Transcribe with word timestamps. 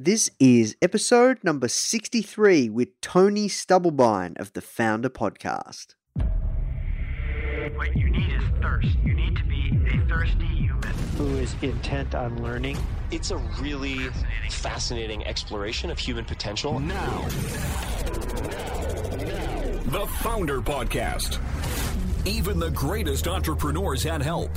This 0.00 0.30
is 0.38 0.76
episode 0.80 1.42
number 1.42 1.66
63 1.66 2.68
with 2.68 3.00
Tony 3.00 3.48
Stubblebine 3.48 4.38
of 4.38 4.52
the 4.52 4.60
Founder 4.60 5.10
Podcast. 5.10 5.96
What 7.74 7.96
you 7.96 8.08
need 8.08 8.32
is 8.32 8.44
thirst. 8.62 8.96
You 9.02 9.14
need 9.14 9.34
to 9.34 9.42
be 9.42 9.76
a 9.92 9.98
thirsty 10.06 10.46
human. 10.46 10.92
who 11.16 11.26
is 11.38 11.52
intent 11.62 12.14
on 12.14 12.40
learning. 12.44 12.78
It's 13.10 13.32
a 13.32 13.38
really 13.60 13.98
fascinating 14.50 15.26
exploration 15.26 15.90
of 15.90 15.98
human 15.98 16.24
potential. 16.24 16.78
Now, 16.78 17.22
the 19.86 20.06
Founder 20.20 20.60
Podcast. 20.60 21.40
Even 22.24 22.60
the 22.60 22.70
greatest 22.70 23.26
entrepreneurs 23.26 24.04
had 24.04 24.22
help. 24.22 24.56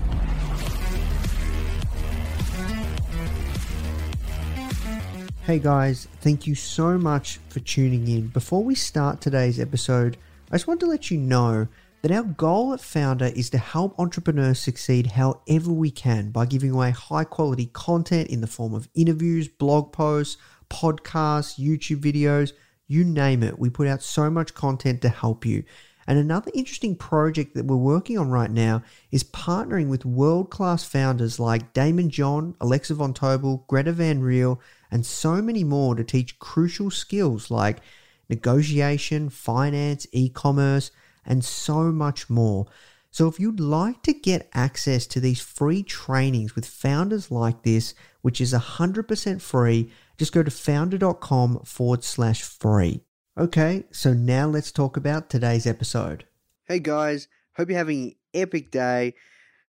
Hey 5.43 5.57
guys, 5.57 6.07
thank 6.19 6.45
you 6.45 6.53
so 6.53 6.99
much 6.99 7.39
for 7.49 7.61
tuning 7.61 8.07
in. 8.07 8.27
Before 8.27 8.63
we 8.63 8.75
start 8.75 9.21
today's 9.21 9.59
episode, 9.59 10.17
I 10.51 10.53
just 10.53 10.67
want 10.67 10.79
to 10.81 10.85
let 10.85 11.09
you 11.09 11.17
know 11.17 11.67
that 12.03 12.11
our 12.11 12.21
goal 12.21 12.75
at 12.75 12.79
Founder 12.79 13.25
is 13.25 13.49
to 13.49 13.57
help 13.57 13.97
entrepreneurs 13.97 14.59
succeed 14.59 15.07
however 15.07 15.71
we 15.71 15.89
can 15.89 16.29
by 16.29 16.45
giving 16.45 16.69
away 16.69 16.91
high 16.91 17.23
quality 17.23 17.71
content 17.73 18.29
in 18.29 18.41
the 18.41 18.45
form 18.45 18.75
of 18.75 18.87
interviews, 18.93 19.47
blog 19.47 19.91
posts, 19.91 20.37
podcasts, 20.69 21.59
YouTube 21.59 22.01
videos, 22.01 22.53
you 22.87 23.03
name 23.03 23.41
it. 23.41 23.57
We 23.57 23.71
put 23.71 23.87
out 23.87 24.03
so 24.03 24.29
much 24.29 24.53
content 24.53 25.01
to 25.01 25.09
help 25.09 25.43
you. 25.43 25.63
And 26.07 26.17
another 26.17 26.51
interesting 26.53 26.95
project 26.95 27.55
that 27.55 27.65
we're 27.65 27.75
working 27.75 28.17
on 28.17 28.29
right 28.29 28.51
now 28.51 28.83
is 29.11 29.23
partnering 29.23 29.87
with 29.87 30.05
world 30.05 30.49
class 30.49 30.83
founders 30.83 31.39
like 31.39 31.73
Daymond 31.73 32.09
John, 32.09 32.55
Alexa 32.59 32.95
Von 32.95 33.13
Tobel, 33.13 33.65
Gretta 33.67 33.93
Van 33.93 34.21
Riel, 34.21 34.59
and 34.89 35.05
so 35.05 35.41
many 35.41 35.63
more 35.63 35.95
to 35.95 36.03
teach 36.03 36.39
crucial 36.39 36.91
skills 36.91 37.51
like 37.51 37.81
negotiation, 38.29 39.29
finance, 39.29 40.07
e 40.11 40.29
commerce, 40.29 40.91
and 41.25 41.45
so 41.45 41.91
much 41.91 42.29
more. 42.29 42.65
So, 43.13 43.27
if 43.27 43.39
you'd 43.39 43.59
like 43.59 44.01
to 44.03 44.13
get 44.13 44.49
access 44.53 45.05
to 45.07 45.19
these 45.19 45.41
free 45.41 45.83
trainings 45.83 46.55
with 46.55 46.65
founders 46.65 47.29
like 47.29 47.63
this, 47.63 47.93
which 48.21 48.39
is 48.39 48.53
100% 48.53 49.41
free, 49.41 49.91
just 50.17 50.31
go 50.31 50.43
to 50.43 50.51
founder.com 50.51 51.59
forward 51.65 52.05
slash 52.05 52.41
free. 52.41 53.01
Okay, 53.37 53.85
so 53.91 54.13
now 54.13 54.45
let's 54.45 54.73
talk 54.73 54.97
about 54.97 55.29
today's 55.29 55.65
episode. 55.65 56.25
Hey 56.67 56.79
guys, 56.79 57.29
hope 57.55 57.69
you're 57.69 57.77
having 57.77 58.03
an 58.03 58.15
epic 58.33 58.71
day. 58.71 59.13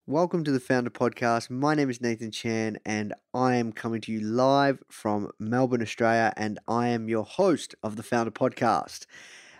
Welcome 0.04 0.42
to 0.42 0.50
the 0.50 0.58
Founder 0.58 0.90
Podcast. 0.90 1.48
My 1.48 1.76
name 1.76 1.88
is 1.88 2.00
Nathan 2.00 2.32
Chan, 2.32 2.78
and 2.84 3.14
I 3.32 3.54
am 3.54 3.70
coming 3.70 4.00
to 4.00 4.10
you 4.10 4.20
live 4.20 4.82
from 4.90 5.30
Melbourne, 5.38 5.80
Australia, 5.80 6.32
and 6.36 6.58
I 6.66 6.88
am 6.88 7.08
your 7.08 7.22
host 7.22 7.76
of 7.84 7.94
the 7.94 8.02
Founder 8.02 8.32
Podcast. 8.32 9.06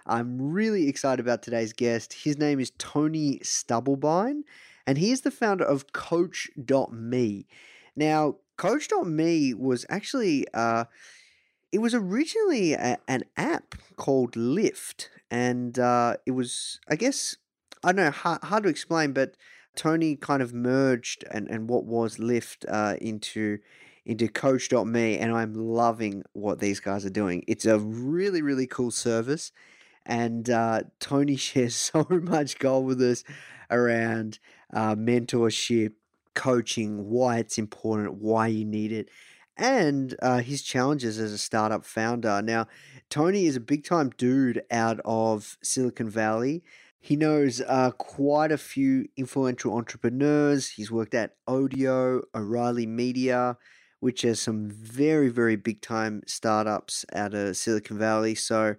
I'm 0.05 0.51
really 0.51 0.89
excited 0.89 1.25
about 1.25 1.45
today's 1.45 1.73
guest. 1.73 2.13
His 2.25 2.37
name 2.37 2.59
is 2.59 2.73
Tony 2.79 3.39
Stubblebine, 3.45 4.41
and 4.85 4.99
he 4.99 5.13
is 5.13 5.21
the 5.21 5.31
founder 5.31 5.65
of 5.65 5.93
Coach.me. 5.93 7.47
Now, 7.95 8.37
Coach.me 8.57 9.55
was 9.55 9.87
actually, 9.89 10.49
uh, 10.53 10.87
it 11.73 11.81
was 11.81 11.95
originally 11.95 12.75
a, 12.75 12.99
an 13.09 13.25
app 13.37 13.75
called 13.97 14.37
Lift, 14.37 15.11
and 15.31 15.79
uh, 15.79 16.17
it 16.27 16.33
was, 16.33 16.79
I 16.89 16.97
guess, 16.97 17.37
I 17.83 17.93
don't 17.93 18.05
know, 18.05 18.11
hard, 18.11 18.45
hard 18.45 18.63
to 18.65 18.69
explain, 18.69 19.13
but 19.13 19.37
Tony 19.75 20.15
kind 20.15 20.43
of 20.43 20.53
merged 20.53 21.25
and, 21.31 21.49
and 21.49 21.69
what 21.69 21.85
was 21.85 22.19
Lift 22.19 22.67
uh, 22.69 22.97
into 23.01 23.59
into 24.05 24.27
Coach.me, 24.27 25.19
and 25.19 25.33
I'm 25.33 25.55
loving 25.55 26.25
what 26.33 26.59
these 26.59 26.81
guys 26.81 27.07
are 27.07 27.11
doing. 27.11 27.45
It's 27.47 27.65
a 27.65 27.79
really 27.79 28.43
really 28.43 28.67
cool 28.67 28.91
service, 28.91 29.51
and 30.05 30.51
uh, 30.51 30.83
Tony 31.01 31.37
shares 31.49 31.75
so 31.75 32.07
much 32.11 32.59
gold 32.59 32.87
with 32.87 33.01
us 33.01 33.25
around 33.71 34.39
uh, 34.75 34.95
mentorship, 34.95 35.93
coaching, 36.35 37.09
why 37.09 37.39
it's 37.39 37.57
important, 37.57 38.15
why 38.15 38.49
you 38.49 38.67
need 38.67 38.93
it, 38.93 39.09
and 39.57 40.15
uh, 40.23 40.39
his 40.39 40.63
challenges 40.63 41.19
as 41.19 41.33
a 41.33 41.39
startup 41.39 41.85
founder. 41.85 42.41
Now, 42.43 42.67
Tony 43.11 43.47
is 43.47 43.57
a 43.57 43.61
big 43.61 43.85
time 43.85 44.11
dude 44.17 44.63
out 44.71 45.01
of 45.05 45.59
Silicon 45.63 46.09
Valley. 46.09 46.63
He 47.01 47.17
knows 47.17 47.61
uh, 47.61 47.91
quite 47.93 48.53
a 48.53 48.59
few 48.59 49.09
influential 49.17 49.75
entrepreneurs. 49.77 50.69
He's 50.71 50.91
worked 50.91 51.15
at 51.15 51.35
Odeo, 51.49 52.23
O'Reilly 52.35 52.87
Media, 52.87 53.57
which 54.01 54.23
has 54.23 54.41
some 54.41 54.71
very, 54.71 55.29
very 55.29 55.57
big 55.57 55.81
time 55.83 56.23
startups 56.27 57.05
out 57.13 57.35
of 57.35 57.57
Silicon 57.57 57.99
Valley. 57.99 58.35
So, 58.35 58.77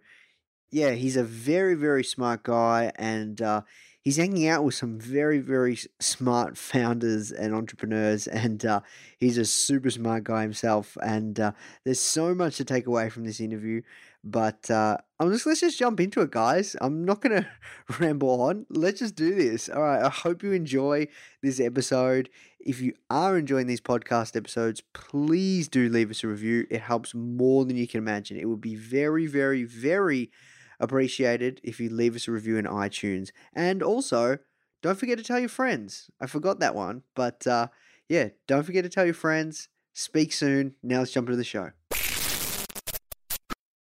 yeah, 0.71 0.91
he's 0.91 1.17
a 1.17 1.23
very, 1.23 1.75
very 1.75 2.03
smart 2.03 2.43
guy, 2.43 2.91
and 2.95 3.41
uh, 3.41 3.61
he's 4.03 4.17
hanging 4.17 4.47
out 4.47 4.63
with 4.63 4.75
some 4.75 4.99
very, 4.99 5.39
very 5.39 5.77
smart 5.99 6.57
founders 6.57 7.31
and 7.31 7.53
entrepreneurs, 7.55 8.27
and 8.27 8.65
uh, 8.65 8.81
he's 9.17 9.37
a 9.37 9.45
super 9.45 9.89
smart 9.89 10.25
guy 10.25 10.41
himself. 10.41 10.97
And 11.01 11.39
uh, 11.39 11.51
there's 11.83 11.99
so 11.99 12.35
much 12.35 12.57
to 12.57 12.65
take 12.65 12.85
away 12.85 13.09
from 13.09 13.25
this 13.25 13.39
interview, 13.39 13.81
but 14.23 14.69
uh, 14.69 14.97
I'm 15.19 15.31
just 15.31 15.45
let's 15.45 15.61
just 15.61 15.79
jump 15.79 15.99
into 15.99 16.21
it, 16.21 16.31
guys. 16.31 16.75
I'm 16.81 17.05
not 17.05 17.21
gonna 17.21 17.47
ramble 17.99 18.41
on. 18.41 18.65
Let's 18.69 18.99
just 18.99 19.15
do 19.15 19.33
this. 19.33 19.69
All 19.69 19.81
right. 19.81 20.03
I 20.03 20.09
hope 20.09 20.43
you 20.43 20.51
enjoy 20.51 21.07
this 21.41 21.59
episode. 21.59 22.29
If 22.59 22.79
you 22.79 22.93
are 23.09 23.37
enjoying 23.37 23.67
these 23.67 23.81
podcast 23.81 24.37
episodes, 24.37 24.81
please 24.93 25.67
do 25.67 25.89
leave 25.89 26.09
us 26.11 26.23
a 26.23 26.27
review. 26.27 26.65
It 26.69 26.79
helps 26.81 27.13
more 27.13 27.65
than 27.65 27.75
you 27.75 27.87
can 27.87 27.97
imagine. 27.97 28.37
It 28.37 28.47
would 28.47 28.61
be 28.61 28.75
very, 28.75 29.25
very, 29.25 29.63
very 29.63 30.31
appreciated 30.79 31.61
if 31.63 31.79
you 31.79 31.89
leave 31.89 32.15
us 32.15 32.27
a 32.27 32.31
review 32.31 32.57
in 32.57 32.65
iTunes. 32.65 33.31
And 33.53 33.81
also, 33.81 34.37
don't 34.81 34.97
forget 34.97 35.17
to 35.17 35.23
tell 35.23 35.39
your 35.39 35.49
friends. 35.49 36.09
I 36.19 36.27
forgot 36.27 36.59
that 36.59 36.75
one, 36.75 37.03
but 37.15 37.45
uh, 37.47 37.67
yeah, 38.09 38.29
don't 38.47 38.63
forget 38.63 38.83
to 38.83 38.89
tell 38.89 39.05
your 39.05 39.13
friends. 39.13 39.69
Speak 39.93 40.33
soon. 40.33 40.75
Now 40.81 40.99
let's 40.99 41.11
jump 41.11 41.27
into 41.27 41.37
the 41.37 41.43
show. 41.43 41.71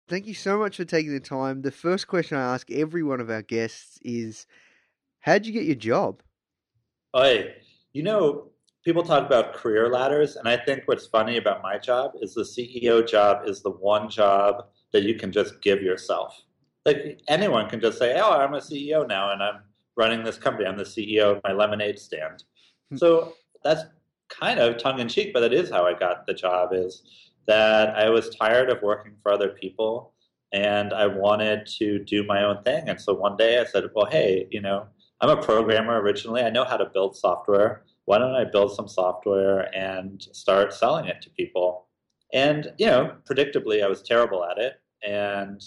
Thank 0.08 0.26
you 0.26 0.34
so 0.34 0.58
much 0.58 0.78
for 0.78 0.86
taking 0.86 1.12
the 1.12 1.20
time. 1.20 1.60
The 1.60 1.70
first 1.70 2.08
question 2.08 2.38
I 2.38 2.54
ask 2.54 2.70
every 2.70 3.02
one 3.02 3.20
of 3.20 3.28
our 3.28 3.42
guests 3.42 3.98
is 4.02 4.46
How'd 5.20 5.44
you 5.44 5.52
get 5.52 5.64
your 5.64 5.74
job? 5.74 6.22
Hey, 7.14 7.56
you 7.92 8.02
know, 8.02 8.50
people 8.84 9.02
talk 9.02 9.26
about 9.26 9.52
career 9.52 9.90
ladders, 9.90 10.36
and 10.36 10.48
I 10.48 10.56
think 10.56 10.84
what's 10.86 11.06
funny 11.06 11.36
about 11.36 11.62
my 11.62 11.76
job 11.76 12.12
is 12.22 12.34
the 12.34 12.42
CEO 12.42 13.06
job 13.06 13.46
is 13.46 13.62
the 13.62 13.70
one 13.70 14.08
job 14.08 14.64
that 14.92 15.02
you 15.02 15.14
can 15.14 15.30
just 15.30 15.60
give 15.60 15.82
yourself. 15.82 16.40
Like 16.88 17.20
anyone 17.28 17.68
can 17.68 17.80
just 17.80 17.98
say, 17.98 18.18
"Oh, 18.18 18.32
I'm 18.32 18.54
a 18.54 18.60
CEO 18.60 19.06
now, 19.06 19.32
and 19.32 19.42
I'm 19.42 19.60
running 19.96 20.24
this 20.24 20.38
company. 20.38 20.66
I'm 20.66 20.78
the 20.78 20.84
CEO 20.84 21.36
of 21.36 21.42
my 21.44 21.52
lemonade 21.52 21.98
stand." 21.98 22.44
Hmm. 22.90 22.96
so 22.96 23.34
that's 23.62 23.82
kind 24.28 24.58
of 24.60 24.78
tongue 24.78 25.00
in 25.00 25.08
cheek, 25.08 25.32
but 25.34 25.40
that 25.40 25.52
is 25.52 25.70
how 25.70 25.84
I 25.86 25.94
got 25.94 26.26
the 26.26 26.34
job. 26.34 26.70
Is 26.72 27.02
that 27.46 27.96
I 27.96 28.08
was 28.08 28.30
tired 28.30 28.70
of 28.70 28.82
working 28.82 29.14
for 29.22 29.32
other 29.32 29.50
people, 29.50 30.14
and 30.52 30.92
I 30.92 31.06
wanted 31.06 31.66
to 31.78 31.98
do 32.04 32.24
my 32.24 32.42
own 32.44 32.62
thing. 32.62 32.88
And 32.88 33.00
so 33.00 33.12
one 33.14 33.36
day 33.36 33.58
I 33.58 33.64
said, 33.64 33.84
"Well, 33.94 34.06
hey, 34.06 34.48
you 34.50 34.60
know." 34.60 34.88
I'm 35.20 35.36
a 35.36 35.42
programmer 35.42 36.00
originally. 36.00 36.42
I 36.42 36.50
know 36.50 36.64
how 36.64 36.76
to 36.76 36.86
build 36.86 37.16
software. 37.16 37.82
Why 38.04 38.18
don't 38.18 38.36
I 38.36 38.44
build 38.44 38.74
some 38.76 38.86
software 38.86 39.74
and 39.76 40.22
start 40.30 40.72
selling 40.72 41.06
it 41.06 41.20
to 41.22 41.30
people? 41.30 41.88
And, 42.32 42.72
you 42.78 42.86
know, 42.86 43.16
predictably, 43.28 43.82
I 43.82 43.88
was 43.88 44.00
terrible 44.02 44.44
at 44.44 44.58
it. 44.58 44.74
And 45.02 45.60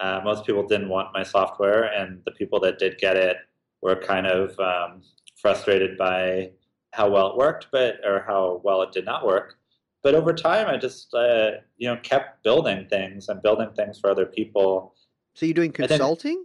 uh, 0.00 0.20
most 0.24 0.44
people 0.46 0.66
didn't 0.66 0.88
want 0.88 1.08
my 1.14 1.22
software. 1.22 1.84
And 1.84 2.22
the 2.24 2.30
people 2.32 2.60
that 2.60 2.78
did 2.78 2.98
get 2.98 3.16
it 3.16 3.38
were 3.82 3.96
kind 3.96 4.26
of 4.26 4.58
um, 4.60 5.02
frustrated 5.40 5.96
by 5.96 6.50
how 6.92 7.08
well 7.10 7.28
it 7.30 7.36
worked, 7.36 7.68
but 7.72 7.96
or 8.04 8.24
how 8.26 8.60
well 8.64 8.82
it 8.82 8.92
did 8.92 9.04
not 9.04 9.26
work. 9.26 9.56
But 10.02 10.14
over 10.14 10.32
time, 10.32 10.68
I 10.68 10.76
just 10.76 11.12
uh, 11.14 11.52
you 11.76 11.88
know 11.88 11.96
kept 12.02 12.42
building 12.44 12.86
things 12.88 13.28
and 13.28 13.42
building 13.42 13.70
things 13.74 13.98
for 13.98 14.10
other 14.10 14.26
people. 14.26 14.94
So 15.34 15.46
you're 15.46 15.54
doing 15.54 15.72
then- 15.72 15.88
consulting? 15.88 16.44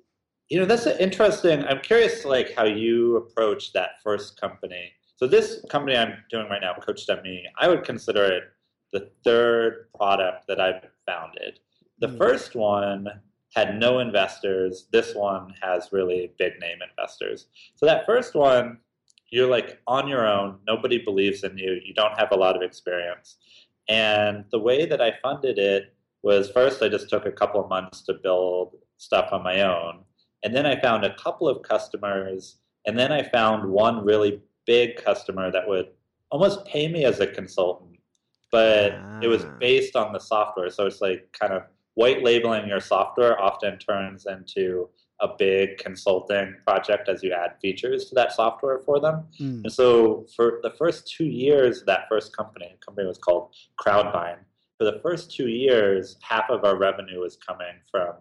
You 0.49 0.59
know, 0.59 0.65
that's 0.65 0.85
interesting. 0.85 1.63
I'm 1.63 1.79
curious, 1.79 2.25
like 2.25 2.53
how 2.53 2.65
you 2.65 3.15
approach 3.15 3.71
that 3.71 3.91
first 4.03 4.39
company. 4.41 4.91
So 5.15 5.25
this 5.25 5.63
company 5.69 5.95
I'm 5.95 6.15
doing 6.29 6.49
right 6.49 6.59
now, 6.59 6.73
Coach 6.73 7.07
Coach.me, 7.07 7.45
I 7.57 7.69
would 7.69 7.85
consider 7.85 8.25
it 8.25 8.43
the 8.91 9.09
third 9.23 9.87
product 9.95 10.47
that 10.49 10.59
I've 10.59 10.83
founded. 11.05 11.59
The 11.99 12.07
Mm. 12.07 12.17
first 12.17 12.55
one 12.55 13.07
had 13.53 13.77
no 13.79 13.99
investors. 13.99 14.87
This 14.91 15.13
one 15.13 15.53
has 15.61 15.89
really 15.91 16.31
big 16.37 16.53
name 16.59 16.77
investors. 16.89 17.47
So 17.75 17.85
that 17.85 18.05
first 18.05 18.33
one, 18.33 18.77
you're 19.29 19.49
like 19.49 19.79
on 19.87 20.07
your 20.07 20.27
own. 20.27 20.59
Nobody 20.67 20.97
believes 20.97 21.43
in 21.43 21.57
you. 21.57 21.79
You 21.83 21.93
don't 21.93 22.17
have 22.17 22.31
a 22.31 22.35
lot 22.35 22.55
of 22.55 22.61
experience. 22.61 23.37
And 23.87 24.45
the 24.51 24.59
way 24.59 24.85
that 24.85 25.01
I 25.01 25.13
funded 25.21 25.57
it 25.57 25.93
was 26.23 26.49
first 26.51 26.81
I 26.81 26.87
just 26.87 27.09
took 27.09 27.25
a 27.25 27.31
couple 27.31 27.61
of 27.61 27.69
months 27.69 28.01
to 28.03 28.13
build 28.13 28.75
stuff 28.97 29.29
on 29.31 29.43
my 29.43 29.61
own. 29.61 30.03
And 30.43 30.55
then 30.55 30.65
I 30.65 30.79
found 30.79 31.03
a 31.03 31.15
couple 31.15 31.47
of 31.47 31.63
customers. 31.63 32.57
And 32.85 32.97
then 32.97 33.11
I 33.11 33.23
found 33.23 33.69
one 33.69 34.03
really 34.03 34.41
big 34.65 35.03
customer 35.03 35.51
that 35.51 35.67
would 35.67 35.87
almost 36.29 36.65
pay 36.65 36.87
me 36.87 37.03
as 37.03 37.19
a 37.19 37.27
consultant, 37.27 37.99
but 38.51 38.93
it 39.21 39.27
was 39.27 39.43
Ah. 39.43 39.57
based 39.59 39.95
on 39.95 40.13
the 40.13 40.19
software. 40.19 40.69
So 40.69 40.85
it's 40.85 41.01
like 41.01 41.31
kind 41.33 41.53
of 41.53 41.63
white 41.95 42.23
labeling 42.23 42.67
your 42.67 42.79
software 42.79 43.41
often 43.41 43.77
turns 43.77 44.25
into 44.25 44.89
a 45.19 45.27
big 45.37 45.77
consulting 45.77 46.55
project 46.65 47.07
as 47.07 47.21
you 47.21 47.31
add 47.31 47.53
features 47.61 48.05
to 48.05 48.15
that 48.15 48.31
software 48.31 48.79
for 48.79 48.99
them. 48.99 49.23
Mm. 49.39 49.63
And 49.63 49.71
so 49.71 50.25
for 50.35 50.59
the 50.63 50.71
first 50.71 51.07
two 51.07 51.25
years 51.25 51.81
of 51.81 51.85
that 51.85 52.05
first 52.09 52.35
company, 52.35 52.69
the 52.71 52.83
company 52.83 53.07
was 53.07 53.19
called 53.19 53.53
CrowdVine. 53.79 54.39
For 54.79 54.85
the 54.85 54.99
first 55.03 55.31
two 55.31 55.47
years, 55.47 56.17
half 56.21 56.49
of 56.49 56.65
our 56.65 56.75
revenue 56.75 57.19
was 57.19 57.37
coming 57.37 57.75
from 57.91 58.13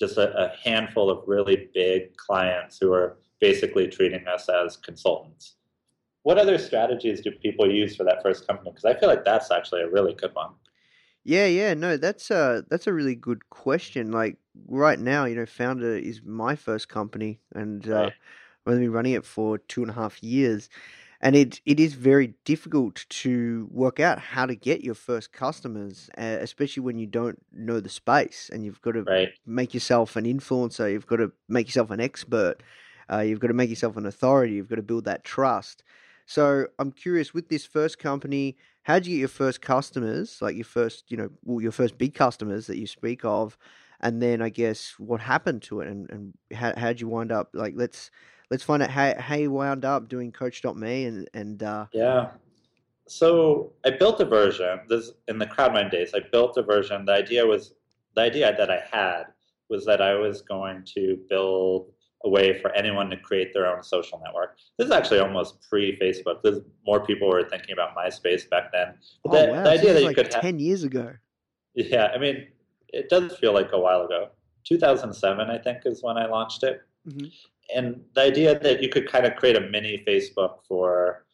just 0.00 0.18
a, 0.18 0.36
a 0.36 0.52
handful 0.64 1.10
of 1.10 1.22
really 1.28 1.68
big 1.74 2.16
clients 2.16 2.78
who 2.80 2.90
were 2.90 3.18
basically 3.40 3.86
treating 3.86 4.26
us 4.26 4.48
as 4.48 4.76
consultants. 4.78 5.54
What 6.22 6.38
other 6.38 6.58
strategies 6.58 7.20
do 7.20 7.30
people 7.30 7.70
use 7.70 7.94
for 7.94 8.02
that 8.04 8.22
first 8.22 8.48
company? 8.48 8.70
Because 8.72 8.84
I 8.84 8.98
feel 8.98 9.08
like 9.08 9.24
that's 9.24 9.52
actually 9.52 9.82
a 9.82 9.88
really 9.88 10.14
good 10.14 10.34
one. 10.34 10.50
Yeah, 11.24 11.46
yeah, 11.46 11.74
no, 11.74 11.96
that's 11.96 12.30
a 12.30 12.64
that's 12.68 12.86
a 12.86 12.92
really 12.92 13.14
good 13.14 13.50
question. 13.50 14.10
Like 14.12 14.38
right 14.66 14.98
now, 14.98 15.24
you 15.24 15.34
know, 15.36 15.46
Founder 15.46 15.94
is 15.96 16.22
my 16.22 16.56
first 16.56 16.88
company, 16.88 17.40
and 17.54 17.86
uh, 17.88 18.06
Right. 18.06 18.14
I've 18.66 18.74
only 18.74 18.84
been 18.86 18.92
running 18.92 19.12
it 19.14 19.24
for 19.24 19.58
two 19.58 19.82
and 19.82 19.90
a 19.90 19.94
half 19.94 20.22
years, 20.22 20.68
and 21.20 21.36
it 21.36 21.60
it 21.66 21.80
is 21.80 21.94
very 21.94 22.28
difficult 22.44 23.04
to 23.10 23.68
work 23.70 24.00
out 24.00 24.18
how 24.20 24.46
to 24.46 24.56
get 24.56 24.82
your 24.82 24.94
first 24.94 25.32
customers, 25.32 26.08
uh, 26.18 26.38
especially 26.40 26.82
when 26.82 26.98
you 26.98 27.06
don't 27.06 27.44
know 27.52 27.80
the 27.80 27.90
space, 27.90 28.48
and 28.50 28.64
you've 28.64 28.80
got 28.82 28.92
to 28.92 29.08
Right. 29.08 29.38
make 29.46 29.74
yourself 29.74 30.16
an 30.16 30.24
influencer. 30.24 30.90
You've 30.90 31.06
got 31.06 31.16
to 31.16 31.32
make 31.48 31.66
yourself 31.68 31.90
an 31.90 32.00
expert. 32.00 32.62
Uh, 33.10 33.20
you've 33.20 33.40
got 33.40 33.48
to 33.48 33.54
make 33.54 33.70
yourself 33.70 33.96
an 33.96 34.06
authority. 34.06 34.54
You've 34.54 34.68
got 34.68 34.76
to 34.76 34.82
build 34.82 35.04
that 35.04 35.24
trust. 35.24 35.82
So 36.26 36.66
I'm 36.78 36.92
curious 36.92 37.32
with 37.32 37.48
this 37.48 37.64
first 37.64 37.98
company, 37.98 38.56
how'd 38.88 39.04
you 39.04 39.12
get 39.12 39.20
your 39.20 39.28
first 39.28 39.60
customers, 39.60 40.40
like 40.40 40.56
your 40.56 40.64
first, 40.64 41.10
you 41.10 41.18
know, 41.18 41.28
well, 41.44 41.60
your 41.60 41.72
first 41.72 41.98
big 41.98 42.14
customers 42.14 42.66
that 42.66 42.78
you 42.78 42.86
speak 42.86 43.22
of, 43.22 43.58
and 44.00 44.22
then 44.22 44.40
I 44.40 44.48
guess 44.48 44.94
what 44.98 45.20
happened 45.20 45.60
to 45.64 45.82
it, 45.82 45.88
and, 45.88 46.08
and 46.10 46.32
how 46.54 46.72
how'd 46.74 46.98
you 46.98 47.06
wind 47.06 47.30
up? 47.30 47.50
Like 47.52 47.74
let's 47.76 48.10
let's 48.50 48.62
find 48.62 48.82
out 48.82 48.90
how 48.90 49.14
how 49.20 49.34
you 49.36 49.50
wound 49.50 49.84
up 49.84 50.08
doing 50.08 50.32
Coach.me 50.32 51.04
and 51.04 51.28
and 51.34 51.62
uh, 51.62 51.86
Yeah. 51.92 52.30
So 53.06 53.72
I 53.84 53.90
built 53.90 54.20
a 54.20 54.24
version. 54.24 54.80
This 54.88 55.12
in 55.28 55.38
the 55.38 55.46
CrowdVine 55.46 55.90
days. 55.90 56.12
I 56.14 56.20
built 56.32 56.56
a 56.56 56.62
version. 56.62 57.04
The 57.04 57.12
idea 57.12 57.46
was 57.46 57.74
the 58.14 58.22
idea 58.22 58.56
that 58.56 58.70
I 58.70 58.82
had 58.90 59.24
was 59.68 59.84
that 59.84 60.00
I 60.00 60.14
was 60.14 60.40
going 60.40 60.82
to 60.94 61.18
build 61.28 61.92
a 62.24 62.28
way 62.28 62.60
for 62.60 62.72
anyone 62.72 63.08
to 63.10 63.16
create 63.16 63.52
their 63.54 63.66
own 63.66 63.82
social 63.82 64.20
network. 64.24 64.56
This 64.76 64.86
is 64.86 64.92
actually 64.92 65.20
almost 65.20 65.60
pre-Facebook. 65.68 66.42
There's 66.42 66.60
more 66.86 67.04
people 67.04 67.28
were 67.28 67.48
thinking 67.48 67.72
about 67.72 67.96
MySpace 67.96 68.48
back 68.50 68.72
then. 68.72 68.94
But 69.24 69.32
oh 69.32 69.46
the, 69.46 69.52
wow, 69.52 69.62
the 69.64 69.70
idea 69.70 69.80
this 69.80 69.94
that 69.94 70.00
you 70.00 70.06
like 70.06 70.16
could 70.16 70.32
have, 70.34 70.42
ten 70.42 70.58
years 70.58 70.82
ago. 70.82 71.12
yeah, 71.74 72.10
I 72.14 72.18
mean, 72.18 72.46
it 72.88 73.08
does 73.08 73.36
feel 73.36 73.52
like 73.52 73.70
a 73.72 73.78
while 73.78 74.02
ago. 74.02 74.30
2007, 74.64 75.48
I 75.48 75.58
think, 75.58 75.78
is 75.84 76.02
when 76.02 76.16
I 76.16 76.26
launched 76.26 76.62
it. 76.64 76.82
Mhm. 77.08 77.32
And 77.74 78.02
the 78.14 78.22
idea 78.22 78.58
that 78.58 78.82
you 78.82 78.88
could 78.88 79.08
kind 79.10 79.26
of 79.26 79.36
create 79.36 79.56
a 79.56 79.60
mini 79.60 80.02
Facebook 80.06 80.64
for 80.66 81.26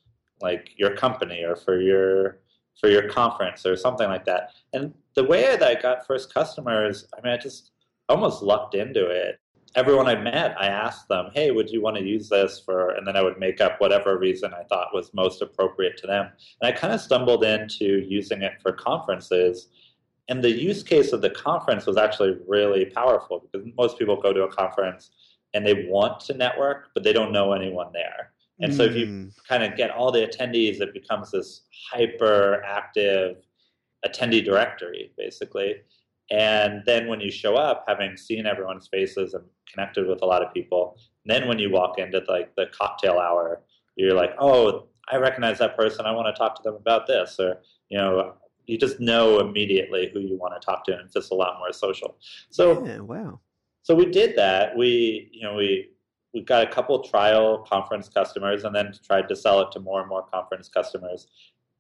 like 0.43 0.71
your 0.77 0.95
company 0.97 1.45
or 1.45 1.57
for 1.57 1.81
your 1.81 2.41
for 2.81 2.89
your 2.91 3.09
conference 3.09 3.65
or 3.65 3.77
something 3.77 4.09
like 4.09 4.25
that. 4.25 4.51
And 4.73 4.93
the 5.15 5.23
way 5.23 5.43
that 5.57 5.63
I 5.63 5.81
got 5.81 6.07
first 6.07 6.35
customers, 6.35 7.07
I 7.17 7.21
mean, 7.23 7.33
I 7.33 7.37
just 7.37 7.71
almost 8.09 8.43
lucked 8.43 8.75
into 8.75 9.07
it. 9.07 9.39
Everyone 9.75 10.07
I 10.07 10.15
met, 10.15 10.55
I 10.59 10.67
asked 10.69 11.09
them, 11.09 11.31
"Hey, 11.35 11.51
would 11.51 11.69
you 11.71 11.83
want 11.83 11.97
to 11.97 12.03
use 12.03 12.29
this 12.29 12.61
for?" 12.61 12.91
And 12.91 13.07
then 13.07 13.17
I 13.17 13.23
would 13.23 13.39
make 13.39 13.61
up 13.61 13.81
whatever 13.81 14.19
reason 14.19 14.55
I 14.55 14.63
thought 14.65 14.95
was 14.95 15.13
most 15.15 15.43
appropriate 15.43 15.97
to 15.99 16.07
them. 16.07 16.27
And 16.61 16.69
I 16.69 16.73
kind 16.73 16.93
of 16.93 17.01
stumbled 17.01 17.45
into 17.45 18.01
using 18.09 18.43
it 18.43 18.61
for 18.63 18.73
conferences 18.73 19.69
and 20.29 20.43
the 20.43 20.51
use 20.51 20.83
case 20.83 21.13
of 21.13 21.21
the 21.21 21.31
conference 21.31 21.87
was 21.87 21.97
actually 21.97 22.39
really 22.47 22.87
powerful 22.87 23.41
because 23.41 23.67
most 23.77 23.99
people 23.99 24.17
go 24.21 24.33
to 24.33 24.45
a 24.45 24.49
conference 24.49 25.11
and 25.53 25.67
they 25.67 25.87
want 25.87 26.19
to 26.21 26.35
network, 26.35 26.89
but 26.95 27.03
they 27.03 27.13
don't 27.13 27.31
know 27.33 27.53
anyone 27.53 27.93
there. 27.93 28.33
And 28.61 28.73
so 28.75 28.85
if 28.85 28.97
you 28.97 29.07
Mm. 29.07 29.33
kind 29.47 29.63
of 29.63 29.77
get 29.77 29.91
all 29.91 30.11
the 30.11 30.27
attendees, 30.27 30.81
it 30.81 30.95
becomes 30.95 31.31
this 31.33 31.67
hyper 31.93 32.63
active 32.65 33.45
attendee 34.07 34.45
directory, 34.45 35.13
basically. 35.17 35.83
And 36.31 36.83
then 36.87 37.07
when 37.07 37.21
you 37.21 37.31
show 37.31 37.57
up, 37.57 37.85
having 37.87 38.17
seen 38.17 38.47
everyone's 38.47 38.89
faces 38.89 39.35
and 39.35 39.45
connected 39.73 40.07
with 40.07 40.23
a 40.23 40.27
lot 40.27 40.43
of 40.43 40.53
people, 40.53 40.99
then 41.25 41.49
when 41.49 41.59
you 41.59 41.71
walk 41.71 41.99
into 41.99 42.23
like 42.29 42.55
the 42.57 42.67
cocktail 42.67 43.19
hour, 43.19 43.63
you're 43.97 44.15
like, 44.15 44.35
oh, 44.39 44.89
I 45.09 45.17
recognize 45.17 45.59
that 45.59 45.77
person. 45.77 46.07
I 46.07 46.13
want 46.13 46.35
to 46.35 46.39
talk 46.39 46.57
to 46.57 46.63
them 46.63 46.75
about 46.75 47.07
this, 47.07 47.37
or 47.39 47.61
you 47.89 47.99
know, 47.99 48.35
you 48.67 48.79
just 48.79 49.01
know 49.01 49.41
immediately 49.41 50.11
who 50.13 50.21
you 50.21 50.37
want 50.37 50.61
to 50.61 50.65
talk 50.65 50.85
to, 50.87 50.93
and 50.93 51.03
it's 51.03 51.15
just 51.15 51.31
a 51.31 51.35
lot 51.35 51.59
more 51.59 51.73
social. 51.73 52.17
So 52.51 52.85
yeah, 52.87 53.01
wow. 53.01 53.41
so 53.83 53.95
we 53.95 54.07
did 54.07 54.37
that. 54.37 54.77
We, 54.77 55.29
you 55.33 55.43
know, 55.43 55.55
we 55.55 55.91
we 56.33 56.41
got 56.41 56.65
a 56.65 56.71
couple 56.71 56.99
trial 57.03 57.59
conference 57.69 58.09
customers, 58.09 58.65
and 58.65 58.75
then 58.75 58.93
tried 59.07 59.29
to 59.29 59.37
sell 59.37 59.61
it 59.61 59.73
to 59.73 59.81
more 59.81 60.01
and 60.01 60.09
more 60.09 60.23
conference 60.23 60.69
customers. 60.69 61.29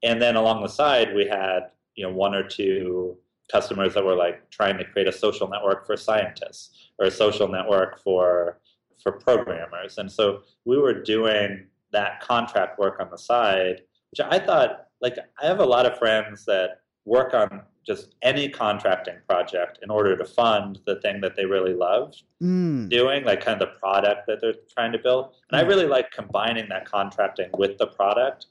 And 0.03 0.21
then 0.21 0.37
along 0.37 0.62
the 0.62 0.69
side, 0.69 1.14
we 1.14 1.26
had 1.26 1.71
you 1.95 2.05
know 2.05 2.12
one 2.12 2.35
or 2.35 2.47
two 2.47 3.17
customers 3.51 3.95
that 3.95 4.05
were 4.05 4.15
like 4.17 4.49
trying 4.51 4.79
to 4.79 4.85
create 4.85 5.09
a 5.09 5.13
social 5.13 5.49
network 5.49 5.87
for 5.87 5.97
scientists 5.97 6.91
or 6.99 7.07
a 7.07 7.11
social 7.11 7.49
network 7.49 7.99
for 8.03 8.59
for 9.03 9.13
programmers. 9.13 9.99
And 9.99 10.11
so 10.11 10.43
we 10.65 10.79
were 10.79 10.95
doing 11.03 11.67
that 11.93 12.21
contract 12.21 12.79
work 12.79 13.01
on 13.01 13.11
the 13.11 13.19
side, 13.19 13.83
which 14.11 14.21
I 14.21 14.39
thought 14.39 14.87
like 15.01 15.17
I 15.43 15.47
have 15.47 15.61
a 15.61 15.65
lot 15.67 15.85
of 15.85 15.99
friends 15.99 16.45
that 16.47 16.81
work 17.05 17.35
on 17.35 17.61
just 17.87 18.15
any 18.23 18.49
contracting 18.49 19.17
project 19.29 19.79
in 19.83 19.91
order 19.91 20.17
to 20.17 20.25
fund 20.25 20.79
the 20.87 20.99
thing 21.03 21.21
that 21.21 21.37
they 21.37 21.45
really 21.45 21.75
love 21.75 22.15
Mm. 22.43 22.89
doing, 22.89 23.25
like 23.25 23.45
kind 23.45 23.61
of 23.61 23.69
the 23.69 23.79
product 23.79 24.27
that 24.27 24.41
they're 24.41 24.55
trying 24.73 24.93
to 24.93 24.99
build. 24.99 25.35
And 25.51 25.61
I 25.61 25.65
Mm. 25.65 25.69
really 25.69 25.87
like 25.87 26.11
combining 26.11 26.69
that 26.71 26.87
contracting 26.87 27.51
with 27.53 27.77
the 27.77 27.87
product 27.89 28.47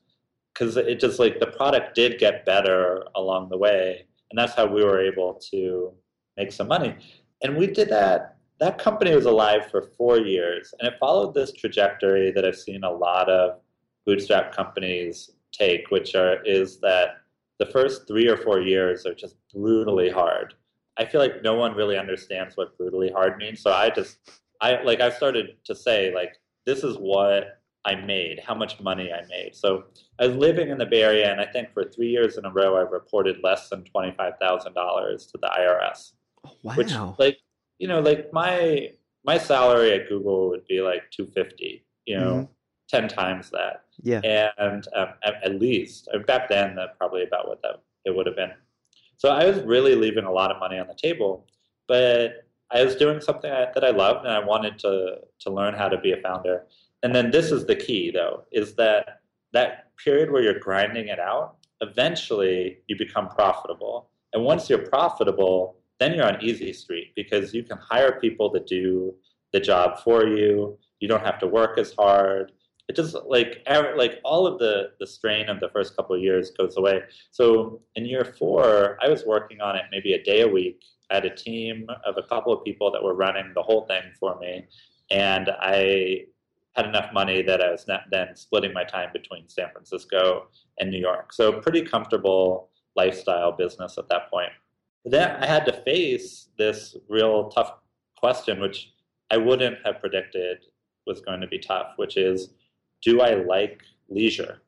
because 0.53 0.77
it 0.77 0.99
just 0.99 1.17
like 1.17 1.39
the 1.39 1.47
product 1.47 1.95
did 1.95 2.19
get 2.19 2.45
better 2.45 3.03
along 3.15 3.49
the 3.49 3.57
way. 3.57 4.05
And 4.33 4.39
that's 4.39 4.55
how 4.55 4.65
we 4.65 4.83
were 4.83 4.99
able 4.99 5.39
to 5.51 5.93
make 6.37 6.51
some 6.51 6.67
money. 6.67 6.95
And 7.43 7.55
we 7.55 7.67
did 7.67 7.87
that. 7.89 8.37
That 8.59 8.79
company 8.79 9.13
was 9.13 9.25
alive 9.25 9.69
for 9.69 9.91
four 9.95 10.17
years 10.17 10.73
and 10.79 10.87
it 10.87 10.95
followed 10.99 11.35
this 11.35 11.51
trajectory 11.51 12.31
that 12.31 12.43
I've 12.43 12.57
seen 12.57 12.83
a 12.83 12.91
lot 12.91 13.29
of 13.29 13.59
bootstrap 14.07 14.51
companies 14.51 15.29
take, 15.51 15.91
which 15.91 16.15
are 16.15 16.41
is 16.45 16.79
that 16.79 17.17
the 17.59 17.67
first 17.67 18.07
three 18.07 18.27
or 18.27 18.37
four 18.37 18.59
years 18.59 19.05
are 19.05 19.13
just 19.13 19.35
brutally 19.53 20.09
hard. 20.09 20.55
I 20.97 21.05
feel 21.05 21.21
like 21.21 21.43
no 21.43 21.53
one 21.53 21.75
really 21.75 21.97
understands 21.97 22.57
what 22.57 22.75
brutally 22.75 23.11
hard 23.11 23.37
means. 23.37 23.61
So 23.61 23.71
I 23.71 23.91
just 23.91 24.17
I 24.61 24.81
like 24.81 24.99
I 24.99 25.11
started 25.11 25.57
to 25.65 25.75
say 25.75 26.11
like 26.11 26.37
this 26.65 26.83
is 26.83 26.97
what 26.97 27.61
I 27.85 27.95
made, 27.95 28.39
how 28.39 28.55
much 28.55 28.79
money 28.79 29.11
I 29.11 29.25
made. 29.27 29.55
So 29.55 29.85
I 30.19 30.27
was 30.27 30.35
living 30.37 30.69
in 30.69 30.77
the 30.77 30.85
Bay 30.85 31.03
Area, 31.03 31.31
and 31.31 31.41
I 31.41 31.45
think 31.45 31.73
for 31.73 31.83
three 31.83 32.09
years 32.09 32.37
in 32.37 32.45
a 32.45 32.51
row, 32.51 32.77
I 32.77 32.81
reported 32.81 33.37
less 33.43 33.69
than 33.69 33.83
twenty 33.83 34.13
five 34.15 34.33
thousand 34.39 34.73
dollars 34.73 35.25
to 35.27 35.37
the 35.41 35.47
IRS. 35.47 36.13
Oh, 36.45 36.51
wow. 36.63 36.75
Which, 36.75 36.93
like, 37.19 37.39
you 37.79 37.87
know, 37.87 37.99
like 37.99 38.31
my 38.31 38.91
my 39.25 39.37
salary 39.37 39.91
at 39.93 40.07
Google 40.09 40.49
would 40.49 40.65
be 40.65 40.81
like 40.81 41.03
two 41.11 41.27
fifty. 41.27 41.85
You 42.05 42.17
know, 42.19 42.33
Mhm. 42.33 42.49
ten 42.89 43.07
times 43.07 43.49
that 43.51 43.83
yeah. 44.01 44.21
and 44.57 44.85
um, 44.95 45.09
at, 45.23 45.35
at 45.43 45.59
least 45.59 46.09
back 46.27 46.49
then 46.49 46.75
that 46.75 46.97
probably 46.97 47.23
about 47.23 47.47
what 47.47 47.61
that 47.61 47.81
it 48.05 48.13
would 48.15 48.25
have 48.25 48.35
been 48.35 48.51
so 49.17 49.29
i 49.29 49.45
was 49.45 49.61
really 49.61 49.95
leaving 49.95 50.25
a 50.25 50.31
lot 50.31 50.51
of 50.51 50.59
money 50.59 50.77
on 50.77 50.87
the 50.87 50.93
table 50.95 51.47
but 51.87 52.45
i 52.71 52.83
was 52.83 52.95
doing 52.97 53.21
something 53.21 53.49
that 53.49 53.83
i 53.83 53.89
loved 53.89 54.25
and 54.25 54.33
i 54.33 54.39
wanted 54.39 54.77
to 54.77 55.15
to 55.39 55.49
learn 55.49 55.73
how 55.73 55.87
to 55.87 55.97
be 55.99 56.11
a 56.11 56.17
founder 56.17 56.65
and 57.03 57.13
then 57.13 57.31
this 57.31 57.51
is 57.51 57.65
the 57.65 57.75
key 57.75 58.11
though, 58.11 58.45
is 58.51 58.75
that 58.75 59.21
that 59.51 59.95
period 59.97 60.31
where 60.31 60.41
you're 60.41 60.59
grinding 60.59 61.09
it 61.09 61.19
out, 61.19 61.57
eventually 61.81 62.79
you 62.87 62.97
become 62.97 63.29
profitable. 63.29 64.09
And 64.33 64.43
once 64.43 64.69
you're 64.69 64.87
profitable, 64.87 65.77
then 65.99 66.13
you're 66.13 66.25
on 66.25 66.41
easy 66.41 66.73
street 66.73 67.13
because 67.15 67.53
you 67.53 67.63
can 67.63 67.77
hire 67.77 68.19
people 68.19 68.49
to 68.51 68.59
do 68.59 69.13
the 69.51 69.59
job 69.59 69.99
for 69.99 70.25
you. 70.25 70.77
You 70.99 71.07
don't 71.07 71.23
have 71.23 71.39
to 71.39 71.47
work 71.47 71.77
as 71.77 71.93
hard. 71.93 72.51
It 72.89 72.95
just 72.95 73.15
like 73.27 73.63
like 73.95 74.19
all 74.23 74.47
of 74.47 74.59
the 74.59 74.91
the 74.99 75.07
strain 75.07 75.49
of 75.49 75.59
the 75.59 75.69
first 75.69 75.95
couple 75.95 76.15
of 76.15 76.21
years 76.21 76.51
goes 76.51 76.77
away. 76.77 77.01
So 77.31 77.81
in 77.95 78.05
year 78.05 78.25
four, 78.25 78.97
I 79.01 79.09
was 79.09 79.25
working 79.25 79.61
on 79.61 79.75
it 79.75 79.83
maybe 79.91 80.13
a 80.13 80.23
day 80.23 80.41
a 80.41 80.47
week. 80.47 80.83
I 81.11 81.15
had 81.15 81.25
a 81.25 81.35
team 81.35 81.87
of 82.05 82.17
a 82.17 82.23
couple 82.23 82.51
of 82.51 82.63
people 82.63 82.91
that 82.91 83.03
were 83.03 83.13
running 83.13 83.51
the 83.53 83.61
whole 83.61 83.85
thing 83.85 84.03
for 84.19 84.37
me, 84.39 84.65
and 85.11 85.49
I 85.61 86.25
had 86.75 86.85
enough 86.85 87.13
money 87.13 87.41
that 87.43 87.61
I 87.61 87.71
was 87.71 87.85
then 87.85 88.35
splitting 88.35 88.73
my 88.73 88.83
time 88.83 89.09
between 89.13 89.47
San 89.47 89.69
Francisco 89.71 90.47
and 90.79 90.89
New 90.89 90.99
York. 90.99 91.31
So 91.33 91.61
pretty 91.61 91.83
comfortable 91.83 92.69
lifestyle 92.95 93.51
business 93.51 93.97
at 93.97 94.09
that 94.09 94.29
point. 94.31 94.51
But 95.03 95.11
Then 95.11 95.43
I 95.43 95.45
had 95.45 95.65
to 95.65 95.73
face 95.83 96.49
this 96.57 96.95
real 97.09 97.49
tough 97.49 97.73
question, 98.17 98.59
which 98.59 98.93
I 99.31 99.37
wouldn't 99.37 99.77
have 99.85 99.99
predicted 99.99 100.59
was 101.05 101.21
going 101.21 101.41
to 101.41 101.47
be 101.47 101.59
tough, 101.59 101.93
which 101.97 102.17
is, 102.17 102.49
do 103.03 103.21
I 103.21 103.35
like 103.35 103.81
leisure? 104.09 104.61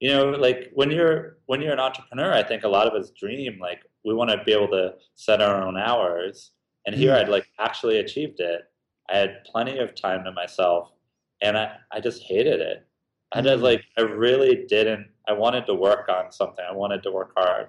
You 0.00 0.10
know, 0.10 0.30
like 0.30 0.70
when 0.74 0.90
you're 0.90 1.38
when 1.46 1.60
you're 1.60 1.72
an 1.72 1.80
entrepreneur, 1.80 2.32
I 2.32 2.42
think 2.42 2.62
a 2.62 2.68
lot 2.68 2.86
of 2.86 2.94
us 2.94 3.10
dream 3.10 3.58
like 3.60 3.80
we 4.04 4.14
want 4.14 4.30
to 4.30 4.42
be 4.44 4.52
able 4.52 4.68
to 4.68 4.94
set 5.14 5.42
our 5.42 5.62
own 5.62 5.76
hours. 5.76 6.52
And 6.86 6.94
here 6.94 7.12
mm. 7.12 7.16
I'd 7.16 7.28
like 7.28 7.48
actually 7.58 7.98
achieved 7.98 8.38
it. 8.38 8.62
I 9.10 9.18
had 9.18 9.44
plenty 9.44 9.78
of 9.78 9.94
time 9.94 10.24
to 10.24 10.32
myself 10.32 10.92
and 11.40 11.56
I, 11.56 11.76
I 11.92 12.00
just 12.00 12.22
hated 12.22 12.60
it. 12.60 12.86
I 13.32 13.42
just 13.42 13.60
mm. 13.60 13.64
like 13.64 13.84
I 13.96 14.02
really 14.02 14.64
didn't 14.68 15.06
I 15.28 15.32
wanted 15.32 15.66
to 15.66 15.74
work 15.74 16.08
on 16.08 16.32
something. 16.32 16.64
I 16.68 16.72
wanted 16.72 17.02
to 17.02 17.10
work 17.10 17.32
hard. 17.36 17.68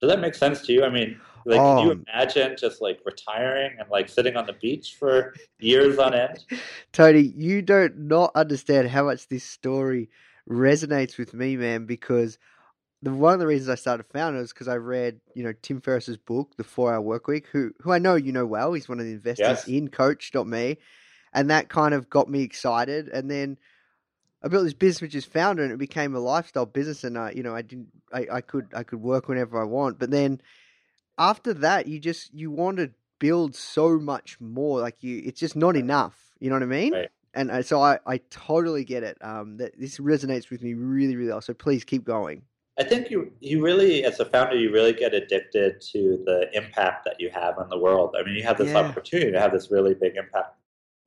Does 0.00 0.10
that 0.10 0.20
make 0.20 0.34
sense 0.34 0.62
to 0.62 0.72
you? 0.72 0.84
I 0.84 0.90
mean, 0.90 1.18
like, 1.44 1.58
can 1.58 1.78
you 1.84 1.92
um, 1.92 2.04
imagine 2.06 2.56
just 2.56 2.80
like 2.80 3.00
retiring 3.04 3.76
and 3.80 3.88
like 3.90 4.08
sitting 4.08 4.36
on 4.36 4.46
the 4.46 4.52
beach 4.52 4.96
for 4.98 5.34
years 5.58 5.98
on 5.98 6.14
end? 6.14 6.44
Tony, 6.92 7.20
you 7.20 7.62
don't 7.62 7.98
not 7.98 8.30
understand 8.34 8.88
how 8.88 9.04
much 9.04 9.26
this 9.28 9.42
story 9.42 10.10
resonates 10.48 11.18
with 11.18 11.34
me, 11.34 11.56
man. 11.56 11.86
Because 11.86 12.38
the 13.02 13.12
one 13.12 13.32
of 13.32 13.40
the 13.40 13.46
reasons 13.46 13.70
I 13.70 13.74
started 13.76 14.06
Founder 14.12 14.40
is 14.40 14.52
because 14.52 14.68
I 14.68 14.76
read, 14.76 15.20
you 15.34 15.42
know, 15.42 15.54
Tim 15.62 15.80
Ferriss's 15.80 16.16
book, 16.16 16.54
The 16.56 16.64
Four 16.64 16.92
Hour 16.92 17.00
Work 17.00 17.26
Week, 17.26 17.46
who 17.50 17.72
who 17.80 17.90
I 17.90 17.98
know 17.98 18.14
you 18.14 18.32
know 18.32 18.46
well. 18.46 18.72
He's 18.74 18.88
one 18.88 19.00
of 19.00 19.06
the 19.06 19.12
investors 19.12 19.46
yes. 19.46 19.68
in 19.68 19.88
Coach.me, 19.88 20.78
and 21.32 21.50
that 21.50 21.68
kind 21.68 21.94
of 21.94 22.08
got 22.08 22.28
me 22.28 22.42
excited. 22.42 23.08
And 23.08 23.30
then 23.30 23.58
I 24.42 24.48
built 24.48 24.64
this 24.64 24.74
business 24.74 25.02
which 25.02 25.14
is 25.14 25.24
founder, 25.24 25.62
and 25.62 25.72
it 25.72 25.78
became 25.78 26.14
a 26.14 26.20
lifestyle 26.20 26.66
business. 26.66 27.04
And 27.04 27.18
I, 27.18 27.32
you 27.32 27.42
know, 27.42 27.54
I 27.54 27.62
didn't, 27.62 27.88
I, 28.12 28.26
I 28.32 28.40
could, 28.40 28.68
I 28.74 28.82
could 28.82 29.00
work 29.00 29.28
whenever 29.28 29.60
I 29.60 29.64
want. 29.64 29.98
But 29.98 30.10
then 30.10 30.40
after 31.16 31.52
that, 31.54 31.86
you 31.86 31.98
just 31.98 32.32
you 32.32 32.50
want 32.50 32.78
to 32.78 32.90
build 33.18 33.54
so 33.54 33.98
much 33.98 34.40
more. 34.40 34.80
Like 34.80 35.02
you, 35.02 35.22
it's 35.24 35.40
just 35.40 35.56
not 35.56 35.76
enough. 35.76 36.16
You 36.40 36.50
know 36.50 36.56
what 36.56 36.62
I 36.62 36.66
mean? 36.66 36.92
Right. 36.92 37.10
And 37.34 37.50
uh, 37.50 37.62
so 37.62 37.82
I, 37.82 37.98
I 38.06 38.18
totally 38.30 38.84
get 38.84 39.02
it. 39.02 39.18
Um, 39.20 39.58
that 39.58 39.78
this 39.78 39.98
resonates 39.98 40.50
with 40.50 40.62
me 40.62 40.74
really, 40.74 41.16
really 41.16 41.30
well. 41.30 41.40
So 41.40 41.54
please 41.54 41.84
keep 41.84 42.04
going. 42.04 42.42
I 42.78 42.84
think 42.84 43.10
you 43.10 43.32
you 43.40 43.60
really, 43.62 44.04
as 44.04 44.20
a 44.20 44.24
founder, 44.24 44.56
you 44.56 44.72
really 44.72 44.92
get 44.92 45.12
addicted 45.12 45.80
to 45.92 46.22
the 46.24 46.48
impact 46.52 47.04
that 47.06 47.20
you 47.20 47.28
have 47.30 47.58
on 47.58 47.68
the 47.68 47.78
world. 47.78 48.14
I 48.18 48.22
mean, 48.24 48.36
you 48.36 48.44
have 48.44 48.56
this 48.56 48.70
yeah. 48.70 48.78
opportunity 48.78 49.32
to 49.32 49.40
have 49.40 49.52
this 49.52 49.70
really 49.70 49.94
big 49.94 50.16
impact 50.16 50.56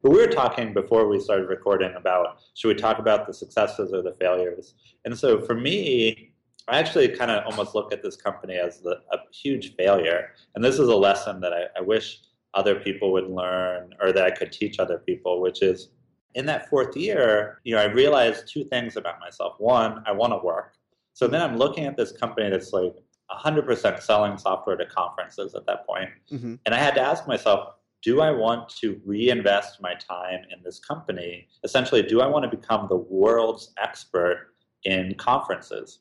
but 0.01 0.11
we 0.11 0.17
were 0.17 0.27
talking 0.27 0.73
before 0.73 1.07
we 1.07 1.19
started 1.19 1.47
recording 1.47 1.93
about 1.95 2.39
should 2.53 2.69
we 2.69 2.75
talk 2.75 2.99
about 2.99 3.27
the 3.27 3.33
successes 3.33 3.93
or 3.93 4.01
the 4.01 4.15
failures? 4.19 4.73
And 5.05 5.17
so 5.17 5.41
for 5.41 5.55
me, 5.55 6.31
I 6.67 6.79
actually 6.79 7.09
kind 7.09 7.31
of 7.31 7.43
almost 7.45 7.75
look 7.75 7.91
at 7.91 8.03
this 8.03 8.15
company 8.15 8.55
as 8.55 8.81
the, 8.81 8.99
a 9.11 9.17
huge 9.33 9.75
failure. 9.75 10.29
And 10.55 10.63
this 10.63 10.79
is 10.79 10.87
a 10.87 10.95
lesson 10.95 11.39
that 11.41 11.53
I, 11.53 11.63
I 11.77 11.81
wish 11.81 12.19
other 12.53 12.75
people 12.75 13.11
would 13.13 13.29
learn 13.29 13.93
or 14.01 14.11
that 14.11 14.25
I 14.25 14.31
could 14.31 14.51
teach 14.51 14.79
other 14.79 14.99
people, 14.99 15.41
which 15.41 15.61
is 15.61 15.89
in 16.35 16.45
that 16.45 16.69
fourth 16.69 16.95
year, 16.95 17.59
you 17.63 17.75
know, 17.75 17.81
I 17.81 17.85
realized 17.85 18.47
two 18.47 18.63
things 18.65 18.95
about 18.95 19.19
myself. 19.19 19.55
One, 19.57 20.03
I 20.05 20.11
want 20.11 20.33
to 20.33 20.37
work. 20.37 20.75
So 21.13 21.27
then 21.27 21.41
I'm 21.41 21.57
looking 21.57 21.85
at 21.85 21.97
this 21.97 22.11
company 22.11 22.49
that's 22.49 22.73
like 22.73 22.95
100% 23.31 24.01
selling 24.01 24.37
software 24.37 24.77
to 24.77 24.85
conferences 24.85 25.55
at 25.55 25.65
that 25.65 25.85
point. 25.85 26.09
Mm-hmm. 26.31 26.55
And 26.65 26.75
I 26.75 26.77
had 26.77 26.95
to 26.95 27.01
ask 27.01 27.27
myself, 27.27 27.75
do 28.03 28.21
I 28.21 28.31
want 28.31 28.69
to 28.81 28.99
reinvest 29.05 29.81
my 29.81 29.93
time 29.93 30.41
in 30.51 30.63
this 30.63 30.79
company? 30.79 31.47
Essentially, 31.63 32.01
do 32.01 32.21
I 32.21 32.27
want 32.27 32.49
to 32.49 32.55
become 32.55 32.87
the 32.89 32.97
world's 32.97 33.73
expert 33.81 34.53
in 34.83 35.13
conferences? 35.15 35.99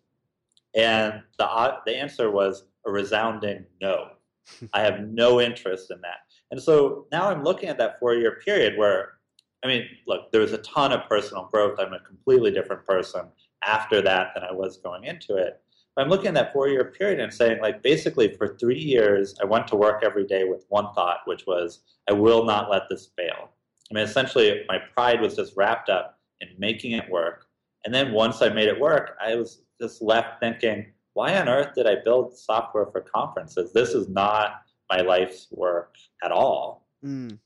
And 0.75 1.23
the, 1.39 1.47
uh, 1.47 1.79
the 1.85 1.97
answer 1.97 2.31
was 2.31 2.65
a 2.87 2.91
resounding 2.91 3.67
no. 3.81 4.11
I 4.73 4.81
have 4.81 5.01
no 5.01 5.41
interest 5.41 5.91
in 5.91 6.01
that. 6.01 6.19
And 6.51 6.61
so 6.61 7.07
now 7.13 7.31
I'm 7.31 7.45
looking 7.45 7.69
at 7.69 7.79
that 7.79 7.99
four 8.01 8.15
year 8.15 8.41
period 8.45 8.77
where, 8.77 9.13
I 9.63 9.69
mean, 9.69 9.87
look, 10.07 10.33
there 10.33 10.41
was 10.41 10.53
a 10.53 10.59
ton 10.59 10.93
of 10.93 11.09
personal 11.09 11.49
growth. 11.53 11.79
I'm 11.79 11.93
a 11.93 12.01
completely 12.01 12.51
different 12.51 12.87
person 12.87 13.27
after 13.65 14.01
that 14.03 14.29
than 14.35 14.43
I 14.43 14.53
was 14.53 14.79
going 14.79 15.05
into 15.05 15.37
it. 15.37 15.61
I'm 16.01 16.09
looking 16.09 16.29
at 16.29 16.35
that 16.35 16.53
four 16.53 16.69
year 16.69 16.85
period 16.85 17.21
and 17.21 17.33
saying, 17.33 17.61
like, 17.61 17.83
basically 17.83 18.35
for 18.35 18.57
three 18.57 18.79
years, 18.79 19.35
I 19.43 19.45
went 19.45 19.67
to 19.69 19.77
work 19.77 20.03
every 20.05 20.27
day 20.27 20.45
with 20.45 20.65
one 20.69 20.93
thought, 20.95 21.19
which 21.25 21.47
was, 21.47 21.81
I 22.09 22.13
will 22.13 22.45
not 22.45 22.71
let 22.71 22.83
this 22.89 23.11
fail. 23.17 23.51
I 23.91 23.95
mean, 23.95 24.05
essentially, 24.05 24.65
my 24.69 24.79
pride 24.95 25.21
was 25.21 25.37
just 25.37 25.57
wrapped 25.57 25.89
up 25.89 26.19
in 26.41 26.49
making 26.59 26.93
it 26.93 27.11
work. 27.11 27.47
And 27.85 27.95
then 27.95 28.13
once 28.13 28.41
I 28.43 28.49
made 28.51 28.69
it 28.69 28.79
work, 28.79 29.17
I 29.21 29.35
was 29.35 29.63
just 29.81 30.03
left 30.03 30.41
thinking, 30.41 30.87
why 31.15 31.37
on 31.37 31.49
earth 31.49 31.75
did 31.75 31.87
I 31.87 31.97
build 32.05 32.37
software 32.37 32.87
for 32.87 33.01
conferences? 33.01 33.73
This 33.73 33.91
is 33.91 34.09
not 34.09 34.63
my 34.91 35.01
life's 35.01 35.49
work 35.51 35.97
at 36.23 36.31
all. 36.31 36.87
Mm. 37.05 37.39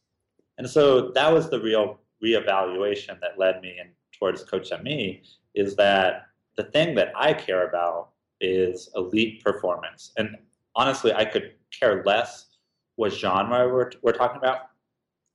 And 0.58 0.68
so 0.68 1.10
that 1.12 1.32
was 1.32 1.50
the 1.50 1.60
real 1.60 1.98
reevaluation 2.22 3.20
that 3.20 3.38
led 3.38 3.60
me 3.60 3.76
in 3.80 3.90
towards 4.18 4.44
Coach.me 4.44 5.22
is 5.54 5.76
that 5.76 6.26
the 6.56 6.64
thing 6.64 6.94
that 6.94 7.12
I 7.16 7.32
care 7.32 7.68
about 7.68 8.10
is 8.40 8.90
elite 8.96 9.42
performance. 9.42 10.12
And 10.16 10.36
honestly, 10.76 11.12
I 11.12 11.24
could 11.24 11.52
care 11.78 12.02
less 12.04 12.46
what 12.96 13.12
genre 13.12 13.68
we're, 13.68 13.90
we're 14.02 14.12
talking 14.12 14.38
about. 14.38 14.58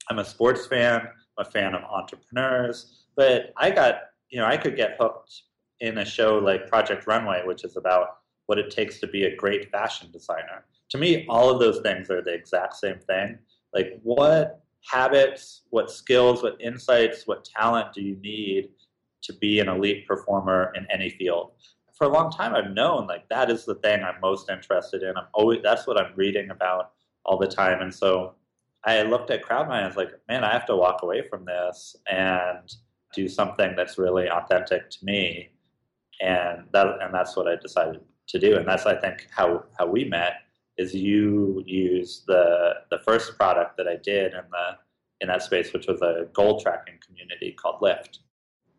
I'm 0.09 0.19
a 0.19 0.25
sports 0.25 0.65
fan, 0.65 1.01
I'm 1.01 1.45
a 1.45 1.49
fan 1.49 1.75
of 1.75 1.83
entrepreneurs, 1.83 3.05
but 3.15 3.53
I 3.57 3.69
got, 3.71 3.95
you 4.29 4.39
know, 4.39 4.45
I 4.45 4.57
could 4.57 4.75
get 4.75 4.97
hooked 4.99 5.43
in 5.79 5.99
a 5.99 6.05
show 6.05 6.37
like 6.37 6.67
Project 6.67 7.07
Runway, 7.07 7.43
which 7.45 7.63
is 7.63 7.77
about 7.77 8.17
what 8.47 8.57
it 8.57 8.71
takes 8.71 8.99
to 8.99 9.07
be 9.07 9.25
a 9.25 9.35
great 9.35 9.69
fashion 9.71 10.09
designer. 10.11 10.65
To 10.89 10.97
me, 10.97 11.25
all 11.29 11.49
of 11.49 11.59
those 11.59 11.81
things 11.81 12.09
are 12.09 12.21
the 12.21 12.33
exact 12.33 12.75
same 12.75 12.99
thing. 12.99 13.37
Like, 13.73 13.99
what 14.01 14.63
habits, 14.91 15.61
what 15.69 15.91
skills, 15.91 16.41
what 16.41 16.59
insights, 16.59 17.27
what 17.27 17.45
talent 17.45 17.93
do 17.93 18.01
you 18.01 18.15
need 18.21 18.69
to 19.21 19.33
be 19.33 19.59
an 19.59 19.69
elite 19.69 20.07
performer 20.07 20.73
in 20.75 20.87
any 20.91 21.09
field? 21.11 21.51
For 21.99 22.05
a 22.05 22.09
long 22.09 22.31
time 22.31 22.55
I've 22.55 22.71
known 22.71 23.07
like 23.07 23.27
that 23.29 23.51
is 23.51 23.65
the 23.65 23.75
thing 23.75 24.01
I'm 24.03 24.19
most 24.21 24.49
interested 24.49 25.03
in. 25.03 25.17
I'm 25.17 25.27
always 25.33 25.59
that's 25.61 25.85
what 25.85 25.99
I'm 25.99 26.13
reading 26.15 26.49
about 26.49 26.93
all 27.25 27.37
the 27.37 27.47
time. 27.47 27.81
And 27.81 27.93
so 27.93 28.35
I 28.85 29.01
looked 29.03 29.29
at 29.31 29.43
CrowdVine 29.43 29.65
and 29.65 29.83
I 29.83 29.87
was 29.87 29.97
like, 29.97 30.11
man, 30.29 30.45
I 30.45 30.53
have 30.53 30.65
to 30.67 30.77
walk 30.77 31.03
away 31.03 31.27
from 31.29 31.43
this 31.43 31.97
and 32.09 32.73
do 33.13 33.27
something 33.27 33.75
that's 33.75 33.97
really 33.97 34.29
authentic 34.29 34.89
to 34.89 35.05
me. 35.05 35.49
And 36.21 36.63
that 36.71 36.87
and 37.01 37.13
that's 37.13 37.35
what 37.35 37.49
I 37.49 37.57
decided 37.57 37.99
to 38.29 38.39
do. 38.39 38.55
And 38.55 38.67
that's 38.67 38.85
I 38.85 38.95
think 38.95 39.27
how 39.31 39.65
how 39.77 39.85
we 39.85 40.05
met 40.05 40.35
is 40.77 40.95
you 40.95 41.61
use 41.65 42.23
the 42.27 42.75
the 42.91 42.99
first 42.99 43.37
product 43.37 43.75
that 43.75 43.89
I 43.89 43.97
did 43.97 44.33
in 44.33 44.43
the 44.51 44.77
in 45.19 45.27
that 45.27 45.43
space, 45.43 45.73
which 45.73 45.87
was 45.87 46.01
a 46.01 46.27
goal 46.31 46.61
tracking 46.61 46.95
community 47.05 47.51
called 47.51 47.81
Lift. 47.81 48.19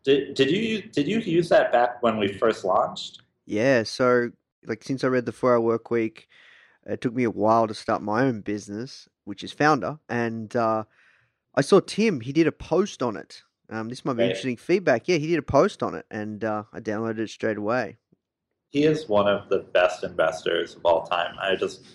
Did, 0.03 0.33
did 0.33 0.49
you 0.49 0.81
did 0.81 1.07
you 1.07 1.19
use 1.19 1.49
that 1.49 1.71
back 1.71 2.01
when 2.01 2.17
we 2.17 2.27
first 2.27 2.65
launched? 2.65 3.21
Yeah, 3.45 3.83
so 3.83 4.31
like 4.65 4.83
since 4.83 5.03
I 5.03 5.07
read 5.07 5.25
the 5.25 5.31
Four 5.31 5.53
Hour 5.53 5.61
Work 5.61 5.91
Week, 5.91 6.27
it 6.85 7.01
took 7.01 7.13
me 7.13 7.23
a 7.23 7.29
while 7.29 7.67
to 7.67 7.73
start 7.73 8.01
my 8.01 8.23
own 8.23 8.41
business, 8.41 9.07
which 9.25 9.43
is 9.43 9.51
founder, 9.51 9.99
and 10.09 10.55
uh, 10.55 10.85
I 11.55 11.61
saw 11.61 11.79
Tim. 11.79 12.21
He 12.21 12.33
did 12.33 12.47
a 12.47 12.51
post 12.51 13.03
on 13.03 13.15
it. 13.15 13.43
Um, 13.69 13.89
this 13.89 14.03
might 14.03 14.17
be 14.17 14.23
interesting 14.23 14.57
feedback. 14.57 15.07
Yeah, 15.07 15.17
he 15.17 15.27
did 15.27 15.39
a 15.39 15.43
post 15.43 15.81
on 15.81 15.95
it, 15.95 16.05
and 16.11 16.43
uh, 16.43 16.63
I 16.73 16.79
downloaded 16.79 17.19
it 17.19 17.29
straight 17.29 17.57
away. 17.57 17.97
He 18.69 18.83
is 18.83 19.07
one 19.07 19.27
of 19.27 19.49
the 19.49 19.59
best 19.59 20.03
investors 20.03 20.75
of 20.75 20.85
all 20.85 21.05
time. 21.05 21.35
I 21.39 21.55
just 21.55 21.85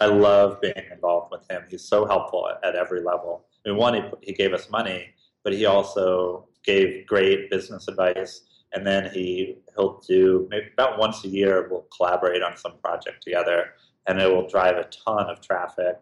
I 0.00 0.06
love 0.06 0.60
being 0.60 0.74
involved 0.92 1.32
with 1.32 1.50
him. 1.50 1.64
He's 1.68 1.84
so 1.84 2.06
helpful 2.06 2.48
at, 2.48 2.64
at 2.64 2.76
every 2.76 3.02
level. 3.02 3.46
I 3.64 3.70
mean, 3.70 3.78
one, 3.78 3.94
he, 3.94 4.02
he 4.22 4.32
gave 4.32 4.52
us 4.52 4.70
money, 4.70 5.10
but 5.42 5.52
he 5.52 5.66
also 5.66 6.47
gave 6.64 7.06
great 7.06 7.50
business 7.50 7.88
advice. 7.88 8.42
And 8.72 8.86
then 8.86 9.10
he 9.12 9.58
he'll 9.74 10.02
do 10.06 10.46
maybe 10.50 10.66
about 10.72 10.98
once 10.98 11.24
a 11.24 11.28
year 11.28 11.68
we'll 11.70 11.86
collaborate 11.96 12.42
on 12.42 12.56
some 12.56 12.78
project 12.84 13.22
together, 13.22 13.70
and 14.06 14.20
it 14.20 14.30
will 14.30 14.46
drive 14.48 14.76
a 14.76 14.84
ton 14.84 15.30
of 15.30 15.40
traffic. 15.40 15.96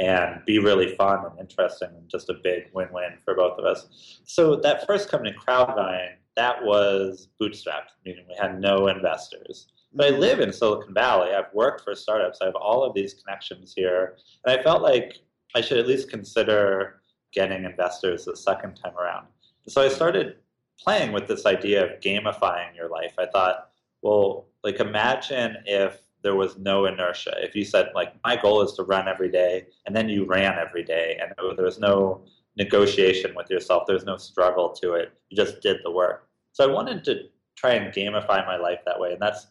and 0.00 0.40
be 0.46 0.58
really 0.58 0.96
fun 0.96 1.24
and 1.26 1.38
interesting 1.38 1.90
and 1.94 2.08
just 2.08 2.30
a 2.30 2.34
big 2.42 2.64
win-win 2.72 3.18
for 3.24 3.34
both 3.34 3.58
of 3.58 3.66
us. 3.66 4.20
So 4.24 4.56
that 4.56 4.86
first 4.86 5.10
company, 5.10 5.36
Crowdvine, 5.38 6.14
that 6.36 6.64
was 6.64 7.28
bootstrapped, 7.40 7.92
meaning 8.06 8.24
we 8.26 8.34
had 8.40 8.60
no 8.60 8.88
investors. 8.88 9.68
But 9.92 10.14
I 10.14 10.16
live 10.16 10.40
in 10.40 10.52
Silicon 10.52 10.94
Valley. 10.94 11.34
I've 11.34 11.52
worked 11.52 11.82
for 11.84 11.94
startups. 11.94 12.38
I 12.40 12.46
have 12.46 12.54
all 12.54 12.82
of 12.82 12.94
these 12.94 13.14
connections 13.14 13.74
here. 13.76 14.16
And 14.44 14.58
I 14.58 14.62
felt 14.62 14.82
like 14.82 15.18
I 15.54 15.60
should 15.60 15.78
at 15.78 15.86
least 15.86 16.08
consider 16.08 17.02
getting 17.32 17.64
investors 17.64 18.24
the 18.24 18.36
second 18.36 18.76
time 18.76 18.96
around. 18.96 19.26
So 19.68 19.82
I 19.82 19.88
started 19.88 20.36
playing 20.78 21.12
with 21.12 21.28
this 21.28 21.46
idea 21.46 21.84
of 21.84 22.00
gamifying 22.00 22.74
your 22.74 22.88
life. 22.88 23.14
I 23.18 23.26
thought, 23.26 23.70
well, 24.02 24.46
like 24.64 24.80
imagine 24.80 25.56
if 25.66 26.00
there 26.22 26.34
was 26.34 26.58
no 26.58 26.86
inertia. 26.86 27.34
If 27.38 27.54
you 27.54 27.64
said, 27.64 27.90
like, 27.94 28.14
my 28.24 28.36
goal 28.36 28.62
is 28.62 28.72
to 28.74 28.82
run 28.82 29.08
every 29.08 29.30
day, 29.30 29.66
and 29.86 29.96
then 29.96 30.08
you 30.08 30.24
ran 30.24 30.58
every 30.58 30.84
day, 30.84 31.18
and 31.20 31.32
there 31.56 31.64
was 31.64 31.78
no 31.78 32.24
negotiation 32.56 33.34
with 33.34 33.48
yourself, 33.48 33.84
there's 33.86 34.04
no 34.04 34.16
struggle 34.16 34.70
to 34.70 34.94
it. 34.94 35.12
You 35.30 35.36
just 35.36 35.62
did 35.62 35.78
the 35.82 35.90
work. 35.90 36.28
So 36.52 36.68
I 36.68 36.72
wanted 36.72 37.04
to 37.04 37.22
try 37.56 37.72
and 37.72 37.94
gamify 37.94 38.44
my 38.46 38.56
life 38.56 38.80
that 38.86 38.98
way. 38.98 39.12
And 39.12 39.22
that's 39.22 39.46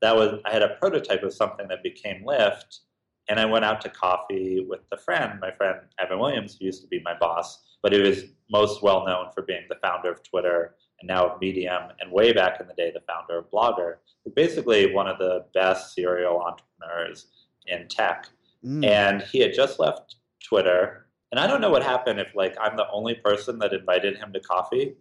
that 0.00 0.14
was 0.14 0.40
I 0.44 0.52
had 0.52 0.62
a 0.62 0.76
prototype 0.80 1.22
of 1.22 1.32
something 1.32 1.68
that 1.68 1.82
became 1.82 2.24
Lift, 2.24 2.80
and 3.28 3.38
I 3.38 3.44
went 3.44 3.64
out 3.64 3.80
to 3.82 3.88
coffee 3.88 4.64
with 4.68 4.80
a 4.92 4.96
friend, 4.96 5.38
my 5.40 5.50
friend 5.50 5.80
Evan 5.98 6.18
Williams, 6.18 6.56
who 6.58 6.66
used 6.66 6.82
to 6.82 6.88
be 6.88 7.00
my 7.04 7.14
boss, 7.18 7.67
but 7.82 7.92
he 7.92 8.00
was 8.00 8.24
most 8.50 8.82
well 8.82 9.04
known 9.06 9.26
for 9.34 9.42
being 9.42 9.64
the 9.68 9.76
founder 9.82 10.10
of 10.10 10.22
Twitter 10.22 10.74
and 11.00 11.08
now 11.08 11.28
of 11.28 11.40
Medium, 11.40 11.84
and 12.00 12.10
way 12.10 12.32
back 12.32 12.60
in 12.60 12.66
the 12.66 12.74
day, 12.74 12.90
the 12.92 13.02
founder 13.06 13.38
of 13.38 13.50
Blogger. 13.50 13.96
Basically, 14.34 14.92
one 14.92 15.06
of 15.06 15.18
the 15.18 15.44
best 15.54 15.94
serial 15.94 16.40
entrepreneurs 16.40 17.28
in 17.66 17.86
tech. 17.88 18.28
Mm. 18.64 18.84
And 18.84 19.22
he 19.22 19.38
had 19.38 19.54
just 19.54 19.78
left 19.78 20.16
Twitter. 20.42 21.06
And 21.30 21.38
I 21.38 21.46
don't 21.46 21.60
know 21.60 21.70
what 21.70 21.82
happened 21.82 22.18
if 22.18 22.34
like 22.34 22.56
I'm 22.60 22.76
the 22.76 22.90
only 22.90 23.14
person 23.14 23.58
that 23.60 23.72
invited 23.72 24.16
him 24.16 24.32
to 24.32 24.40
coffee, 24.40 24.94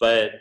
but 0.00 0.32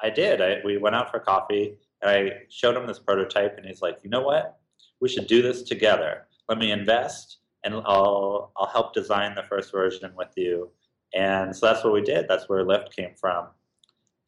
I 0.00 0.10
did. 0.10 0.40
I, 0.40 0.58
we 0.64 0.76
went 0.76 0.96
out 0.96 1.10
for 1.10 1.18
coffee 1.18 1.76
and 2.02 2.10
I 2.10 2.32
showed 2.48 2.76
him 2.76 2.86
this 2.86 2.98
prototype, 2.98 3.56
and 3.56 3.66
he's 3.66 3.82
like, 3.82 3.98
you 4.04 4.10
know 4.10 4.22
what? 4.22 4.60
We 5.00 5.08
should 5.08 5.26
do 5.26 5.42
this 5.42 5.62
together. 5.62 6.26
Let 6.48 6.58
me 6.58 6.70
invest, 6.70 7.38
and 7.64 7.74
I'll 7.74 8.52
I'll 8.56 8.68
help 8.68 8.92
design 8.92 9.34
the 9.34 9.42
first 9.42 9.72
version 9.72 10.12
with 10.16 10.32
you. 10.36 10.70
And 11.14 11.54
so 11.54 11.66
that's 11.66 11.84
what 11.84 11.92
we 11.92 12.02
did. 12.02 12.26
That's 12.28 12.48
where 12.48 12.64
Lift 12.64 12.94
came 12.94 13.14
from, 13.14 13.46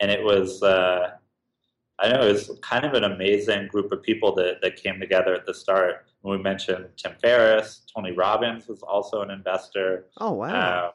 and 0.00 0.10
it 0.10 0.22
was. 0.22 0.62
Uh, 0.62 1.10
I 1.98 2.08
know 2.08 2.22
it 2.22 2.32
was 2.32 2.58
kind 2.62 2.86
of 2.86 2.94
an 2.94 3.04
amazing 3.04 3.68
group 3.68 3.92
of 3.92 4.02
people 4.02 4.34
that, 4.36 4.62
that 4.62 4.76
came 4.76 4.98
together 4.98 5.34
at 5.34 5.44
the 5.44 5.52
start. 5.52 6.06
we 6.22 6.38
mentioned 6.38 6.86
Tim 6.96 7.12
Ferriss, 7.20 7.82
Tony 7.94 8.12
Robbins 8.12 8.68
was 8.68 8.80
also 8.82 9.20
an 9.20 9.30
investor. 9.30 10.06
Oh 10.18 10.32
wow! 10.32 10.48
Uh, 10.48 10.90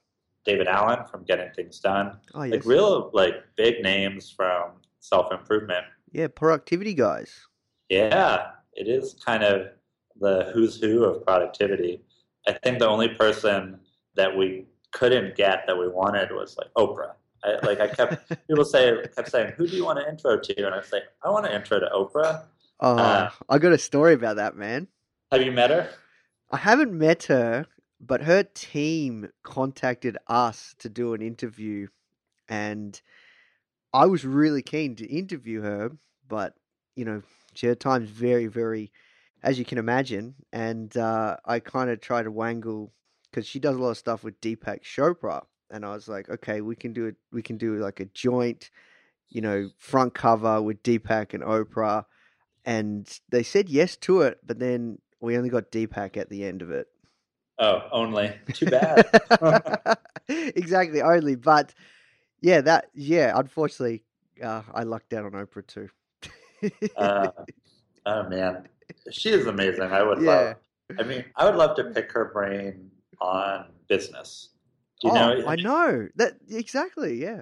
David 0.46 0.68
Allen 0.68 1.06
from 1.06 1.24
Getting 1.24 1.52
Things 1.56 1.80
Done. 1.80 2.18
Oh, 2.34 2.44
yes. 2.44 2.54
Like 2.54 2.66
real 2.66 3.12
like 3.14 3.36
big 3.56 3.84
names 3.84 4.32
from 4.32 4.72
self 5.00 5.32
improvement 5.32 5.86
yeah, 6.16 6.30
productivity 6.30 6.94
guys. 6.94 7.42
Yeah, 7.90 8.52
it 8.72 8.88
is 8.88 9.16
kind 9.26 9.44
of 9.44 9.68
the 10.22 10.50
who's 10.54 10.80
who 10.80 11.04
of 11.04 11.26
productivity. 11.26 12.02
I 12.48 12.54
think 12.54 12.80
the 12.80 12.88
only 12.88 13.10
person 13.10 13.82
that 14.16 14.36
we 14.36 14.66
couldn't 14.96 15.36
get 15.36 15.66
that 15.68 15.78
we 15.78 15.90
wanted 15.90 16.32
was 16.32 16.58
like 16.58 16.74
Oprah. 16.76 17.12
I, 17.44 17.58
like 17.66 17.82
I 17.82 17.88
kept 17.88 18.30
people 18.48 18.64
say 18.64 19.04
kept 19.16 19.30
saying, 19.30 19.54
"Who 19.58 19.68
do 19.68 19.76
you 19.76 19.84
want 19.84 20.00
to 20.00 20.10
intro 20.10 20.40
to?" 20.40 20.66
And 20.66 20.74
I 20.74 20.82
say, 20.82 21.02
"I 21.22 21.30
want 21.30 21.46
to 21.46 21.54
intro 21.54 21.80
to 21.80 21.90
Oprah." 21.94 22.44
Oh, 22.80 22.98
uh, 22.98 23.30
I 23.50 23.58
got 23.58 23.74
a 23.74 23.78
story 23.78 24.14
about 24.14 24.38
that, 24.38 24.56
man. 24.56 24.88
Have 25.32 25.42
you 25.42 25.52
met 25.52 25.70
her? 25.70 25.90
I 26.50 26.58
haven't 26.58 26.94
met 26.94 27.24
her, 27.24 27.66
but 28.00 28.22
her 28.22 28.44
team 28.44 29.30
contacted 29.44 30.18
us 30.28 30.76
to 30.80 30.88
do 30.90 31.14
an 31.14 31.22
interview, 31.22 31.88
and 32.48 33.00
I 33.94 34.06
was 34.06 34.24
really 34.24 34.62
keen 34.62 34.96
to 34.96 35.06
interview 35.06 35.62
her, 35.62 35.92
but 36.28 36.54
you 36.96 37.04
know, 37.04 37.22
she 37.54 37.68
had 37.68 37.82
times 37.82 38.10
very, 38.10 38.48
very, 38.48 38.94
as 39.44 39.60
you 39.60 39.66
can 39.66 39.78
imagine, 39.78 40.36
and 40.54 40.96
uh, 40.96 41.36
I 41.44 41.60
kind 41.60 41.90
of 41.90 42.00
tried 42.00 42.24
to 42.24 42.32
wangle 42.32 42.94
because 43.36 43.46
she 43.46 43.60
does 43.60 43.76
a 43.76 43.80
lot 43.80 43.90
of 43.90 43.98
stuff 43.98 44.24
with 44.24 44.40
Deepak 44.40 44.84
Chopra, 44.84 45.44
and 45.70 45.84
I 45.84 45.90
was 45.94 46.08
like, 46.08 46.30
okay, 46.30 46.62
we 46.62 46.74
can 46.74 46.94
do 46.94 47.08
it. 47.08 47.16
We 47.34 47.42
can 47.42 47.58
do 47.58 47.76
like 47.76 48.00
a 48.00 48.06
joint, 48.06 48.70
you 49.28 49.42
know, 49.42 49.70
front 49.78 50.14
cover 50.14 50.62
with 50.62 50.82
Deepak 50.84 51.34
and 51.34 51.44
Oprah, 51.44 52.06
and 52.64 53.20
they 53.28 53.44
said 53.44 53.68
yes 53.68 53.98
to 53.98 54.22
it, 54.22 54.40
but 54.46 54.60
then 54.60 55.00
we 55.20 55.36
only 55.36 55.50
got 55.50 55.70
Deepak 55.70 56.16
at 56.16 56.30
the 56.30 56.46
end 56.46 56.62
of 56.62 56.72
it. 56.72 56.88
Oh, 57.60 57.82
only 57.92 58.34
too 58.54 58.68
bad. 58.68 59.06
exactly, 60.30 61.02
only. 61.02 61.36
But 61.36 61.74
yeah, 62.40 62.62
that 62.62 62.86
yeah. 62.94 63.34
Unfortunately, 63.36 64.04
uh, 64.42 64.62
I 64.74 64.84
lucked 64.84 65.12
out 65.12 65.26
on 65.26 65.34
Oprah 65.34 65.68
too. 65.68 65.90
uh, 66.96 67.32
oh 68.06 68.30
man, 68.30 68.70
she 69.12 69.32
is 69.32 69.46
amazing. 69.46 69.92
I 69.92 70.04
would 70.04 70.22
yeah. 70.22 70.32
love. 70.32 70.56
I 71.00 71.04
mean, 71.04 71.26
I 71.36 71.46
would 71.46 71.56
love 71.56 71.76
to 71.78 71.86
pick 71.86 72.12
her 72.14 72.32
brain 72.32 72.92
on 73.22 73.66
business. 73.88 74.50
You 75.04 75.12
oh, 75.12 75.14
know? 75.14 75.48
I 75.48 75.56
know 75.56 76.08
that 76.16 76.34
exactly. 76.50 77.22
Yeah. 77.22 77.42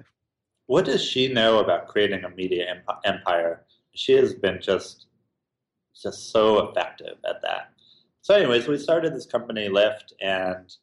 What 0.66 0.84
does 0.84 1.04
she 1.04 1.28
know 1.28 1.58
about 1.58 1.88
creating 1.88 2.24
a 2.24 2.30
media 2.30 2.82
empire? 3.04 3.64
She 3.94 4.12
has 4.14 4.34
been 4.34 4.60
just, 4.60 5.06
just 6.00 6.32
so 6.32 6.68
effective 6.68 7.16
at 7.28 7.42
that. 7.42 7.70
So, 8.22 8.34
anyways, 8.34 8.66
we 8.66 8.78
started 8.78 9.14
this 9.14 9.26
company, 9.26 9.68
Lift, 9.68 10.14
and 10.22 10.74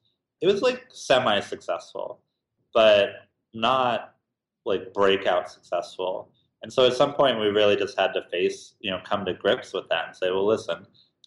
it 0.41 0.47
was 0.47 0.61
like 0.61 0.85
semi-successful, 0.91 2.21
but 2.73 3.27
not 3.53 4.15
like 4.65 4.93
breakout 4.93 5.49
successful. 5.49 6.29
And 6.61 6.71
so 6.71 6.85
at 6.85 6.93
some 6.93 7.13
point, 7.13 7.39
we 7.39 7.47
really 7.47 7.75
just 7.75 7.99
had 7.99 8.13
to 8.13 8.23
face, 8.29 8.75
you 8.79 8.91
know, 8.91 8.99
come 9.03 9.25
to 9.25 9.33
grips 9.33 9.73
with 9.73 9.89
that 9.89 10.07
and 10.07 10.15
say, 10.15 10.29
well, 10.29 10.45
listen, 10.45 10.85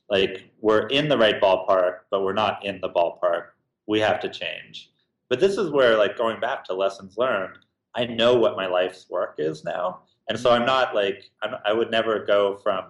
like 0.09 0.48
we're 0.61 0.87
in 0.87 1.09
the 1.09 1.18
right 1.18 1.40
ballpark, 1.40 2.00
but 2.11 2.22
we're 2.22 2.33
not 2.33 2.64
in 2.64 2.81
the 2.81 2.88
ballpark. 2.88 3.46
We 3.87 4.01
have 4.01 4.20
to 4.20 4.29
change. 4.29 4.90
But 5.29 5.40
this 5.40 5.57
is 5.57 5.70
where, 5.70 5.97
like, 5.97 6.16
going 6.16 6.40
back 6.40 6.64
to 6.64 6.75
lessons 6.75 7.16
learned, 7.16 7.59
I 7.94 8.05
know 8.07 8.35
what 8.35 8.57
my 8.57 8.66
life's 8.66 9.09
work 9.09 9.37
is 9.38 9.64
now. 9.64 10.01
And 10.29 10.38
so 10.38 10.51
I'm 10.51 10.66
not 10.66 10.94
like, 10.94 11.31
I'm, 11.42 11.55
I 11.64 11.73
would 11.73 11.90
never 11.90 12.25
go 12.25 12.59
from 12.62 12.87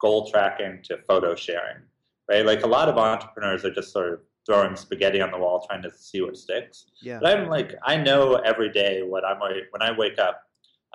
goal 0.00 0.30
tracking 0.30 0.80
to 0.84 0.98
photo 1.08 1.34
sharing, 1.34 1.78
right? 2.28 2.46
Like 2.46 2.62
a 2.62 2.66
lot 2.66 2.88
of 2.88 2.96
entrepreneurs 2.96 3.64
are 3.64 3.72
just 3.72 3.92
sort 3.92 4.12
of 4.12 4.20
throwing 4.46 4.74
spaghetti 4.76 5.20
on 5.20 5.30
the 5.30 5.38
wall 5.38 5.66
trying 5.66 5.82
to 5.82 5.90
see 5.90 6.22
what 6.22 6.36
sticks. 6.36 6.86
Yeah. 7.02 7.18
But 7.20 7.38
I'm 7.38 7.48
like, 7.48 7.74
I 7.84 7.96
know 7.96 8.36
every 8.36 8.70
day 8.70 9.02
what 9.02 9.24
I'm, 9.24 9.38
when 9.38 9.82
I 9.82 9.92
wake 9.96 10.18
up, 10.18 10.42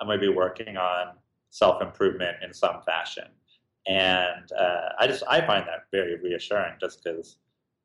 I'm 0.00 0.08
going 0.08 0.20
to 0.20 0.26
be 0.26 0.32
working 0.32 0.76
on 0.76 1.14
self 1.50 1.80
improvement 1.80 2.36
in 2.42 2.52
some 2.52 2.82
fashion. 2.84 3.28
And 3.86 4.50
uh, 4.58 4.88
I 4.98 5.06
just 5.06 5.22
I 5.28 5.40
find 5.46 5.66
that 5.68 5.84
very 5.92 6.16
reassuring, 6.16 6.74
just 6.80 7.04
because 7.04 7.38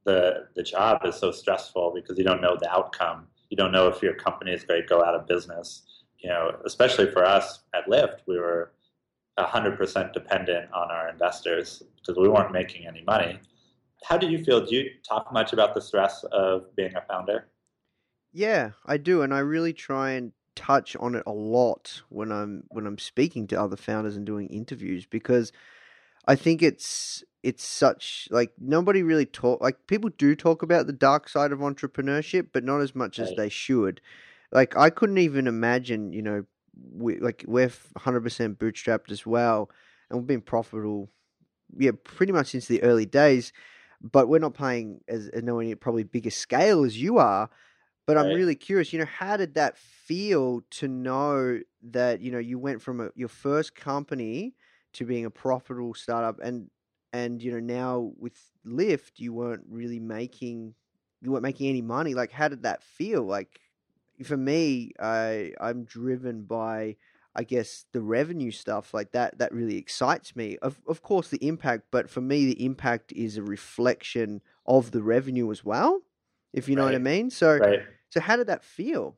the 0.06 0.48
the 0.56 0.64
job 0.64 1.06
is 1.06 1.16
so 1.16 1.32
stressful 1.32 1.92
because 1.94 2.18
you 2.18 2.24
don't 2.24 2.42
know 2.42 2.58
the 2.60 2.72
outcome. 2.72 3.28
You 3.50 3.58
don't 3.58 3.72
know 3.72 3.88
if 3.88 4.02
your 4.02 4.14
company 4.14 4.52
is 4.52 4.64
going 4.64 4.82
to 4.82 4.88
go 4.88 5.04
out 5.04 5.16
of 5.16 5.28
business. 5.28 5.84
You 6.20 6.30
know, 6.30 6.56
especially 6.66 7.12
for 7.12 7.26
us 7.26 7.62
at 7.74 7.90
Lift, 7.90 8.22
we 8.28 8.38
were 8.38 8.74
100% 9.40 10.14
dependent 10.14 10.72
on 10.72 10.92
our 10.92 11.10
investors 11.10 11.82
because 11.98 12.18
we 12.18 12.30
weren't 12.30 12.52
making 12.52 12.86
any 12.86 13.02
money. 13.04 13.40
How 14.04 14.18
do 14.18 14.28
you 14.28 14.44
feel? 14.44 14.66
Do 14.66 14.76
you 14.76 14.90
talk 15.08 15.32
much 15.32 15.54
about 15.54 15.74
the 15.74 15.82
stress 15.82 16.24
of 16.32 16.76
being 16.76 16.96
a 16.96 17.02
founder? 17.02 17.48
Yeah, 18.34 18.72
I 18.86 18.98
do, 18.98 19.22
and 19.22 19.34
I 19.34 19.40
really 19.40 19.74
try 19.74 20.12
and 20.12 20.32
touch 20.56 20.96
on 20.98 21.16
it 21.16 21.24
a 21.26 21.32
lot 21.32 22.02
when 22.10 22.32
I'm 22.32 22.64
when 22.70 22.86
I'm 22.86 22.98
speaking 22.98 23.48
to 23.48 23.62
other 23.62 23.78
founders 23.78 24.16
and 24.16 24.26
doing 24.26 24.48
interviews 24.48 25.06
because 25.06 25.52
I 26.28 26.36
think 26.36 26.62
it's 26.62 27.24
it's 27.44 27.64
such 27.64 28.28
like 28.32 28.52
nobody 28.60 29.04
really 29.04 29.26
talk 29.26 29.62
like 29.62 29.88
people 29.88 30.10
do 30.18 30.36
talk 30.36 30.62
about 30.62 30.88
the 30.88 30.94
dark 30.94 31.28
side 31.28 31.52
of 31.52 31.60
entrepreneurship 31.60 32.48
but 32.54 32.64
not 32.64 32.82
as 32.82 32.96
much 32.96 33.20
right. 33.20 33.28
as 33.28 33.36
they 33.36 33.50
should. 33.50 34.02
Like 34.52 34.78
I 34.78 34.90
couldn't 34.90 35.18
even 35.18 35.48
imagine 35.48 36.14
you 36.14 36.22
know 36.22 36.46
we 36.94 37.20
like 37.20 37.44
we're 37.48 37.68
100% 37.68 38.58
bootstrapped 38.58 39.12
as 39.12 39.26
well 39.26 39.70
and 40.10 40.20
we've 40.20 40.28
been 40.28 40.42
profitable 40.42 41.10
yeah 41.78 41.92
pretty 42.04 42.32
much 42.32 42.48
since 42.48 42.68
the 42.68 42.82
early 42.84 43.06
days 43.06 43.54
but 44.02 44.28
we're 44.28 44.40
not 44.40 44.54
playing 44.54 45.02
as, 45.08 45.28
as 45.30 45.44
knowing 45.44 45.76
probably 45.78 46.04
bigger 46.04 46.32
scale 46.32 46.84
as 46.84 47.00
you 47.00 47.18
are. 47.18 47.50
But 48.08 48.18
I'm 48.18 48.28
really 48.28 48.56
curious, 48.56 48.92
you 48.92 49.00
know, 49.00 49.06
how 49.06 49.38
did 49.38 49.54
that 49.54 49.78
feel 49.78 50.64
to 50.72 50.88
know 50.88 51.62
that, 51.92 52.20
you 52.20 52.32
know, 52.32 52.40
you 52.40 52.60
went 52.60 52.82
from 52.82 53.00
a, 53.00 53.10
your 53.16 53.30
first 53.30 53.74
company 53.76 54.56
to 54.94 55.06
being 55.06 55.24
a 55.24 55.30
profitable 55.30 55.94
startup 55.94 56.40
and 56.42 56.70
and 57.14 57.42
you 57.42 57.52
know, 57.52 57.60
now 57.60 58.12
with 58.18 58.40
Lift 58.64 59.20
you 59.20 59.34
weren't 59.34 59.66
really 59.70 60.00
making 60.00 60.76
you 61.22 61.32
weren't 61.32 61.44
making 61.44 61.70
any 61.70 61.82
money. 61.82 62.14
Like 62.14 62.32
how 62.32 62.48
did 62.48 62.64
that 62.64 62.84
feel? 62.84 63.24
Like 63.24 63.60
for 64.24 64.38
me, 64.38 64.92
I 65.00 65.54
I'm 65.60 65.84
driven 65.84 66.44
by 66.44 66.98
I 67.36 67.44
guess 67.44 67.86
the 67.94 68.02
revenue 68.02 68.52
stuff 68.52 68.94
like 68.94 69.14
that 69.14 69.38
that 69.40 69.54
really 69.54 69.78
excites 69.78 70.36
me. 70.36 70.58
Of 70.62 70.82
of 70.88 71.02
course 71.02 71.30
the 71.30 71.46
impact, 71.46 71.86
but 71.92 72.10
for 72.10 72.22
me 72.22 72.46
the 72.46 72.64
impact 72.64 73.12
is 73.14 73.38
a 73.38 73.44
reflection 73.44 74.42
of 74.66 74.92
the 74.92 75.02
revenue 75.02 75.52
as 75.52 75.64
well. 75.64 76.02
if 76.54 76.68
you 76.68 76.76
know 76.76 76.84
what 76.84 76.96
I 76.96 77.00
mean. 77.00 77.30
So, 77.30 77.58
right? 77.58 77.84
so 78.10 78.20
how 78.20 78.36
did 78.36 78.48
that 78.48 78.64
feel? 78.64 79.16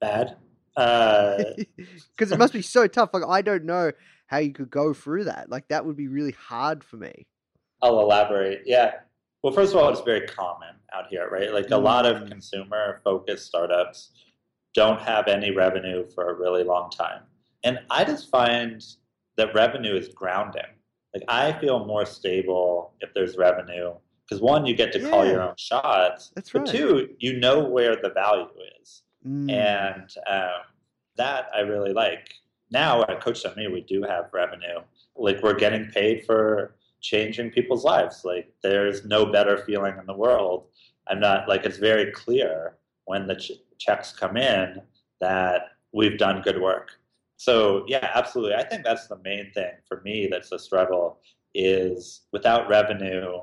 Bad. 0.00 0.36
Uh, 0.78 1.44
Because 2.16 2.32
it 2.32 2.38
must 2.38 2.52
be 2.52 2.62
so 2.62 2.86
tough. 2.86 3.10
Like 3.12 3.24
I 3.28 3.42
don't 3.42 3.64
know 3.64 3.92
how 4.26 4.38
you 4.38 4.52
could 4.52 4.70
go 4.70 4.92
through 4.92 5.24
that. 5.24 5.48
Like 5.50 5.68
that 5.68 5.84
would 5.86 5.96
be 5.96 6.08
really 6.08 6.32
hard 6.32 6.82
for 6.84 6.96
me. 6.96 7.26
I'll 7.82 8.00
elaborate. 8.00 8.62
Yeah. 8.66 8.92
Well, 9.42 9.52
first 9.52 9.72
of 9.72 9.78
all, 9.80 9.88
it's 9.90 10.00
very 10.00 10.26
common 10.26 10.74
out 10.92 11.04
here, 11.10 11.28
right? 11.30 11.52
Like 11.52 11.70
a 11.70 11.76
lot 11.76 12.06
of 12.06 12.22
Mm. 12.22 12.28
consumer 12.30 13.00
focused 13.04 13.46
startups 13.46 14.10
don't 14.74 15.00
have 15.00 15.28
any 15.28 15.50
revenue 15.52 16.06
for 16.14 16.30
a 16.30 16.34
really 16.34 16.64
long 16.64 16.90
time. 16.90 17.22
And 17.64 17.78
I 17.90 18.04
just 18.04 18.30
find 18.30 18.84
that 19.36 19.54
revenue 19.54 19.94
is 19.96 20.08
grounding. 20.08 20.62
Like 21.14 21.24
I 21.28 21.52
feel 21.60 21.84
more 21.86 22.04
stable 22.04 22.94
if 23.00 23.14
there's 23.14 23.36
revenue 23.36 23.94
because 24.28 24.42
one, 24.42 24.66
you 24.66 24.74
get 24.74 24.92
to 24.92 25.08
call 25.08 25.24
your 25.26 25.40
own 25.40 25.54
shots. 25.56 26.32
That's 26.34 26.52
right. 26.54 26.64
but 26.64 26.70
two, 26.70 27.08
you 27.18 27.38
know 27.38 27.64
where 27.64 27.96
the 27.96 28.10
value 28.10 28.48
is. 28.82 29.02
Mm. 29.26 29.50
And 29.50 30.14
um, 30.28 30.62
that 31.16 31.48
I 31.54 31.60
really 31.60 31.92
like. 31.92 32.34
Now 32.70 33.02
at 33.02 33.20
Coach 33.20 33.44
Me, 33.56 33.68
we 33.68 33.80
do 33.82 34.02
have 34.02 34.30
revenue. 34.32 34.80
Like 35.16 35.42
we're 35.42 35.54
getting 35.54 35.86
paid 35.86 36.24
for 36.24 36.76
changing 37.00 37.50
people's 37.50 37.84
lives. 37.84 38.24
Like 38.24 38.52
there's 38.62 39.04
no 39.04 39.26
better 39.26 39.58
feeling 39.58 39.96
in 39.98 40.06
the 40.06 40.14
world. 40.14 40.66
I'm 41.08 41.20
not 41.20 41.48
like 41.48 41.64
it's 41.64 41.78
very 41.78 42.12
clear 42.12 42.76
when 43.06 43.26
the 43.26 43.36
ch- 43.36 43.52
checks 43.78 44.12
come 44.12 44.36
in 44.36 44.82
that 45.20 45.72
we've 45.92 46.18
done 46.18 46.42
good 46.42 46.60
work. 46.60 46.90
So 47.36 47.84
yeah, 47.88 48.10
absolutely. 48.14 48.54
I 48.54 48.64
think 48.64 48.84
that's 48.84 49.06
the 49.06 49.18
main 49.24 49.50
thing 49.52 49.72
for 49.86 50.02
me. 50.02 50.28
That's 50.30 50.52
a 50.52 50.58
struggle 50.58 51.18
is 51.54 52.22
without 52.32 52.68
revenue, 52.68 53.38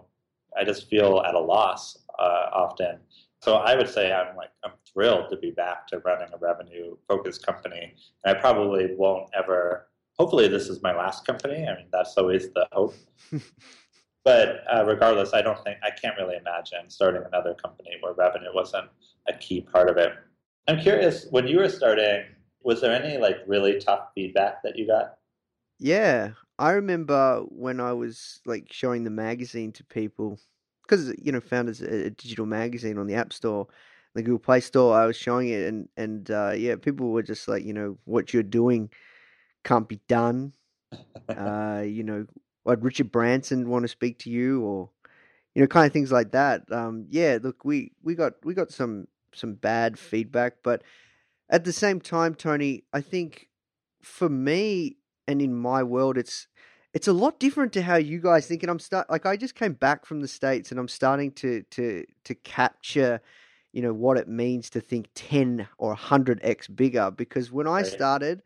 I 0.57 0.63
just 0.63 0.87
feel 0.89 1.21
at 1.25 1.35
a 1.35 1.39
loss 1.39 1.97
uh, 2.19 2.49
often. 2.53 2.99
So 3.45 3.57
I 3.57 3.75
would 3.75 3.87
say 3.87 4.11
I'm 4.11 4.35
like 4.35 4.49
I'm 4.63 4.71
thrilled 4.91 5.29
to 5.29 5.37
be 5.37 5.51
back 5.51 5.85
to 5.89 5.99
running 5.99 6.29
a 6.33 6.37
revenue 6.37 6.97
focused 7.07 7.45
company. 7.45 7.93
And 8.23 8.35
I 8.35 8.39
probably 8.39 8.95
won't 8.97 9.29
ever. 9.37 9.87
Hopefully, 10.17 10.47
this 10.47 10.67
is 10.67 10.81
my 10.81 10.95
last 10.97 11.27
company. 11.27 11.67
I 11.67 11.75
mean, 11.75 11.85
that's 11.91 12.17
always 12.17 12.51
the 12.53 12.67
hope. 12.71 12.95
but 14.23 14.63
uh, 14.73 14.83
regardless, 14.87 15.35
I 15.35 15.43
don't 15.43 15.63
think 15.63 15.77
I 15.83 15.91
can't 15.91 16.17
really 16.17 16.37
imagine 16.37 16.89
starting 16.89 17.21
another 17.23 17.53
company 17.53 17.91
where 18.01 18.13
revenue 18.13 18.49
wasn't 18.51 18.89
a 19.27 19.33
key 19.33 19.61
part 19.61 19.91
of 19.91 19.97
it. 19.97 20.13
I'm 20.67 20.79
curious 20.79 21.27
when 21.29 21.47
you 21.47 21.59
were 21.59 21.69
starting. 21.69 22.23
Was 22.63 22.81
there 22.81 22.99
any 22.99 23.19
like 23.19 23.37
really 23.45 23.79
tough 23.79 24.07
feedback 24.15 24.63
that 24.63 24.75
you 24.75 24.87
got? 24.87 25.17
Yeah, 25.77 26.31
I 26.57 26.71
remember 26.71 27.41
when 27.49 27.79
I 27.79 27.93
was 27.93 28.41
like 28.47 28.73
showing 28.73 29.03
the 29.03 29.11
magazine 29.11 29.71
to 29.73 29.83
people 29.83 30.39
because 30.87 31.13
you 31.21 31.31
know, 31.31 31.41
founders 31.41 31.81
a, 31.81 32.07
a 32.07 32.09
digital 32.09 32.45
magazine 32.45 32.97
on 32.97 33.07
the 33.07 33.15
App 33.15 33.33
Store, 33.33 33.67
the 34.13 34.21
Google 34.23 34.39
Play 34.39 34.59
Store. 34.59 34.95
I 34.97 35.05
was 35.05 35.17
showing 35.17 35.49
it, 35.49 35.67
and 35.67 35.89
and 35.97 36.29
uh, 36.31 36.53
yeah, 36.55 36.75
people 36.75 37.11
were 37.11 37.23
just 37.23 37.47
like, 37.47 37.63
you 37.63 37.73
know, 37.73 37.97
what 38.05 38.33
you're 38.33 38.43
doing 38.43 38.89
can't 39.63 39.87
be 39.89 39.99
done. 40.07 40.53
uh, 41.29 41.83
you 41.85 42.03
know, 42.03 42.25
would 42.65 42.83
Richard 42.83 43.11
Branson 43.11 43.69
want 43.69 43.83
to 43.83 43.87
speak 43.89 44.19
to 44.19 44.29
you, 44.29 44.61
or 44.63 44.89
you 45.53 45.61
know, 45.61 45.67
kind 45.67 45.87
of 45.87 45.93
things 45.93 46.11
like 46.11 46.31
that. 46.31 46.63
Um, 46.71 47.07
yeah, 47.09 47.39
look, 47.41 47.65
we 47.65 47.91
we 48.03 48.15
got 48.15 48.33
we 48.43 48.53
got 48.53 48.71
some 48.71 49.07
some 49.33 49.55
bad 49.55 49.99
feedback, 49.99 50.55
but 50.63 50.83
at 51.49 51.63
the 51.63 51.73
same 51.73 51.99
time, 51.99 52.35
Tony, 52.35 52.83
I 52.93 53.01
think 53.01 53.49
for 54.01 54.29
me 54.29 54.97
and 55.27 55.41
in 55.41 55.55
my 55.55 55.83
world, 55.83 56.17
it's 56.17 56.47
it's 56.95 57.09
a 57.09 57.13
lot 57.13 57.39
different 57.41 57.73
to 57.73 57.81
how 57.81 57.97
you 57.97 58.19
guys 58.21 58.47
think. 58.47 58.63
And 58.63 58.71
I'm 58.71 58.79
start 58.79 59.09
like 59.09 59.25
I 59.25 59.35
just 59.35 59.53
came 59.53 59.73
back 59.73 60.05
from 60.05 60.21
the 60.21 60.27
states, 60.27 60.71
and 60.71 60.79
I'm 60.79 60.87
starting 60.87 61.31
to 61.33 61.61
to 61.71 62.05
to 62.23 62.35
capture, 62.35 63.21
you 63.73 63.81
know, 63.81 63.93
what 63.93 64.17
it 64.17 64.29
means 64.29 64.69
to 64.71 64.81
think 64.81 65.09
ten 65.13 65.67
or 65.77 65.93
hundred 65.93 66.39
x 66.41 66.67
bigger. 66.69 67.11
Because 67.11 67.51
when 67.51 67.67
I 67.67 67.83
started, 67.83 68.41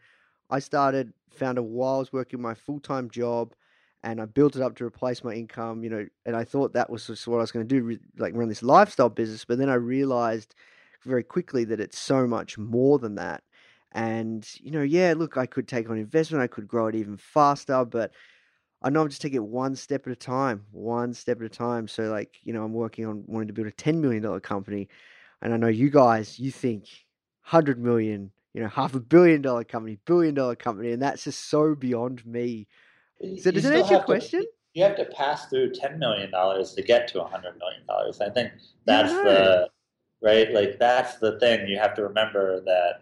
I 0.49 0.59
started 0.59 1.13
found 1.29 1.59
a 1.59 1.63
while 1.63 1.97
I 1.97 1.99
was 1.99 2.12
working 2.12 2.41
my 2.41 2.55
full 2.55 2.79
time 2.81 3.09
job. 3.09 3.53
And 4.01 4.21
I 4.21 4.25
built 4.25 4.55
it 4.55 4.62
up 4.62 4.77
to 4.77 4.85
replace 4.85 5.25
my 5.25 5.33
income, 5.33 5.83
you 5.83 5.89
know, 5.89 6.07
and 6.25 6.33
I 6.33 6.45
thought 6.45 6.71
that 6.71 6.89
was 6.89 7.05
just 7.07 7.27
what 7.27 7.39
I 7.39 7.41
was 7.41 7.51
going 7.51 7.67
to 7.67 7.81
do, 7.81 7.99
like 8.17 8.33
run 8.33 8.47
this 8.47 8.63
lifestyle 8.63 9.09
business. 9.09 9.43
But 9.43 9.57
then 9.57 9.67
I 9.67 9.73
realized 9.73 10.55
very 11.03 11.21
quickly 11.21 11.65
that 11.65 11.81
it's 11.81 11.99
so 11.99 12.25
much 12.25 12.57
more 12.57 12.97
than 12.97 13.15
that. 13.15 13.43
And, 13.91 14.47
you 14.62 14.71
know, 14.71 14.83
yeah, 14.83 15.15
look, 15.17 15.35
I 15.35 15.45
could 15.45 15.67
take 15.67 15.89
on 15.89 15.97
investment, 15.97 16.41
I 16.41 16.47
could 16.47 16.65
grow 16.65 16.88
it 16.88 16.95
even 16.95 17.17
faster, 17.17 17.83
but 17.83 18.13
I 18.81 18.89
know 18.89 19.01
I'm 19.01 19.09
just 19.09 19.21
taking 19.21 19.37
it 19.37 19.43
one 19.43 19.75
step 19.75 20.07
at 20.07 20.13
a 20.13 20.15
time, 20.15 20.65
one 20.71 21.13
step 21.13 21.39
at 21.39 21.45
a 21.45 21.49
time. 21.49 21.87
So, 21.87 22.03
like, 22.03 22.37
you 22.43 22.53
know, 22.53 22.63
I'm 22.63 22.73
working 22.73 23.05
on 23.05 23.23
wanting 23.27 23.47
to 23.47 23.53
build 23.53 23.67
a 23.67 23.71
$10 23.71 23.95
million 23.95 24.39
company. 24.39 24.87
And 25.41 25.53
I 25.53 25.57
know 25.57 25.67
you 25.67 25.89
guys, 25.89 26.39
you 26.39 26.51
think 26.51 26.83
100 27.43 27.77
million, 27.79 28.31
you 28.53 28.61
know, 28.61 28.69
half 28.69 28.95
a 28.95 28.99
billion 28.99 29.41
dollar 29.41 29.63
company, 29.65 29.97
billion 30.05 30.33
dollar 30.33 30.55
company. 30.55 30.91
And 30.91 31.01
that's 31.01 31.25
just 31.25 31.49
so 31.49 31.75
beyond 31.75 32.25
me. 32.25 32.67
So, 33.21 33.27
You 33.27 33.51
does 33.51 33.63
that 33.63 33.73
answer 33.73 33.73
your 33.73 33.87
have 33.87 34.01
to- 34.01 34.05
question? 34.05 34.43
you 34.75 34.83
have 34.83 34.95
to 34.95 35.05
pass 35.05 35.47
through 35.47 35.73
ten 35.73 35.97
million 35.97 36.29
dollars 36.31 36.73
to 36.75 36.81
get 36.83 37.07
to 37.09 37.21
hundred 37.23 37.57
million 37.57 37.81
dollars. 37.87 38.21
I 38.21 38.29
think 38.29 38.51
that's 38.85 39.11
know. 39.11 39.23
the 39.23 39.69
right. 40.21 40.53
Like 40.53 40.77
that's 40.79 41.15
the 41.17 41.37
thing. 41.39 41.67
You 41.67 41.77
have 41.79 41.95
to 41.95 42.03
remember 42.03 42.61
that 42.61 43.01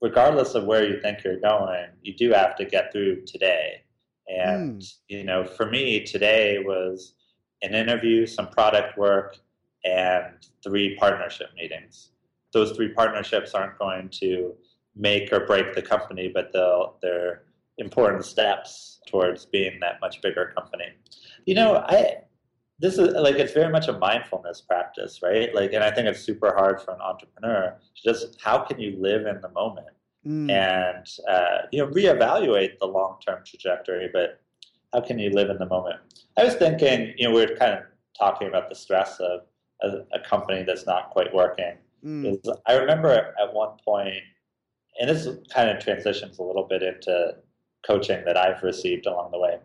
regardless 0.00 0.54
of 0.54 0.64
where 0.64 0.82
you 0.88 1.00
think 1.02 1.22
you're 1.22 1.38
going, 1.38 1.86
you 2.02 2.14
do 2.16 2.32
have 2.32 2.56
to 2.56 2.64
get 2.64 2.90
through 2.90 3.26
today. 3.26 3.82
And 4.28 4.80
mm. 4.80 4.94
you 5.08 5.24
know, 5.24 5.44
for 5.44 5.66
me, 5.66 6.04
today 6.04 6.58
was 6.58 7.14
an 7.62 7.74
interview, 7.74 8.26
some 8.26 8.48
product 8.48 8.98
work, 8.98 9.38
and 9.84 10.46
three 10.62 10.96
partnership 10.96 11.48
meetings. 11.56 12.10
Those 12.52 12.72
three 12.72 12.88
partnerships 12.88 13.52
aren't 13.54 13.78
going 13.78 14.08
to 14.20 14.54
make 14.96 15.32
or 15.32 15.46
break 15.46 15.74
the 15.74 15.82
company, 15.82 16.30
but 16.32 16.52
they'll 16.52 16.96
they're 17.02 17.42
important 17.78 18.24
steps 18.24 19.00
towards 19.08 19.46
being 19.46 19.80
that 19.80 20.00
much 20.00 20.22
bigger 20.22 20.52
company. 20.54 20.86
You 21.46 21.54
know, 21.54 21.84
I 21.88 22.18
this 22.78 22.98
is 22.98 23.14
like 23.14 23.36
it's 23.36 23.52
very 23.52 23.70
much 23.70 23.88
a 23.88 23.98
mindfulness 23.98 24.60
practice, 24.60 25.20
right? 25.22 25.54
Like, 25.54 25.72
and 25.72 25.84
I 25.84 25.90
think 25.90 26.08
it's 26.08 26.20
super 26.20 26.54
hard 26.54 26.80
for 26.80 26.92
an 26.92 27.00
entrepreneur 27.00 27.76
to 27.96 28.02
just 28.02 28.40
how 28.42 28.58
can 28.58 28.80
you 28.80 28.96
live 28.98 29.26
in 29.26 29.40
the 29.40 29.50
moment 29.50 29.88
Mm, 30.26 30.50
and 30.50 31.06
uh, 31.28 31.66
you 31.70 31.80
know 31.80 31.92
reevaluate 31.92 32.78
the 32.78 32.86
long 32.86 33.18
term 33.26 33.42
trajectory, 33.44 34.08
but 34.12 34.40
how 34.92 35.00
can 35.00 35.18
you 35.18 35.30
live 35.30 35.50
in 35.50 35.58
the 35.58 35.66
moment? 35.66 36.00
I 36.38 36.44
was 36.44 36.54
thinking, 36.54 37.12
you 37.16 37.28
know, 37.28 37.34
we 37.34 37.42
are 37.42 37.56
kind 37.56 37.74
of 37.74 37.80
talking 38.18 38.48
about 38.48 38.68
the 38.68 38.74
stress 38.74 39.18
of 39.20 39.40
a, 39.82 40.04
a 40.16 40.20
company 40.20 40.62
that's 40.62 40.86
not 40.86 41.10
quite 41.10 41.34
working 41.34 41.74
mm, 42.04 42.32
is 42.32 42.38
I 42.66 42.74
remember 42.74 43.10
at 43.10 43.52
one 43.52 43.76
point, 43.84 44.22
and 45.00 45.10
this 45.10 45.28
kind 45.52 45.70
of 45.70 45.82
transitions 45.82 46.38
a 46.38 46.42
little 46.42 46.64
bit 46.64 46.82
into 46.82 47.36
coaching 47.86 48.24
that 48.24 48.36
I've 48.36 48.62
received 48.62 49.06
along 49.06 49.30
the 49.32 49.38
way. 49.38 49.58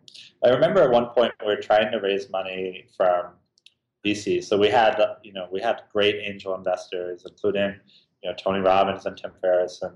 I 0.43 0.49
remember 0.49 0.81
at 0.81 0.91
one 0.91 1.07
point 1.07 1.33
we 1.41 1.47
were 1.47 1.61
trying 1.61 1.91
to 1.91 1.99
raise 1.99 2.29
money 2.29 2.85
from 2.97 3.27
VC. 4.05 4.43
So 4.43 4.57
we 4.57 4.67
had, 4.67 5.01
you 5.23 5.33
know, 5.33 5.47
we 5.51 5.61
had 5.61 5.83
great 5.91 6.15
angel 6.15 6.55
investors, 6.55 7.23
including, 7.27 7.75
you 8.23 8.29
know, 8.29 8.35
Tony 8.35 8.59
Robbins 8.59 9.05
and 9.05 9.17
Tim 9.17 9.31
Ferriss, 9.41 9.81
and 9.81 9.95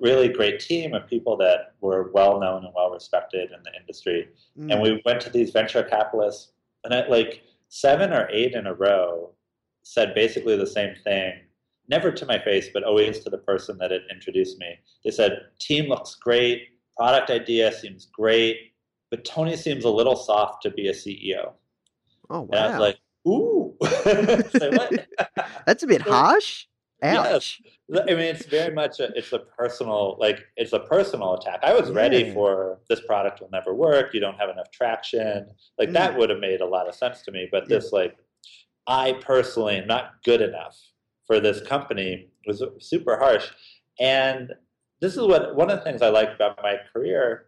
really 0.00 0.28
great 0.28 0.60
team 0.60 0.94
of 0.94 1.06
people 1.06 1.36
that 1.36 1.74
were 1.80 2.10
well 2.12 2.40
known 2.40 2.64
and 2.64 2.72
well 2.74 2.90
respected 2.90 3.50
in 3.50 3.62
the 3.62 3.70
industry 3.78 4.28
mm. 4.58 4.72
and 4.72 4.80
we 4.80 5.02
went 5.04 5.20
to 5.20 5.30
these 5.30 5.50
venture 5.50 5.82
capitalists 5.82 6.52
and 6.84 6.92
at 6.92 7.10
like 7.10 7.42
seven 7.68 8.12
or 8.12 8.28
eight 8.30 8.54
in 8.54 8.66
a 8.66 8.74
row 8.74 9.30
said 9.82 10.14
basically 10.14 10.56
the 10.56 10.66
same 10.66 10.94
thing 11.04 11.32
never 11.88 12.10
to 12.10 12.26
my 12.26 12.38
face 12.38 12.68
but 12.72 12.84
always 12.84 13.20
to 13.20 13.30
the 13.30 13.38
person 13.38 13.76
that 13.78 13.90
had 13.90 14.02
introduced 14.10 14.58
me 14.58 14.78
they 15.04 15.10
said 15.10 15.32
team 15.58 15.88
looks 15.88 16.14
great 16.14 16.68
product 16.96 17.30
idea 17.30 17.72
seems 17.72 18.06
great 18.12 18.72
but 19.10 19.24
tony 19.24 19.56
seems 19.56 19.84
a 19.84 19.90
little 19.90 20.16
soft 20.16 20.62
to 20.62 20.70
be 20.70 20.88
a 20.88 20.92
ceo 20.92 21.52
oh, 22.30 22.48
and 22.52 22.54
i 22.54 22.66
was 22.66 22.74
wow. 22.74 22.80
like 22.80 22.98
ooh? 23.26 23.74
That's 25.66 25.82
a 25.82 25.86
bit 25.86 26.02
harsh. 26.08 26.66
Yes. 27.02 27.60
I 27.94 28.04
mean, 28.06 28.20
it's 28.20 28.46
very 28.46 28.72
much 28.74 29.00
a, 29.00 29.10
it's 29.14 29.32
a 29.32 29.38
personal 29.38 30.16
like 30.18 30.44
it's 30.56 30.72
a 30.72 30.80
personal 30.80 31.34
attack. 31.34 31.60
I 31.62 31.74
was 31.74 31.90
ready 31.90 32.32
for 32.32 32.80
this 32.88 33.00
product 33.00 33.40
will 33.40 33.50
never 33.52 33.74
work. 33.74 34.14
You 34.14 34.20
don't 34.20 34.38
have 34.38 34.48
enough 34.48 34.70
traction. 34.70 35.48
Like 35.78 35.92
that 35.92 36.16
would 36.16 36.30
have 36.30 36.38
made 36.38 36.60
a 36.60 36.66
lot 36.66 36.88
of 36.88 36.94
sense 36.94 37.22
to 37.22 37.32
me. 37.32 37.48
But 37.50 37.64
Mm. 37.64 37.68
Yeah. 37.70 37.76
this 37.76 37.92
like, 37.92 38.16
I 38.86 39.12
personally 39.20 39.76
am 39.76 39.86
not 39.86 40.22
good 40.24 40.40
enough 40.40 40.76
for 41.26 41.38
this 41.40 41.60
company 41.60 42.28
was 42.46 42.62
super 42.80 43.16
harsh. 43.18 43.50
And 44.00 44.52
this 45.00 45.14
is 45.16 45.22
what 45.22 45.54
one 45.54 45.70
of 45.70 45.78
the 45.78 45.84
things 45.84 46.02
I 46.02 46.08
like 46.08 46.30
about 46.34 46.58
my 46.62 46.76
career 46.92 47.46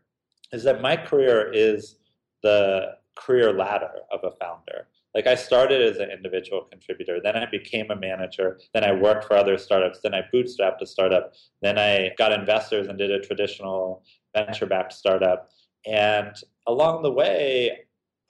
is 0.52 0.62
that 0.64 0.80
my 0.80 0.96
career 0.96 1.50
is 1.52 1.98
the 2.42 2.96
career 3.16 3.52
ladder 3.52 3.90
of 4.12 4.20
a 4.24 4.30
founder. 4.32 4.88
Like 5.14 5.26
I 5.26 5.36
started 5.36 5.80
as 5.80 5.98
an 5.98 6.10
individual 6.10 6.62
contributor, 6.62 7.20
then 7.22 7.36
I 7.36 7.46
became 7.46 7.90
a 7.90 7.96
manager, 7.96 8.58
then 8.72 8.82
I 8.82 8.92
worked 8.92 9.24
for 9.24 9.36
other 9.36 9.56
startups, 9.56 10.00
then 10.02 10.14
I 10.14 10.22
bootstrapped 10.32 10.80
a 10.80 10.86
startup, 10.86 11.34
then 11.62 11.78
I 11.78 12.10
got 12.18 12.32
investors 12.32 12.88
and 12.88 12.98
did 12.98 13.12
a 13.12 13.20
traditional 13.20 14.02
venture 14.34 14.66
backed 14.66 14.92
startup. 14.92 15.50
And 15.86 16.34
along 16.66 17.02
the 17.02 17.12
way, 17.12 17.84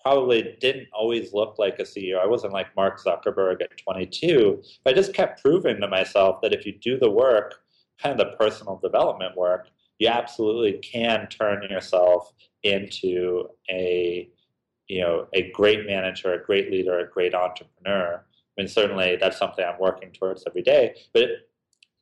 probably 0.05 0.57
didn't 0.61 0.89
always 0.93 1.33
look 1.33 1.59
like 1.59 1.79
a 1.79 1.83
CEO. 1.83 2.21
I 2.23 2.27
wasn't 2.27 2.53
like 2.53 2.77
Mark 2.77 3.03
Zuckerberg 3.03 3.63
at 3.63 3.79
22, 3.79 4.63
but 4.85 4.93
I 4.93 4.95
just 4.95 5.15
kept 5.15 5.43
proving 5.43 5.81
to 5.81 5.89
myself 5.89 6.43
that 6.43 6.53
if 6.53 6.67
you 6.67 6.79
do 6.79 6.99
the 6.99 7.11
work, 7.11 7.63
kind 8.03 8.21
of 8.21 8.27
the 8.27 8.37
personal 8.37 8.79
development 8.83 9.35
work, 9.37 9.69
you 9.99 10.09
absolutely 10.09 10.75
can 10.81 11.27
turn 11.29 11.63
yourself 11.71 12.33
into 12.63 13.49
a 13.71 14.29
you 14.89 15.01
know 15.01 15.27
a 15.33 15.51
great 15.53 15.87
manager, 15.87 16.33
a 16.35 16.45
great 16.45 16.71
leader, 16.71 16.99
a 16.99 17.09
great 17.09 17.35
entrepreneur. 17.35 18.25
I 18.25 18.63
mean, 18.63 18.69
certainly 18.69 19.17
that's 19.17 19.39
something 19.39 19.65
I'm 19.65 19.79
working 19.81 20.13
towards 20.13 20.45
every 20.47 20.63
day. 20.63 20.95
But 21.13 21.29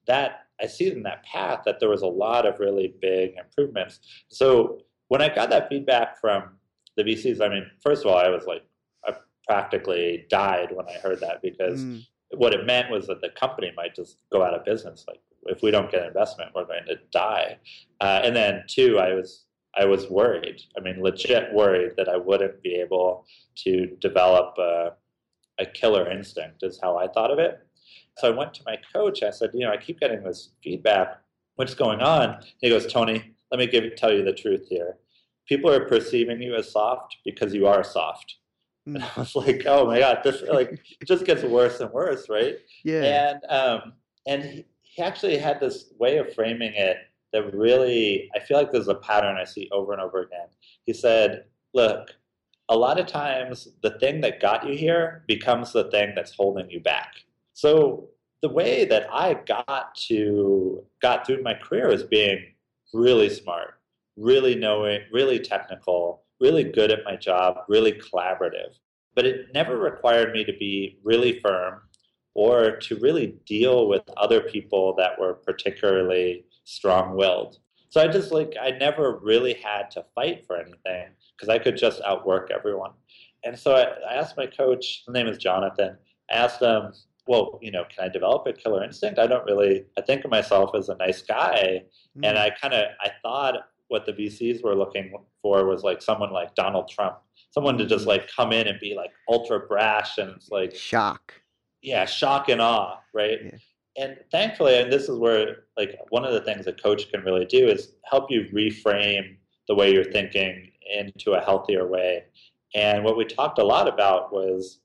that 0.07 0.47
I 0.61 0.67
see 0.67 0.91
in 0.91 1.03
that 1.05 1.25
path 1.25 1.63
that 1.65 1.81
there 1.81 1.89
was 1.89 2.03
a 2.03 2.07
lot 2.07 2.47
of 2.47 2.61
really 2.61 2.95
big 3.01 3.35
improvements. 3.37 4.01
So 4.29 4.79
when 5.09 5.23
I 5.23 5.29
got 5.29 5.51
that 5.51 5.69
feedback 5.69 6.21
from 6.21 6.57
the 6.97 7.03
VCs, 7.03 7.41
I 7.41 7.49
mean, 7.49 7.67
first 7.81 8.05
of 8.05 8.11
all, 8.11 8.19
I 8.19 8.29
was 8.29 8.45
like, 8.47 8.65
I 9.05 9.15
practically 9.47 10.27
died 10.29 10.69
when 10.73 10.87
I 10.89 10.95
heard 10.95 11.21
that 11.21 11.43
because 11.43 11.83
mm. 11.83 12.05
what 12.37 12.55
it 12.55 12.67
meant 12.67 12.91
was 12.91 13.07
that 13.09 13.21
the 13.21 13.31
company 13.31 13.73
might 13.77 13.95
just 13.95 14.19
go 14.31 14.43
out 14.43 14.55
of 14.55 14.65
business. 14.65 15.05
Like, 15.09 15.21
if 15.47 15.63
we 15.63 15.71
don't 15.71 15.91
get 15.91 16.07
investment, 16.07 16.53
we're 16.55 16.67
going 16.67 16.87
to 16.87 16.97
die. 17.13 17.59
Uh, 18.01 18.21
and 18.23 18.37
then 18.37 18.63
two, 18.69 18.99
I 18.99 19.15
was 19.15 19.47
I 19.77 19.85
was 19.85 20.09
worried. 20.11 20.63
I 20.77 20.81
mean, 20.81 21.03
legit 21.03 21.53
worried 21.53 21.93
that 21.97 22.09
I 22.09 22.17
wouldn't 22.17 22.63
be 22.63 22.75
able 22.75 23.27
to 23.65 23.87
develop 24.01 24.57
a, 24.59 24.93
a 25.59 25.67
killer 25.67 26.11
instinct, 26.11 26.63
is 26.63 26.79
how 26.83 26.99
I 26.99 27.09
thought 27.09 27.31
of 27.31 27.39
it. 27.39 27.67
So 28.19 28.29
I 28.29 28.37
went 28.37 28.53
to 28.55 28.63
my 28.67 28.77
coach. 28.93 29.23
I 29.23 29.31
said, 29.31 29.51
you 29.55 29.61
know, 29.61 29.73
I 29.73 29.79
keep 29.79 30.01
getting 30.01 30.23
this 30.23 30.51
feedback. 30.63 31.19
What's 31.57 31.75
going 31.75 32.01
on? 32.01 32.43
He 32.59 32.69
goes, 32.69 32.91
Tony, 32.91 33.35
let 33.51 33.59
me 33.59 33.67
give 33.67 33.85
tell 33.97 34.13
you 34.13 34.25
the 34.25 34.33
truth 34.33 34.67
here. 34.69 34.97
People 35.49 35.71
are 35.71 35.87
perceiving 35.87 36.41
you 36.41 36.55
as 36.55 36.71
soft 36.71 37.17
because 37.25 37.55
you 37.55 37.67
are 37.67 37.83
soft. 37.83 38.37
Mm. 38.89 38.97
And 38.97 39.05
I 39.17 39.21
was 39.21 39.35
like, 39.35 39.63
oh 39.67 39.87
my 39.87 39.99
god, 39.99 40.21
this 40.25 40.43
like 40.43 40.81
just 41.07 41.25
gets 41.25 41.43
worse 41.43 41.81
and 41.81 41.91
worse, 41.93 42.29
right? 42.29 42.57
Yeah. 42.85 43.31
And 43.31 43.51
um, 43.51 43.93
and 44.27 44.43
he, 44.43 44.65
he 44.83 45.03
actually 45.03 45.39
had 45.39 45.61
this 45.61 45.93
way 45.99 46.19
of 46.19 46.35
framing 46.35 46.75
it 46.75 46.99
that 47.33 47.55
really, 47.55 48.31
I 48.35 48.41
feel 48.41 48.57
like 48.57 48.73
there's 48.73 48.89
a 48.89 48.95
pattern 48.95 49.37
I 49.37 49.45
see 49.45 49.69
over 49.73 49.93
and 49.93 50.01
over 50.01 50.23
again. 50.23 50.49
He 50.85 50.93
said, 50.93 51.45
Look, 51.75 52.11
a 52.69 52.77
lot 52.77 53.01
of 53.01 53.07
times 53.07 53.69
the 53.83 53.99
thing 53.99 54.21
that 54.21 54.41
got 54.41 54.67
you 54.67 54.77
here 54.77 55.25
becomes 55.27 55.73
the 55.73 55.91
thing 55.91 56.13
that's 56.15 56.35
holding 56.35 56.71
you 56.71 56.81
back. 56.81 57.15
So 57.55 58.09
the 58.43 58.49
way 58.49 58.85
that 58.85 59.07
I 59.13 59.35
got 59.35 59.95
to 60.09 60.85
got 61.01 61.27
through 61.27 61.43
my 61.43 61.55
career 61.55 61.89
is 61.89 62.03
being 62.03 62.45
really 62.93 63.31
smart, 63.31 63.75
really 64.17 64.55
knowing, 64.55 65.01
really 65.13 65.39
technical, 65.39 66.25
really 66.41 66.65
good 66.65 66.91
at 66.91 67.05
my 67.05 67.17
job, 67.17 67.59
really 67.69 67.93
collaborative. 67.93 68.75
But 69.15 69.27
it 69.27 69.47
never 69.55 69.79
required 69.79 70.33
me 70.33 70.45
to 70.45 70.53
be 70.59 70.99
really 71.05 71.41
firm 71.41 71.83
or 72.35 72.77
to 72.77 72.97
really 72.97 73.39
deal 73.47 73.89
with 73.89 74.03
other 74.17 74.41
people 74.41 74.95
that 74.97 75.19
were 75.21 75.35
particularly 75.35 76.47
strong 76.65 77.17
willed. 77.17 77.59
So 77.93 78.01
I 78.01 78.09
just 78.09 78.33
like, 78.33 78.55
I 78.61 78.71
never 78.71 79.19
really 79.23 79.55
had 79.55 79.91
to 79.93 80.05
fight 80.15 80.47
for 80.47 80.57
anything 80.57 81.09
because 81.37 81.51
I 81.51 81.59
could 81.59 81.77
just 81.77 82.01
outwork 82.07 82.51
everyone. 82.51 82.93
And 83.45 83.59
so 83.59 83.75
I, 83.75 84.15
I, 84.15 84.15
asked 84.15 84.37
my 84.39 84.47
coach, 84.47 85.03
his 85.05 85.13
name 85.13 85.27
is 85.27 85.37
Jonathan, 85.37 85.99
I 86.31 86.37
asked 86.37 86.63
him, 86.63 86.93
well, 87.27 87.59
you 87.61 87.71
know, 87.71 87.85
can 87.95 88.05
I 88.05 88.09
develop 88.09 88.47
a 88.47 88.53
killer 88.55 88.83
instinct? 88.83 89.19
I 89.19 89.27
don't 89.27 89.45
really, 89.45 89.85
I 89.99 90.01
think 90.01 90.25
of 90.25 90.31
myself 90.31 90.71
as 90.75 90.89
a 90.89 90.97
nice 90.97 91.21
guy. 91.21 91.83
Mm. 92.17 92.29
And 92.29 92.39
I 92.39 92.51
kind 92.51 92.73
of, 92.73 92.87
I 93.01 93.11
thought 93.23 93.57
what 93.89 94.07
the 94.07 94.13
VCs 94.13 94.65
were 94.65 94.75
looking 94.75 95.13
for 95.43 95.67
was 95.67 95.83
like 95.83 96.01
someone 96.01 96.33
like 96.33 96.55
Donald 96.55 96.89
Trump, 96.89 97.19
someone 97.51 97.77
to 97.77 97.85
just 97.85 98.05
mm. 98.05 98.09
like 98.09 98.31
come 98.35 98.53
in 98.53 98.69
and 98.69 98.81
be 98.81 98.95
like 98.97 99.11
ultra 99.29 99.61
brash 99.61 100.17
and 100.17 100.31
it's 100.31 100.49
like 100.49 100.75
shock. 100.75 101.35
Yeah, 101.83 102.07
shock 102.07 102.49
and 102.49 102.63
awe, 102.63 103.01
right? 103.13 103.39
Yeah 103.45 103.59
and 103.97 104.17
thankfully, 104.31 104.79
and 104.79 104.93
this 104.93 105.09
is 105.09 105.19
where 105.19 105.65
like 105.77 105.99
one 106.11 106.25
of 106.25 106.33
the 106.33 106.41
things 106.41 106.67
a 106.67 106.73
coach 106.73 107.11
can 107.11 107.23
really 107.23 107.45
do 107.45 107.69
is 107.69 107.93
help 108.05 108.31
you 108.31 108.49
reframe 108.53 109.37
the 109.69 109.75
way 109.75 109.93
you're 109.93 110.05
thinking 110.05 110.71
into 110.91 111.33
a 111.33 111.41
healthier 111.41 111.87
way. 111.87 112.25
And 112.75 113.05
what 113.05 113.17
we 113.17 113.25
talked 113.25 113.59
a 113.59 113.65
lot 113.65 113.89
about 113.89 114.33
was 114.33 114.81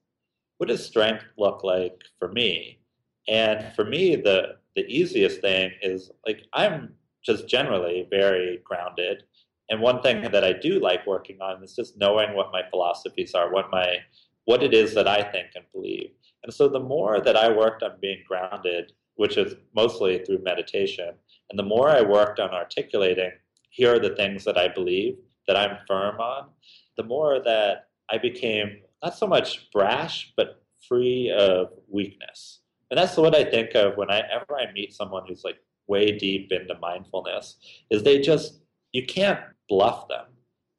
what 0.58 0.68
does 0.68 0.86
strength 0.86 1.24
look 1.38 1.64
like 1.64 2.02
for 2.20 2.30
me? 2.30 2.80
And 3.28 3.74
for 3.76 3.86
me, 3.86 4.16
the 4.16 4.58
the 4.76 4.86
easiest 4.86 5.42
thing 5.42 5.72
is 5.82 6.12
like 6.26 6.44
I'm 6.54 6.94
just 7.26 7.48
generally 7.48 8.08
very 8.10 8.60
grounded. 8.64 9.24
And 9.70 9.82
one 9.82 10.02
thing 10.02 10.22
that 10.22 10.44
I 10.44 10.54
do 10.54 10.80
like 10.80 11.06
working 11.06 11.42
on 11.42 11.64
is 11.64 11.76
just 11.76 11.98
knowing 11.98 12.34
what 12.36 12.52
my 12.52 12.62
philosophies 12.70 13.34
are, 13.34 13.52
what 13.52 13.72
my 13.72 13.98
what 14.46 14.64
it 14.64 14.74
is 14.74 14.94
that 14.94 15.08
I 15.08 15.24
think 15.24 15.48
and 15.56 15.66
believe. 15.74 16.12
And 16.48 16.54
so 16.54 16.70
the 16.70 16.80
more 16.80 17.20
that 17.20 17.36
I 17.36 17.52
worked 17.52 17.84
on 17.84 17.98
being 18.02 18.24
grounded, 18.26 18.94
which 19.16 19.36
is 19.36 19.56
mostly 19.76 20.24
through 20.24 20.44
meditation, 20.44 21.10
and 21.50 21.60
the 21.60 21.64
more 21.64 21.90
I 21.90 22.02
worked 22.02 22.40
on 22.40 22.52
articulating, 22.52 23.32
here 23.70 23.96
are 23.96 24.00
the 24.00 24.16
things 24.16 24.46
that 24.46 24.58
I 24.58 24.70
believe, 24.70 25.18
that 25.46 25.58
I'm 25.58 25.78
firm 25.86 26.22
on, 26.22 26.48
the 26.96 27.04
more 27.04 27.42
that 27.44 27.90
I 28.10 28.18
became 28.18 28.78
not 29.04 29.18
so 29.18 29.28
much 29.28 29.70
brash, 29.74 30.32
but 30.38 30.64
free 30.88 31.30
of 31.38 31.74
weakness. 31.90 32.62
And 32.92 32.98
that's 32.98 33.18
what 33.18 33.36
I 33.36 33.44
think 33.44 33.76
of 33.76 33.98
whenever 33.98 34.58
I 34.58 34.72
meet 34.72 34.94
someone 34.94 35.24
who's 35.28 35.44
like 35.44 35.58
way 35.88 36.18
deep 36.18 36.54
into 36.54 36.80
mindfulness, 36.80 37.58
is 37.92 38.04
they 38.04 38.22
just, 38.22 38.62
you 38.94 39.06
can't 39.06 39.42
bluff 39.68 40.08
them 40.08 40.28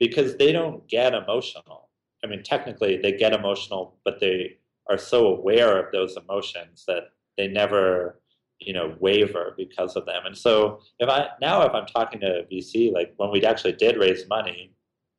because 0.00 0.34
they 0.36 0.50
don't 0.50 0.88
get 0.88 1.12
emotional. 1.12 1.90
I 2.24 2.26
mean, 2.26 2.42
technically 2.42 2.96
they 2.96 3.12
get 3.12 3.34
emotional, 3.34 3.98
but 4.02 4.18
they 4.18 4.56
are 4.88 4.98
so 4.98 5.26
aware 5.28 5.78
of 5.78 5.92
those 5.92 6.16
emotions 6.16 6.84
that 6.86 7.10
they 7.36 7.48
never 7.48 8.20
you 8.60 8.72
know 8.72 8.96
waver 9.00 9.54
because 9.56 9.96
of 9.96 10.06
them. 10.06 10.26
And 10.26 10.36
so 10.36 10.80
if 10.98 11.08
i 11.08 11.28
now 11.40 11.62
if 11.62 11.72
i'm 11.74 11.86
talking 11.86 12.20
to 12.20 12.44
vc 12.50 12.92
like 12.92 13.14
when 13.16 13.30
we 13.30 13.44
actually 13.44 13.72
did 13.72 13.96
raise 13.96 14.28
money 14.28 14.74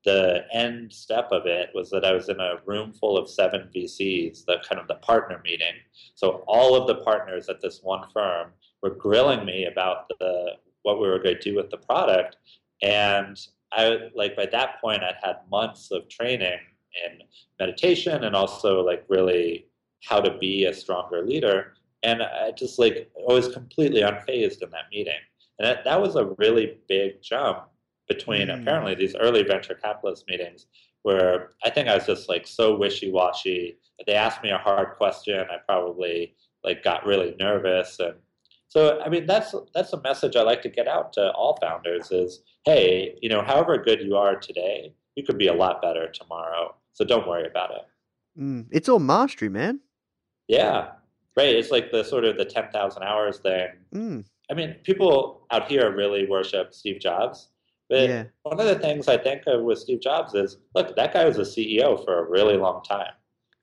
the 0.05 0.45
end 0.53 0.91
step 0.93 1.29
of 1.31 1.45
it 1.45 1.69
was 1.73 1.89
that 1.89 2.05
i 2.05 2.13
was 2.13 2.29
in 2.29 2.39
a 2.39 2.55
room 2.65 2.93
full 2.93 3.17
of 3.17 3.29
seven 3.29 3.69
vcs 3.75 4.45
the 4.45 4.57
kind 4.67 4.79
of 4.79 4.87
the 4.87 4.95
partner 4.95 5.41
meeting. 5.43 5.75
So 6.15 6.43
all 6.47 6.75
of 6.75 6.87
the 6.87 7.03
partners 7.03 7.49
at 7.49 7.61
this 7.61 7.79
one 7.81 8.03
firm 8.13 8.51
were 8.81 8.91
grilling 8.91 9.45
me 9.45 9.65
about 9.65 10.09
the 10.19 10.53
what 10.83 11.01
we 11.01 11.07
were 11.07 11.19
going 11.19 11.35
to 11.35 11.41
do 11.41 11.55
with 11.55 11.69
the 11.69 11.77
product. 11.77 12.37
And 12.81 13.37
i 13.71 14.09
like 14.15 14.35
by 14.35 14.47
that 14.47 14.81
point 14.81 15.03
i'd 15.03 15.15
had 15.21 15.37
months 15.51 15.91
of 15.91 16.09
training 16.09 16.59
in 17.05 17.19
meditation 17.59 18.23
and 18.23 18.35
also 18.35 18.81
like 18.81 19.05
really 19.09 19.67
how 20.05 20.19
to 20.19 20.37
be 20.37 20.65
a 20.65 20.73
stronger 20.73 21.25
leader. 21.25 21.73
And 22.03 22.23
I 22.23 22.51
just 22.51 22.79
like 22.79 23.11
I 23.29 23.33
was 23.33 23.49
completely 23.49 24.01
unfazed 24.01 24.61
in 24.61 24.69
that 24.71 24.89
meeting. 24.91 25.13
And 25.59 25.67
that, 25.67 25.83
that 25.83 26.01
was 26.01 26.15
a 26.15 26.33
really 26.37 26.77
big 26.87 27.21
jump 27.21 27.65
between 28.07 28.47
mm. 28.47 28.61
apparently 28.61 28.95
these 28.95 29.15
early 29.15 29.43
venture 29.43 29.75
capitalist 29.75 30.25
meetings 30.27 30.67
where 31.03 31.51
I 31.63 31.69
think 31.69 31.87
I 31.87 31.95
was 31.95 32.05
just 32.05 32.29
like 32.29 32.47
so 32.47 32.77
wishy 32.77 33.11
washy. 33.11 33.77
They 34.05 34.13
asked 34.13 34.43
me 34.43 34.51
a 34.51 34.57
hard 34.57 34.95
question, 34.97 35.39
I 35.39 35.57
probably 35.65 36.35
like 36.63 36.83
got 36.83 37.05
really 37.05 37.35
nervous 37.39 37.99
and 37.99 38.15
so 38.69 39.01
I 39.01 39.09
mean 39.09 39.25
that's 39.25 39.53
that's 39.73 39.93
a 39.93 40.01
message 40.01 40.35
I 40.35 40.43
like 40.43 40.61
to 40.61 40.69
get 40.69 40.87
out 40.87 41.11
to 41.13 41.31
all 41.31 41.57
founders 41.59 42.11
is 42.11 42.41
hey, 42.65 43.17
you 43.21 43.29
know, 43.29 43.41
however 43.41 43.77
good 43.77 44.01
you 44.01 44.15
are 44.15 44.35
today, 44.35 44.93
you 45.19 45.25
could 45.25 45.37
be 45.37 45.47
a 45.47 45.53
lot 45.53 45.81
better 45.81 46.07
tomorrow. 46.07 46.73
So 46.93 47.03
don't 47.03 47.27
worry 47.27 47.45
about 47.45 47.71
it. 47.71 48.41
Mm. 48.41 48.67
It's 48.71 48.87
all 48.87 48.99
mastery, 48.99 49.49
man. 49.49 49.81
Yeah, 50.47 50.91
right. 51.35 51.55
It's 51.55 51.71
like 51.71 51.91
the 51.91 52.03
sort 52.03 52.23
of 52.23 52.37
the 52.37 52.45
ten 52.45 52.69
thousand 52.71 53.03
hours 53.03 53.39
thing. 53.39 53.67
Mm. 53.93 54.25
I 54.49 54.53
mean, 54.53 54.75
people 54.83 55.45
out 55.51 55.69
here 55.69 55.93
really 55.93 56.25
worship 56.25 56.73
Steve 56.73 56.99
Jobs. 57.01 57.49
But 57.89 58.07
yeah. 58.09 58.23
one 58.43 58.59
of 58.59 58.67
the 58.67 58.77
things 58.77 59.07
I 59.07 59.17
think 59.17 59.43
of 59.47 59.63
with 59.63 59.79
Steve 59.79 59.99
Jobs 59.99 60.35
is, 60.35 60.57
look, 60.75 60.95
that 60.95 61.11
guy 61.11 61.25
was 61.25 61.37
a 61.37 61.41
CEO 61.41 62.03
for 62.05 62.19
a 62.19 62.29
really 62.29 62.55
long 62.55 62.83
time. 62.83 63.13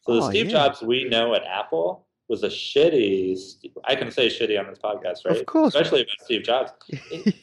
So 0.01 0.15
the 0.15 0.23
oh, 0.23 0.31
Steve 0.31 0.47
yeah. 0.47 0.53
Jobs 0.53 0.83
we 0.83 1.05
know 1.05 1.35
at 1.35 1.45
Apple 1.45 2.07
was 2.29 2.43
a 2.43 2.49
shitty. 2.49 3.39
I 3.85 3.95
can 3.95 4.11
say 4.11 4.27
shitty 4.27 4.59
on 4.59 4.67
this 4.69 4.79
podcast, 4.79 5.25
right? 5.25 5.39
Of 5.39 5.47
course, 5.47 5.75
especially 5.75 6.03
about 6.03 6.25
Steve 6.25 6.43
Jobs. 6.43 6.73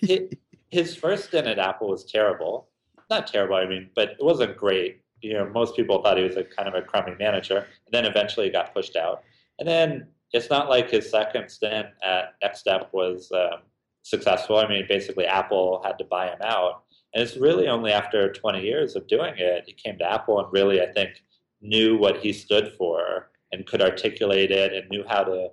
his 0.69 0.95
first 0.95 1.25
stint 1.25 1.47
at 1.47 1.59
Apple 1.59 1.89
was 1.89 2.03
terrible. 2.03 2.67
Not 3.13 3.27
terrible, 3.27 3.55
I 3.55 3.65
mean, 3.65 3.89
but 3.95 4.11
it 4.11 4.23
wasn't 4.23 4.57
great. 4.57 5.01
You 5.21 5.33
know, 5.33 5.49
most 5.49 5.75
people 5.75 6.01
thought 6.01 6.17
he 6.17 6.23
was 6.23 6.35
a 6.35 6.43
kind 6.43 6.67
of 6.67 6.75
a 6.75 6.81
crummy 6.81 7.15
manager. 7.19 7.57
And 7.57 7.91
then 7.91 8.05
eventually 8.05 8.47
he 8.47 8.51
got 8.51 8.73
pushed 8.73 8.95
out. 8.95 9.23
And 9.59 9.67
then 9.67 10.07
it's 10.33 10.49
not 10.49 10.69
like 10.69 10.89
his 10.89 11.09
second 11.09 11.49
stint 11.49 11.87
at 12.03 12.33
NextStep 12.43 12.87
was 12.91 13.31
um, 13.31 13.59
successful. 14.01 14.57
I 14.57 14.67
mean, 14.67 14.85
basically, 14.89 15.25
Apple 15.25 15.81
had 15.85 15.97
to 15.99 16.05
buy 16.05 16.27
him 16.27 16.39
out. 16.43 16.83
And 17.13 17.23
it's 17.23 17.37
really 17.37 17.67
only 17.67 17.91
after 17.91 18.33
20 18.33 18.61
years 18.61 18.95
of 18.95 19.07
doing 19.07 19.35
it, 19.37 19.65
he 19.67 19.73
came 19.73 19.97
to 19.99 20.11
Apple 20.11 20.39
and 20.39 20.51
really, 20.51 20.81
I 20.81 20.91
think, 20.91 21.21
knew 21.61 21.97
what 21.97 22.17
he 22.17 22.33
stood 22.33 22.73
for 22.77 23.29
and 23.51 23.65
could 23.65 23.81
articulate 23.81 24.51
it 24.51 24.73
and 24.73 24.89
knew 24.89 25.05
how 25.07 25.23
to 25.23 25.49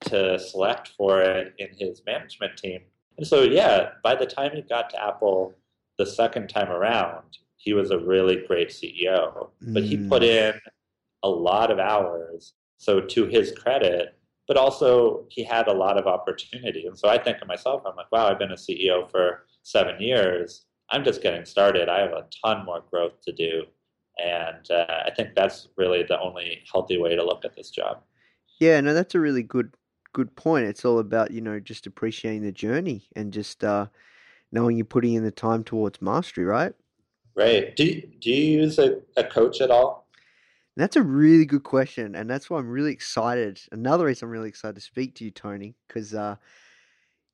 to 0.00 0.38
select 0.38 0.92
for 0.96 1.20
it 1.22 1.54
in 1.58 1.68
his 1.76 2.02
management 2.06 2.56
team. 2.56 2.80
And 3.16 3.26
so, 3.26 3.42
yeah, 3.42 3.90
by 4.04 4.14
the 4.14 4.26
time 4.26 4.52
he 4.54 4.62
got 4.62 4.90
to 4.90 5.02
Apple 5.02 5.54
the 5.98 6.06
second 6.06 6.48
time 6.48 6.70
around, 6.70 7.38
he 7.56 7.72
was 7.72 7.90
a 7.90 7.98
really 7.98 8.44
great 8.46 8.68
CEO, 8.70 9.50
but 9.60 9.82
he 9.82 9.96
put 10.08 10.22
Mm. 10.22 10.54
in 10.54 10.60
a 11.22 11.28
lot 11.28 11.70
of 11.70 11.78
hours. 11.78 12.54
So 12.76 13.00
to 13.00 13.26
his 13.26 13.50
credit, 13.52 14.14
but 14.46 14.56
also 14.56 15.26
he 15.28 15.42
had 15.42 15.66
a 15.66 15.72
lot 15.72 15.98
of 15.98 16.06
opportunity. 16.06 16.86
And 16.86 16.96
so 16.96 17.08
I 17.08 17.18
think 17.18 17.42
of 17.42 17.48
myself, 17.48 17.82
I'm 17.84 17.96
like, 17.96 18.10
wow, 18.12 18.28
I've 18.28 18.38
been 18.38 18.52
a 18.52 18.56
CEO 18.56 19.10
for 19.10 19.44
seven 19.64 20.00
years. 20.00 20.64
I'm 20.90 21.02
just 21.04 21.20
getting 21.22 21.44
started. 21.44 21.88
I 21.88 21.98
have 22.00 22.12
a 22.12 22.26
ton 22.44 22.64
more 22.64 22.82
growth 22.90 23.20
to 23.22 23.32
do. 23.32 23.64
And 24.24 24.70
uh, 24.70 25.02
I 25.06 25.10
think 25.14 25.34
that's 25.34 25.68
really 25.76 26.02
the 26.04 26.18
only 26.20 26.62
healthy 26.72 26.96
way 26.98 27.14
to 27.16 27.24
look 27.24 27.44
at 27.44 27.54
this 27.56 27.70
job. 27.70 28.02
Yeah, 28.60 28.80
no, 28.80 28.94
that's 28.94 29.14
a 29.14 29.20
really 29.20 29.42
good 29.42 29.74
good 30.14 30.34
point. 30.36 30.64
It's 30.66 30.84
all 30.86 31.00
about, 31.00 31.30
you 31.32 31.40
know, 31.42 31.60
just 31.60 31.86
appreciating 31.86 32.42
the 32.42 32.50
journey 32.50 33.06
and 33.14 33.32
just 33.32 33.62
uh 33.62 33.86
knowing 34.52 34.76
you're 34.76 34.84
putting 34.84 35.14
in 35.14 35.24
the 35.24 35.30
time 35.30 35.64
towards 35.64 36.00
mastery, 36.02 36.44
right? 36.44 36.72
Right. 37.34 37.74
Do 37.76 37.84
you, 37.84 38.08
do 38.20 38.30
you 38.30 38.60
use 38.62 38.78
a, 38.78 39.00
a 39.16 39.24
coach 39.24 39.60
at 39.60 39.70
all? 39.70 40.08
And 40.76 40.82
that's 40.82 40.96
a 40.96 41.02
really 41.02 41.44
good 41.44 41.64
question, 41.64 42.14
and 42.14 42.30
that's 42.30 42.48
why 42.48 42.58
I'm 42.58 42.68
really 42.68 42.92
excited. 42.92 43.60
Another 43.72 44.06
reason 44.06 44.26
I'm 44.26 44.32
really 44.32 44.48
excited 44.48 44.76
to 44.76 44.80
speak 44.80 45.16
to 45.16 45.24
you, 45.24 45.30
Tony, 45.30 45.74
because 45.86 46.14
uh, 46.14 46.36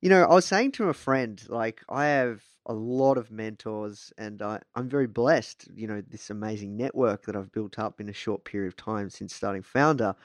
you 0.01 0.09
know, 0.09 0.23
I 0.23 0.33
was 0.33 0.45
saying 0.45 0.73
to 0.73 0.89
a 0.89 0.93
friend, 0.93 1.41
like 1.49 1.81
I 1.89 2.05
have 2.05 2.43
a 2.65 2.73
lot 2.73 3.17
of 3.17 3.31
mentors, 3.31 4.11
and 4.17 4.41
I, 4.41 4.61
I'm 4.75 4.89
very 4.89 5.07
blessed. 5.07 5.67
You 5.73 5.87
know, 5.87 6.01
this 6.07 6.29
amazing 6.29 6.75
network 6.75 7.25
that 7.25 7.35
I've 7.35 7.51
built 7.51 7.79
up 7.79 7.99
in 7.99 8.09
a 8.09 8.13
short 8.13 8.45
period 8.45 8.67
of 8.67 8.75
time 8.75 9.09
since 9.09 9.33
starting 9.33 9.63
Founder, 9.63 10.15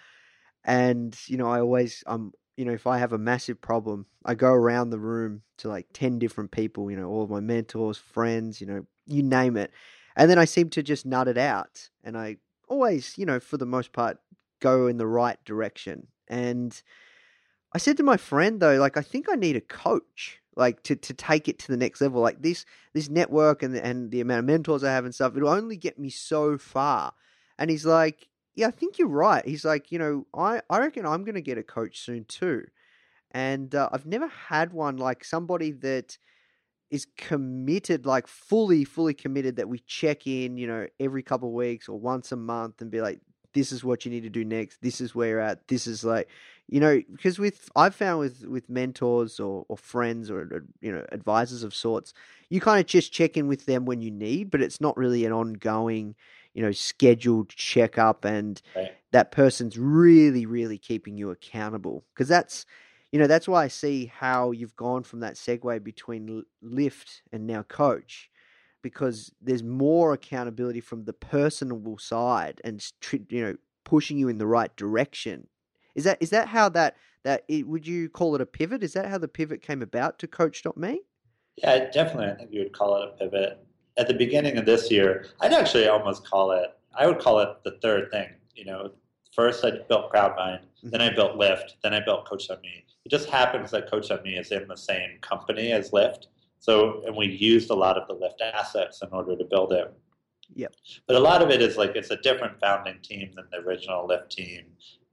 and 0.64 1.18
you 1.26 1.36
know, 1.36 1.50
I 1.50 1.60
always, 1.60 2.04
um, 2.06 2.32
you 2.60 2.66
know, 2.66 2.72
if 2.72 2.86
I 2.86 2.98
have 2.98 3.14
a 3.14 3.18
massive 3.18 3.58
problem, 3.58 4.04
I 4.22 4.34
go 4.34 4.52
around 4.52 4.90
the 4.90 4.98
room 4.98 5.40
to 5.56 5.68
like 5.68 5.86
ten 5.94 6.18
different 6.18 6.50
people. 6.50 6.90
You 6.90 6.98
know, 6.98 7.08
all 7.08 7.22
of 7.22 7.30
my 7.30 7.40
mentors, 7.40 7.96
friends, 7.96 8.60
you 8.60 8.66
know, 8.66 8.84
you 9.06 9.22
name 9.22 9.56
it, 9.56 9.70
and 10.14 10.30
then 10.30 10.38
I 10.38 10.44
seem 10.44 10.68
to 10.70 10.82
just 10.82 11.06
nut 11.06 11.26
it 11.26 11.38
out, 11.38 11.88
and 12.04 12.18
I 12.18 12.36
always, 12.68 13.16
you 13.16 13.24
know, 13.24 13.40
for 13.40 13.56
the 13.56 13.64
most 13.64 13.94
part, 13.94 14.18
go 14.60 14.88
in 14.88 14.98
the 14.98 15.06
right 15.06 15.42
direction. 15.46 16.08
And 16.28 16.80
I 17.74 17.78
said 17.78 17.96
to 17.96 18.02
my 18.02 18.18
friend 18.18 18.60
though, 18.60 18.76
like 18.76 18.98
I 18.98 19.02
think 19.02 19.30
I 19.30 19.36
need 19.36 19.56
a 19.56 19.62
coach, 19.62 20.42
like 20.54 20.82
to 20.82 20.96
to 20.96 21.14
take 21.14 21.48
it 21.48 21.58
to 21.60 21.68
the 21.68 21.78
next 21.78 22.02
level. 22.02 22.20
Like 22.20 22.42
this 22.42 22.66
this 22.92 23.08
network 23.08 23.62
and 23.62 23.74
and 23.74 24.10
the 24.10 24.20
amount 24.20 24.40
of 24.40 24.44
mentors 24.44 24.84
I 24.84 24.92
have 24.92 25.06
and 25.06 25.14
stuff, 25.14 25.34
it'll 25.34 25.48
only 25.48 25.78
get 25.78 25.98
me 25.98 26.10
so 26.10 26.58
far. 26.58 27.14
And 27.58 27.70
he's 27.70 27.86
like, 27.86 28.28
Yeah, 28.54 28.68
I 28.68 28.70
think 28.70 28.98
you're 28.98 29.08
right. 29.08 29.46
He's 29.46 29.64
like, 29.64 29.92
you 29.92 29.98
know, 29.98 30.26
I, 30.34 30.60
I 30.68 30.78
reckon 30.78 31.06
I'm 31.06 31.24
gonna 31.24 31.40
get 31.40 31.58
a 31.58 31.62
coach 31.62 32.00
soon 32.00 32.24
too. 32.24 32.66
And 33.32 33.74
uh, 33.74 33.90
I've 33.92 34.06
never 34.06 34.28
had 34.28 34.72
one 34.72 34.96
like 34.98 35.24
somebody 35.24 35.72
that 35.72 36.18
is 36.90 37.06
committed, 37.18 38.06
like 38.06 38.26
fully, 38.28 38.84
fully 38.84 39.14
committed 39.14 39.56
that 39.56 39.68
we 39.68 39.80
check 39.80 40.26
in, 40.26 40.58
you 40.58 40.66
know, 40.66 40.86
every 41.00 41.22
couple 41.22 41.48
of 41.50 41.54
weeks 41.54 41.88
or 41.88 41.98
once 42.00 42.32
a 42.32 42.36
month 42.36 42.82
and 42.82 42.90
be 42.90 43.00
like, 43.00 43.20
this 43.54 43.72
is 43.72 43.84
what 43.84 44.04
you 44.04 44.10
need 44.12 44.22
to 44.22 44.30
do 44.30 44.44
next. 44.44 44.82
This 44.82 45.00
is 45.00 45.14
where 45.14 45.30
you're 45.30 45.40
at. 45.40 45.68
This 45.68 45.86
is 45.86 46.04
like, 46.04 46.28
you 46.68 46.80
know, 46.80 47.00
because 47.12 47.38
with 47.38 47.68
I've 47.76 47.94
found 47.94 48.20
with 48.20 48.44
with 48.46 48.68
mentors 48.70 49.40
or 49.40 49.64
or 49.68 49.76
friends 49.76 50.30
or 50.30 50.64
you 50.80 50.92
know 50.92 51.04
advisors 51.12 51.62
of 51.64 51.74
sorts, 51.74 52.14
you 52.50 52.60
kind 52.60 52.80
of 52.80 52.86
just 52.86 53.12
check 53.12 53.36
in 53.36 53.48
with 53.48 53.66
them 53.66 53.86
when 53.86 54.02
you 54.02 54.10
need, 54.10 54.50
but 54.50 54.62
it's 54.62 54.80
not 54.80 54.96
really 54.96 55.24
an 55.24 55.32
ongoing, 55.32 56.14
you 56.54 56.62
know, 56.62 56.72
scheduled 56.72 57.50
checkup, 57.50 58.24
and 58.24 58.60
Right. 58.74 58.96
that 59.12 59.32
person's 59.32 59.78
really, 59.78 60.46
really 60.46 60.78
keeping 60.78 61.16
you 61.16 61.30
accountable 61.30 62.04
because 62.14 62.28
that's 62.28 62.64
you 63.12 63.18
know 63.18 63.26
that's 63.26 63.48
why 63.48 63.64
I 63.64 63.68
see 63.68 64.06
how 64.06 64.52
you've 64.52 64.76
gone 64.76 65.02
from 65.02 65.20
that 65.20 65.34
segue 65.34 65.82
between 65.82 66.44
lift 66.62 67.22
and 67.32 67.46
now 67.46 67.62
coach 67.62 68.30
because 68.82 69.32
there's 69.40 69.62
more 69.62 70.12
accountability 70.12 70.80
from 70.80 71.04
the 71.04 71.12
personable 71.12 71.98
side 71.98 72.60
and 72.64 72.84
you 73.28 73.42
know 73.42 73.56
pushing 73.84 74.18
you 74.18 74.28
in 74.28 74.38
the 74.38 74.46
right 74.46 74.74
direction 74.76 75.48
is 75.94 76.04
that 76.04 76.18
is 76.20 76.30
that 76.30 76.48
how 76.48 76.68
that 76.68 76.96
that 77.24 77.44
it, 77.48 77.66
would 77.66 77.86
you 77.86 78.08
call 78.08 78.34
it 78.34 78.40
a 78.40 78.46
pivot 78.46 78.82
is 78.82 78.92
that 78.92 79.06
how 79.06 79.18
the 79.18 79.28
pivot 79.28 79.62
came 79.62 79.82
about 79.82 80.18
to 80.18 80.26
coach.me 80.28 81.00
Yeah, 81.56 81.90
definitely. 81.90 82.28
I 82.30 82.34
think 82.36 82.52
you 82.52 82.60
would 82.60 82.72
call 82.72 83.02
it 83.02 83.08
a 83.08 83.12
pivot. 83.16 83.64
At 84.00 84.08
the 84.08 84.14
beginning 84.14 84.56
of 84.56 84.64
this 84.64 84.90
year, 84.90 85.26
I'd 85.42 85.52
actually 85.52 85.86
almost 85.86 86.26
call 86.26 86.52
it, 86.52 86.70
I 86.98 87.06
would 87.06 87.18
call 87.18 87.38
it 87.40 87.50
the 87.64 87.72
third 87.82 88.10
thing. 88.10 88.30
You 88.54 88.64
know, 88.64 88.92
first 89.34 89.62
I 89.62 89.72
built 89.90 90.10
CrowdVine, 90.10 90.62
then 90.84 91.02
I 91.02 91.14
built 91.14 91.36
Lift, 91.36 91.76
then 91.82 91.92
I 91.92 92.00
built 92.00 92.26
Coach.me. 92.26 92.86
It 93.04 93.10
just 93.10 93.28
happens 93.28 93.70
that 93.72 93.90
Coach.me 93.90 94.36
is 94.38 94.52
in 94.52 94.66
the 94.68 94.76
same 94.76 95.18
company 95.20 95.72
as 95.72 95.92
Lift. 95.92 96.28
So, 96.60 97.02
and 97.06 97.14
we 97.14 97.26
used 97.26 97.68
a 97.68 97.74
lot 97.74 97.98
of 97.98 98.08
the 98.08 98.14
Lift 98.14 98.40
assets 98.40 99.02
in 99.02 99.10
order 99.12 99.36
to 99.36 99.44
build 99.44 99.74
it. 99.74 99.92
Yep. 100.54 100.74
But 101.06 101.16
a 101.16 101.20
lot 101.20 101.42
of 101.42 101.50
it 101.50 101.60
is 101.60 101.76
like 101.76 101.94
it's 101.94 102.10
a 102.10 102.16
different 102.16 102.58
founding 102.58 103.00
team 103.02 103.32
than 103.36 103.44
the 103.52 103.58
original 103.58 104.06
Lift 104.06 104.30
team. 104.30 104.64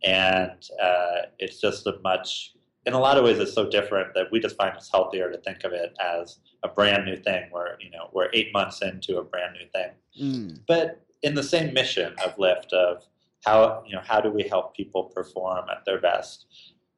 And 0.01 0.63
uh, 0.81 1.27
it's 1.39 1.59
just 1.59 1.85
a 1.87 1.99
much, 2.05 2.53
in 2.87 2.93
a 2.93 2.99
lot 2.99 3.17
of 3.17 3.25
ways, 3.25 3.37
it's 3.37 3.53
so 3.53 3.69
different 3.69 4.13
that 4.13 4.31
we 4.31 4.39
just 4.39 4.55
find 4.55 4.73
it's 4.77 4.89
healthier 4.89 5.29
to 5.29 5.37
think 5.39 5.65
of 5.65 5.73
it 5.73 5.93
as 5.99 6.39
a 6.63 6.69
brand 6.69 7.05
new 7.05 7.17
thing 7.17 7.49
where, 7.51 7.77
you 7.81 7.91
know, 7.91 8.09
we're 8.13 8.29
eight 8.33 8.53
months 8.53 8.81
into 8.81 9.17
a 9.17 9.23
brand 9.23 9.55
new 9.59 9.67
thing. 9.75 9.91
mm. 10.19 10.59
But 10.69 11.05
in 11.21 11.35
the 11.35 11.43
same 11.43 11.73
mission 11.73 12.15
of 12.25 12.39
Lift 12.39 12.71
of 12.71 13.03
how, 13.45 13.83
you 13.85 13.93
know, 13.93 14.01
how 14.01 14.21
do 14.21 14.31
we 14.31 14.43
help 14.43 14.73
people 14.73 15.03
perform 15.03 15.65
at 15.69 15.83
their 15.85 15.99
best? 15.99 16.45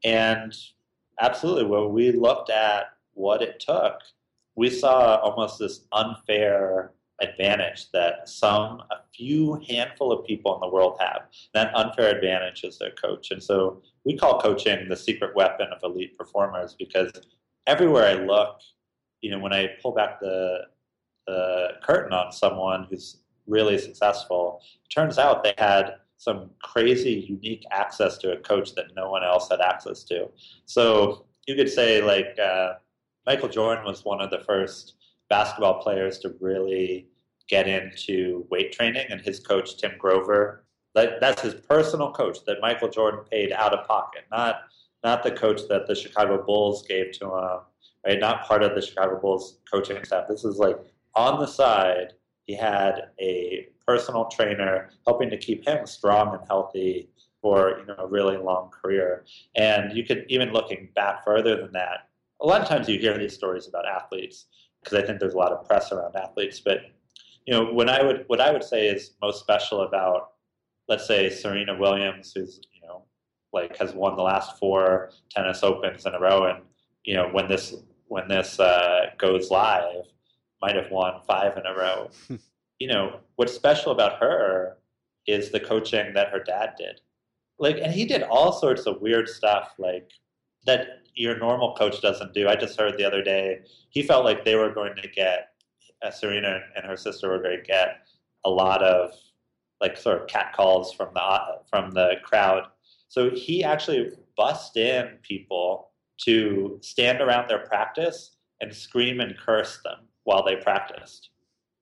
And 0.03 0.55
absolutely, 1.19 1.65
when 1.65 1.91
we 1.91 2.11
looked 2.11 2.51
at 2.51 2.91
what 3.15 3.41
it 3.41 3.59
took, 3.59 3.95
we 4.55 4.69
saw 4.69 5.15
almost 5.15 5.57
this 5.57 5.85
unfair 5.91 6.91
advantage 7.21 7.91
that 7.91 8.27
some, 8.27 8.81
a 8.91 8.97
few 9.13 9.61
handful 9.67 10.11
of 10.11 10.25
people 10.25 10.53
in 10.55 10.61
the 10.61 10.67
world 10.67 10.97
have. 10.99 11.23
That 11.53 11.75
unfair 11.75 12.15
advantage 12.15 12.63
is 12.63 12.77
their 12.77 12.91
coach. 12.91 13.31
And 13.31 13.41
so 13.41 13.81
we 14.05 14.17
call 14.17 14.39
coaching 14.39 14.87
the 14.87 14.95
secret 14.95 15.35
weapon 15.35 15.67
of 15.71 15.83
elite 15.83 16.17
performers 16.17 16.75
because 16.77 17.11
everywhere 17.67 18.05
I 18.05 18.13
look, 18.13 18.59
you 19.21 19.31
know, 19.31 19.39
when 19.39 19.53
I 19.53 19.71
pull 19.81 19.91
back 19.91 20.19
the, 20.19 20.61
the 21.27 21.69
curtain 21.83 22.13
on 22.13 22.31
someone 22.31 22.87
who's 22.89 23.17
really 23.47 23.77
successful, 23.77 24.61
it 24.85 24.93
turns 24.93 25.17
out 25.17 25.43
they 25.43 25.53
had 25.57 25.95
some 26.17 26.49
crazy 26.61 27.25
unique 27.29 27.63
access 27.71 28.17
to 28.17 28.33
a 28.33 28.37
coach 28.37 28.75
that 28.75 28.85
no 28.95 29.09
one 29.09 29.23
else 29.23 29.49
had 29.49 29.61
access 29.61 30.03
to. 30.03 30.29
So 30.65 31.25
you 31.47 31.55
could 31.55 31.69
say 31.69 32.01
like 32.01 32.37
uh, 32.37 32.73
Michael 33.25 33.49
Jordan 33.49 33.85
was 33.85 34.03
one 34.03 34.21
of 34.21 34.29
the 34.29 34.39
first 34.39 34.95
basketball 35.29 35.81
players 35.81 36.19
to 36.19 36.35
really 36.39 37.07
get 37.49 37.67
into 37.67 38.45
weight 38.49 38.71
training, 38.71 39.05
and 39.09 39.19
his 39.21 39.39
coach 39.39 39.77
Tim 39.77 39.93
Grover. 39.97 40.65
That, 40.95 41.19
that's 41.19 41.41
his 41.41 41.53
personal 41.55 42.11
coach 42.11 42.39
that 42.45 42.57
Michael 42.61 42.89
Jordan 42.89 43.21
paid 43.29 43.51
out 43.51 43.73
of 43.73 43.87
pocket, 43.87 44.23
not 44.31 44.61
not 45.03 45.23
the 45.23 45.31
coach 45.31 45.61
that 45.69 45.87
the 45.87 45.95
Chicago 45.95 46.43
Bulls 46.43 46.85
gave 46.85 47.13
to 47.13 47.25
him, 47.25 47.59
right? 48.05 48.19
Not 48.19 48.45
part 48.45 48.63
of 48.63 48.75
the 48.75 48.81
Chicago 48.81 49.17
Bulls 49.19 49.59
coaching 49.71 50.03
staff. 50.03 50.25
This 50.27 50.43
is 50.43 50.57
like 50.57 50.77
on 51.15 51.39
the 51.39 51.47
side. 51.47 52.13
He 52.45 52.55
had 52.55 53.11
a 53.21 53.69
personal 53.87 54.25
trainer 54.25 54.89
helping 55.05 55.29
to 55.29 55.37
keep 55.37 55.65
him 55.65 55.85
strong 55.85 56.35
and 56.35 56.43
healthy 56.47 57.09
for 57.41 57.79
you 57.79 57.85
know 57.85 57.95
a 57.97 58.07
really 58.07 58.37
long 58.37 58.69
career. 58.69 59.25
And 59.55 59.95
you 59.95 60.03
could 60.03 60.25
even 60.27 60.51
looking 60.51 60.89
back 60.95 61.23
further 61.23 61.55
than 61.55 61.71
that. 61.73 62.09
A 62.41 62.45
lot 62.45 62.61
of 62.61 62.67
times 62.67 62.89
you 62.89 62.99
hear 62.99 63.17
these 63.17 63.35
stories 63.35 63.67
about 63.67 63.85
athletes 63.85 64.47
because 64.83 64.97
I 64.97 65.05
think 65.05 65.19
there's 65.19 65.33
a 65.33 65.37
lot 65.37 65.51
of 65.51 65.67
press 65.67 65.91
around 65.91 66.15
athletes. 66.15 66.59
But 66.59 66.81
you 67.45 67.53
know, 67.53 67.73
when 67.73 67.89
I 67.89 68.03
would 68.03 68.25
what 68.27 68.41
I 68.41 68.51
would 68.51 68.63
say 68.63 68.87
is 68.87 69.11
most 69.21 69.39
special 69.39 69.81
about, 69.81 70.31
let's 70.87 71.07
say 71.07 71.29
Serena 71.29 71.77
Williams, 71.77 72.33
who's 72.33 72.59
you 72.73 72.87
know 72.87 73.03
like 73.53 73.77
has 73.77 73.93
won 73.93 74.15
the 74.15 74.23
last 74.23 74.57
four 74.57 75.11
tennis 75.29 75.63
opens 75.63 76.05
in 76.05 76.13
a 76.13 76.19
row, 76.19 76.45
and 76.45 76.63
you 77.03 77.15
know 77.15 77.29
when 77.31 77.47
this 77.47 77.75
when 78.07 78.27
this 78.27 78.59
uh, 78.59 79.07
goes 79.17 79.51
live, 79.51 80.05
might 80.61 80.75
have 80.75 80.91
won 80.91 81.21
five 81.27 81.57
in 81.57 81.65
a 81.65 81.75
row. 81.75 82.09
you 82.79 82.87
know 82.87 83.19
what's 83.35 83.53
special 83.53 83.91
about 83.91 84.19
her 84.19 84.77
is 85.27 85.51
the 85.51 85.59
coaching 85.59 86.13
that 86.13 86.29
her 86.29 86.39
dad 86.43 86.73
did. 86.77 87.01
Like, 87.59 87.77
and 87.77 87.93
he 87.93 88.05
did 88.05 88.23
all 88.23 88.53
sorts 88.53 88.85
of 88.85 89.01
weird 89.01 89.27
stuff, 89.27 89.73
like 89.77 90.09
that 90.65 91.01
your 91.15 91.37
normal 91.37 91.75
coach 91.75 92.01
doesn't 92.01 92.33
do. 92.33 92.47
I 92.47 92.55
just 92.55 92.79
heard 92.79 92.97
the 92.97 93.05
other 93.05 93.21
day 93.23 93.61
he 93.89 94.03
felt 94.03 94.25
like 94.25 94.45
they 94.45 94.55
were 94.55 94.73
going 94.73 94.95
to 94.95 95.07
get 95.07 95.49
uh, 96.01 96.11
Serena 96.11 96.61
and 96.75 96.85
her 96.85 96.95
sister 96.95 97.29
were 97.29 97.41
going 97.41 97.57
to 97.57 97.63
get 97.63 98.07
a 98.45 98.49
lot 98.49 98.81
of 98.81 99.11
like 99.81 99.97
sort 99.97 100.21
of 100.21 100.27
cat 100.27 100.53
calls 100.55 100.93
from 100.93 101.09
the 101.13 101.39
from 101.69 101.91
the 101.91 102.13
crowd. 102.23 102.63
So 103.07 103.31
he 103.31 103.63
actually 103.63 104.11
bussed 104.37 104.77
in 104.77 105.17
people 105.23 105.91
to 106.21 106.77
stand 106.81 107.21
around 107.21 107.49
their 107.49 107.59
practice 107.65 108.35
and 108.61 108.73
scream 108.73 109.19
and 109.19 109.37
curse 109.37 109.79
them 109.83 109.99
while 110.23 110.45
they 110.45 110.57
practiced, 110.57 111.29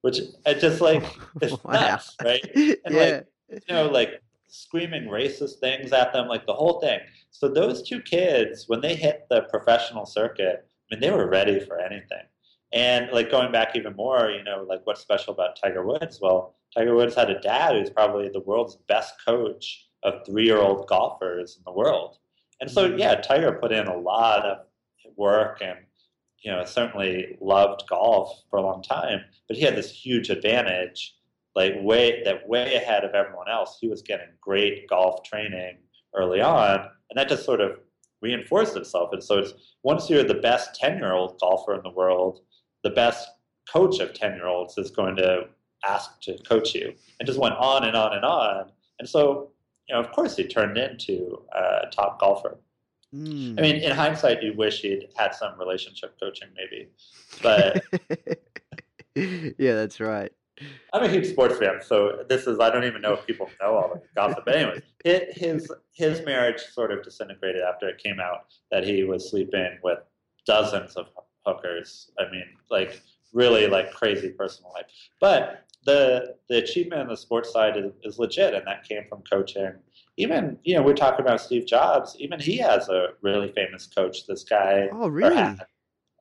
which 0.01 0.19
it 0.45 0.59
just 0.59 0.79
like 0.81 1.03
it's 1.41 1.53
Wow. 1.63 1.73
nuts, 1.73 2.15
right? 2.23 2.43
yeah 2.55 2.75
like, 2.85 3.25
you 3.49 3.75
know, 3.75 3.87
like 3.87 4.21
screaming 4.47 5.05
racist 5.05 5.59
things 5.59 5.91
at 5.91 6.13
them, 6.13 6.27
like 6.27 6.45
the 6.45 6.53
whole 6.53 6.79
thing. 6.79 6.99
So 7.31 7.47
those 7.47 7.87
two 7.87 8.01
kids, 8.01 8.65
when 8.67 8.81
they 8.81 8.95
hit 8.95 9.27
the 9.29 9.41
professional 9.43 10.05
circuit, 10.05 10.67
I 10.91 10.95
mean, 10.95 11.01
they 11.01 11.11
were 11.11 11.29
ready 11.29 11.59
for 11.59 11.79
anything. 11.79 12.23
And 12.73 13.09
like 13.11 13.31
going 13.31 13.51
back 13.51 13.75
even 13.75 13.95
more, 13.95 14.29
you 14.29 14.43
know, 14.43 14.65
like 14.67 14.81
what's 14.85 15.01
special 15.01 15.33
about 15.33 15.57
Tiger 15.61 15.85
Woods? 15.85 16.19
Well, 16.21 16.55
Tiger 16.75 16.95
Woods 16.95 17.15
had 17.15 17.29
a 17.29 17.39
dad 17.39 17.75
who's 17.75 17.89
probably 17.89 18.29
the 18.29 18.41
world's 18.41 18.77
best 18.87 19.13
coach 19.25 19.87
of 20.03 20.25
three-year-old 20.25 20.87
golfers 20.87 21.57
in 21.57 21.63
the 21.65 21.71
world. 21.71 22.17
And 22.59 22.69
so, 22.69 22.89
mm-hmm. 22.89 22.99
yeah, 22.99 23.15
Tiger 23.15 23.53
put 23.53 23.71
in 23.71 23.87
a 23.87 23.97
lot 23.97 24.45
of 24.45 24.57
work 25.17 25.61
and 25.61 25.79
you 26.39 26.51
know 26.51 26.63
certainly 26.63 27.37
loved 27.41 27.83
golf 27.89 28.43
for 28.49 28.59
a 28.59 28.61
long 28.61 28.81
time, 28.81 29.21
but 29.47 29.57
he 29.57 29.63
had 29.63 29.75
this 29.75 29.91
huge 29.91 30.29
advantage, 30.29 31.15
like 31.57 31.73
way 31.81 32.21
that 32.23 32.47
way 32.47 32.75
ahead 32.75 33.03
of 33.03 33.15
everyone 33.15 33.49
else. 33.49 33.79
He 33.81 33.89
was 33.89 34.03
getting 34.03 34.27
great 34.39 34.87
golf 34.87 35.23
training 35.23 35.77
early 36.15 36.39
on, 36.39 36.79
and 37.09 37.17
that 37.17 37.27
just 37.27 37.43
sort 37.43 37.61
of 37.61 37.79
reinforced 38.21 38.77
itself. 38.77 39.09
And 39.11 39.23
so, 39.23 39.39
it's 39.39 39.53
once 39.81 40.07
you're 40.07 40.23
the 40.23 40.35
best 40.35 40.75
ten-year-old 40.79 41.39
golfer 41.39 41.73
in 41.73 41.81
the 41.81 41.89
world, 41.89 42.41
the 42.83 42.91
best 42.91 43.27
coach 43.73 43.99
of 43.99 44.13
ten-year-olds 44.13 44.77
is 44.77 44.91
going 44.91 45.15
to 45.15 45.47
ask 45.83 46.21
to 46.21 46.37
coach 46.47 46.75
you, 46.75 46.93
and 47.19 47.25
just 47.25 47.39
went 47.39 47.55
on 47.55 47.85
and 47.85 47.97
on 47.97 48.13
and 48.15 48.23
on. 48.23 48.71
And 48.99 49.09
so, 49.09 49.49
you 49.89 49.95
know, 49.95 49.99
of 49.99 50.11
course, 50.11 50.37
he 50.37 50.43
turned 50.47 50.77
into 50.77 51.41
a 51.53 51.87
top 51.91 52.19
golfer. 52.19 52.59
Mm. 53.15 53.57
I 53.57 53.61
mean, 53.63 53.75
in 53.77 53.91
hindsight, 53.91 54.43
you 54.43 54.53
wish 54.53 54.81
he'd 54.81 55.07
had 55.15 55.33
some 55.33 55.57
relationship 55.57 56.19
coaching, 56.19 56.49
maybe. 56.55 56.89
But 57.41 57.83
yeah, 59.57 59.73
that's 59.73 59.99
right. 59.99 60.31
I'm 60.93 61.03
a 61.03 61.07
huge 61.07 61.27
sports 61.27 61.57
fan, 61.57 61.79
so 61.81 62.23
this 62.29 62.47
is 62.47 62.59
I 62.59 62.69
don't 62.69 62.83
even 62.83 63.01
know 63.01 63.13
if 63.13 63.25
people 63.25 63.49
know 63.61 63.75
all 63.75 63.93
the 63.93 64.01
gossip. 64.15 64.43
But 64.45 64.55
anyways, 64.55 64.81
his 65.35 65.71
his 65.93 66.25
marriage 66.25 66.61
sort 66.73 66.91
of 66.91 67.03
disintegrated 67.03 67.61
after 67.61 67.87
it 67.87 67.97
came 67.97 68.19
out 68.19 68.45
that 68.71 68.83
he 68.83 69.03
was 69.03 69.29
sleeping 69.29 69.77
with 69.83 69.99
dozens 70.45 70.95
of 70.95 71.07
hookers. 71.45 72.11
I 72.19 72.29
mean, 72.31 72.45
like 72.71 73.01
really 73.33 73.67
like 73.67 73.91
crazy 73.91 74.29
personal 74.29 74.71
life. 74.73 74.85
But 75.19 75.65
the 75.85 76.35
the 76.49 76.57
achievement 76.57 77.01
on 77.01 77.07
the 77.07 77.17
sports 77.17 77.51
side 77.51 77.77
is, 77.77 77.91
is 78.03 78.19
legit, 78.19 78.53
and 78.53 78.65
that 78.65 78.87
came 78.87 79.03
from 79.07 79.21
coaching. 79.29 79.73
Even 80.17 80.57
you 80.63 80.75
know 80.75 80.81
we're 80.81 80.93
talking 80.93 81.25
about 81.25 81.41
Steve 81.41 81.65
Jobs. 81.65 82.15
Even 82.19 82.39
he 82.39 82.57
has 82.57 82.89
a 82.89 83.09
really 83.21 83.51
famous 83.53 83.87
coach. 83.87 84.25
This 84.27 84.43
guy. 84.43 84.89
Oh, 84.91 85.07
really? 85.07 85.35
had. 85.35 85.59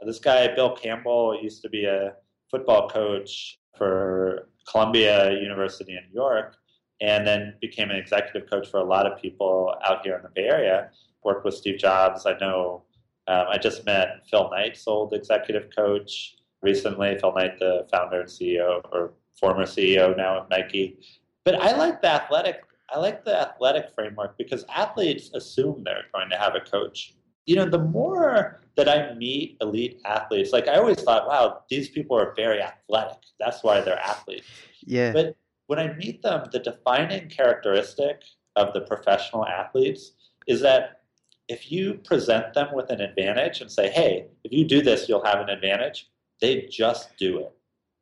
This 0.04 0.18
guy, 0.18 0.54
Bill 0.54 0.76
Campbell, 0.76 1.38
used 1.42 1.62
to 1.62 1.70
be 1.70 1.86
a 1.86 2.12
football 2.50 2.88
coach 2.88 3.58
for 3.76 4.48
Columbia 4.70 5.32
University 5.32 5.92
in 5.92 6.02
New 6.08 6.14
York, 6.14 6.56
and 7.00 7.26
then 7.26 7.54
became 7.60 7.90
an 7.90 7.96
executive 7.96 8.48
coach 8.48 8.68
for 8.70 8.80
a 8.80 8.84
lot 8.84 9.06
of 9.06 9.20
people 9.20 9.74
out 9.84 10.04
here 10.04 10.16
in 10.16 10.22
the 10.22 10.30
Bay 10.34 10.48
Area. 10.48 10.90
Worked 11.24 11.44
with 11.44 11.54
Steve 11.54 11.78
Jobs. 11.78 12.26
I 12.26 12.36
know. 12.38 12.84
Um, 13.28 13.46
I 13.50 13.58
just 13.58 13.84
met 13.84 14.22
Phil 14.30 14.48
Knight's 14.50 14.86
old 14.86 15.12
executive 15.12 15.68
coach 15.74 16.36
recently. 16.62 17.18
Phil 17.18 17.34
Knight, 17.34 17.58
the 17.58 17.86
founder 17.90 18.20
and 18.20 18.28
CEO, 18.28 18.80
or 18.92 19.14
former 19.38 19.64
CEO 19.64 20.16
now 20.16 20.40
of 20.40 20.50
Nike. 20.50 20.98
But 21.44 21.60
I 21.62 21.76
like 21.76 22.00
the 22.00 22.08
athletic. 22.08 22.62
I 22.90 22.98
like 22.98 23.24
the 23.24 23.36
athletic 23.36 23.90
framework 23.94 24.38
because 24.38 24.64
athletes 24.68 25.30
assume 25.34 25.82
they're 25.84 26.04
going 26.14 26.30
to 26.30 26.36
have 26.36 26.54
a 26.54 26.60
coach. 26.60 27.14
You 27.46 27.56
know, 27.56 27.68
the 27.68 27.78
more 27.78 28.60
that 28.76 28.88
I 28.88 29.14
meet 29.14 29.56
elite 29.60 30.00
athletes, 30.04 30.52
like 30.52 30.68
I 30.68 30.74
always 30.74 31.00
thought, 31.00 31.26
wow, 31.26 31.62
these 31.70 31.88
people 31.88 32.18
are 32.18 32.34
very 32.34 32.60
athletic. 32.60 33.18
That's 33.40 33.62
why 33.62 33.80
they're 33.80 33.98
athletes. 33.98 34.46
Yeah. 34.80 35.12
But 35.12 35.36
when 35.66 35.78
I 35.78 35.94
meet 35.94 36.22
them, 36.22 36.46
the 36.52 36.58
defining 36.58 37.28
characteristic 37.28 38.22
of 38.56 38.72
the 38.72 38.82
professional 38.82 39.46
athletes 39.46 40.12
is 40.46 40.60
that 40.60 41.02
if 41.48 41.70
you 41.70 41.94
present 42.04 42.54
them 42.54 42.68
with 42.74 42.90
an 42.90 43.00
advantage 43.00 43.60
and 43.60 43.70
say, 43.70 43.90
hey, 43.90 44.26
if 44.44 44.52
you 44.52 44.64
do 44.64 44.82
this, 44.82 45.08
you'll 45.08 45.24
have 45.24 45.40
an 45.40 45.48
advantage, 45.48 46.10
they 46.40 46.68
just 46.70 47.16
do 47.16 47.38
it. 47.40 47.52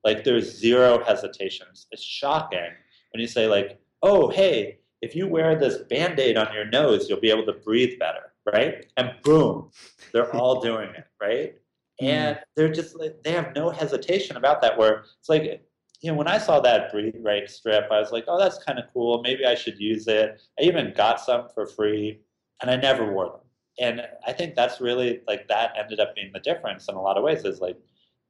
Like 0.02 0.24
there's 0.24 0.58
zero 0.58 1.02
hesitations. 1.04 1.86
It's 1.90 2.02
shocking 2.02 2.70
when 3.12 3.20
you 3.20 3.26
say, 3.26 3.46
like, 3.46 3.78
oh, 4.02 4.28
hey, 4.28 4.78
if 5.00 5.14
you 5.14 5.26
wear 5.26 5.58
this 5.58 5.78
band 5.88 6.18
aid 6.18 6.36
on 6.36 6.52
your 6.52 6.66
nose, 6.66 7.08
you'll 7.08 7.20
be 7.20 7.30
able 7.30 7.46
to 7.46 7.52
breathe 7.52 7.98
better, 7.98 8.32
right? 8.52 8.86
And 8.96 9.12
boom, 9.22 9.70
they're 10.12 10.34
all 10.36 10.60
doing 10.60 10.90
it, 10.90 11.06
right? 11.20 11.54
Mm. 12.00 12.08
And 12.08 12.38
they're 12.56 12.72
just 12.72 12.98
like, 12.98 13.22
they 13.22 13.32
have 13.32 13.54
no 13.54 13.70
hesitation 13.70 14.36
about 14.36 14.60
that. 14.62 14.76
Where 14.76 15.04
it's 15.18 15.28
like, 15.28 15.62
you 16.00 16.10
know, 16.10 16.16
when 16.16 16.28
I 16.28 16.38
saw 16.38 16.60
that 16.60 16.92
breathe 16.92 17.14
right 17.22 17.48
strip, 17.48 17.90
I 17.90 18.00
was 18.00 18.12
like, 18.12 18.24
oh, 18.28 18.38
that's 18.38 18.62
kind 18.62 18.78
of 18.78 18.86
cool. 18.92 19.22
Maybe 19.22 19.46
I 19.46 19.54
should 19.54 19.78
use 19.78 20.06
it. 20.06 20.42
I 20.58 20.64
even 20.64 20.92
got 20.94 21.20
some 21.20 21.48
for 21.54 21.66
free, 21.66 22.20
and 22.60 22.70
I 22.70 22.76
never 22.76 23.10
wore 23.10 23.26
them. 23.26 23.40
And 23.78 24.02
I 24.26 24.32
think 24.32 24.54
that's 24.54 24.80
really 24.80 25.22
like 25.26 25.48
that 25.48 25.72
ended 25.78 26.00
up 26.00 26.14
being 26.14 26.30
the 26.32 26.40
difference 26.40 26.88
in 26.88 26.94
a 26.94 27.00
lot 27.00 27.16
of 27.16 27.24
ways. 27.24 27.44
Is 27.44 27.60
like 27.60 27.78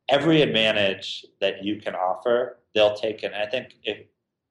every 0.09 0.43
advantage 0.43 1.25
that 1.41 1.65
you 1.65 1.81
can 1.81 1.95
offer, 1.95 2.61
they'll 2.75 2.95
take 2.95 3.23
it. 3.23 3.33
And 3.33 3.37
I 3.37 3.47
think 3.47 3.75
if 3.83 4.07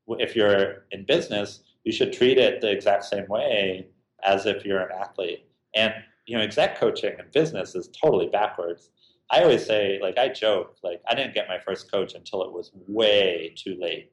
if 0.08 0.36
you're 0.36 0.86
in 0.92 1.06
business, 1.06 1.62
you 1.84 1.92
should 1.92 2.14
treat 2.14 2.38
it 2.38 2.62
the 2.62 2.72
exact 2.72 3.06
same 3.06 3.28
way 3.28 3.88
as 4.24 4.46
if 4.46 4.66
you're 4.66 4.82
an 4.82 4.92
athlete. 5.00 5.46
And 5.76 5.94
you 6.26 6.38
know, 6.38 6.44
exec 6.44 6.80
coaching 6.80 7.14
in 7.20 7.26
business 7.34 7.76
is 7.76 7.90
totally 7.90 8.28
backwards. 8.28 8.90
I 9.30 9.42
always 9.42 9.66
say, 9.66 10.00
like, 10.02 10.18
I 10.18 10.30
joke, 10.30 10.78
like, 10.84 11.02
I 11.10 11.16
didn't 11.16 11.34
get 11.34 11.48
my 11.48 11.60
first 11.60 11.92
coach 11.92 12.14
until 12.14 12.44
it 12.44 12.52
was 12.52 12.72
way 12.88 13.54
too 13.58 13.76
late, 13.80 14.12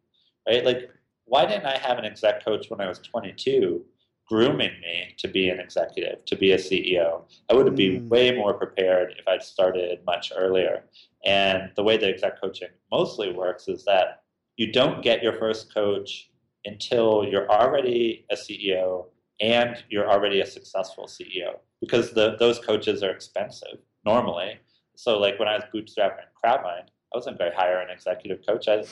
right? 0.48 0.64
Like, 0.64 0.90
why 1.26 1.46
didn't 1.46 1.66
I 1.66 1.76
have 1.78 1.98
an 1.98 2.04
exec 2.04 2.44
coach 2.44 2.70
when 2.70 2.80
I 2.80 2.88
was 2.88 2.98
22 3.00 3.84
grooming 4.26 4.72
me 4.80 5.14
to 5.18 5.28
be 5.28 5.50
an 5.50 5.60
executive, 5.60 6.24
to 6.24 6.36
be 6.36 6.52
a 6.52 6.56
CEO? 6.56 7.22
I 7.48 7.54
would 7.54 7.66
have 7.66 7.76
been 7.76 8.02
Mm. 8.02 8.08
way 8.08 8.32
more 8.32 8.54
prepared 8.54 9.14
if 9.18 9.28
I'd 9.28 9.42
started 9.42 10.04
much 10.04 10.32
earlier. 10.34 10.84
And 11.24 11.70
the 11.76 11.82
way 11.82 11.96
that 11.96 12.08
exec 12.08 12.40
coaching 12.40 12.70
mostly 12.90 13.32
works 13.32 13.68
is 13.68 13.84
that 13.84 14.22
you 14.56 14.72
don't 14.72 15.02
get 15.02 15.22
your 15.22 15.34
first 15.34 15.72
coach 15.74 16.30
until 16.64 17.24
you're 17.28 17.50
already 17.50 18.26
a 18.30 18.36
CEO 18.36 19.06
and 19.40 19.82
you're 19.88 20.10
already 20.10 20.40
a 20.40 20.46
successful 20.46 21.06
CEO 21.06 21.58
because 21.80 22.12
the, 22.12 22.36
those 22.38 22.58
coaches 22.58 23.02
are 23.02 23.10
expensive 23.10 23.78
normally. 24.04 24.58
So 24.96 25.18
like 25.18 25.38
when 25.38 25.48
I 25.48 25.54
was 25.54 25.64
bootstrapping 25.74 26.26
CrowdVine, 26.44 26.84
I 26.84 27.16
wasn't 27.16 27.38
going 27.38 27.50
to 27.50 27.56
hire 27.56 27.80
an 27.80 27.90
executive 27.90 28.44
coach. 28.46 28.68
I 28.68 28.84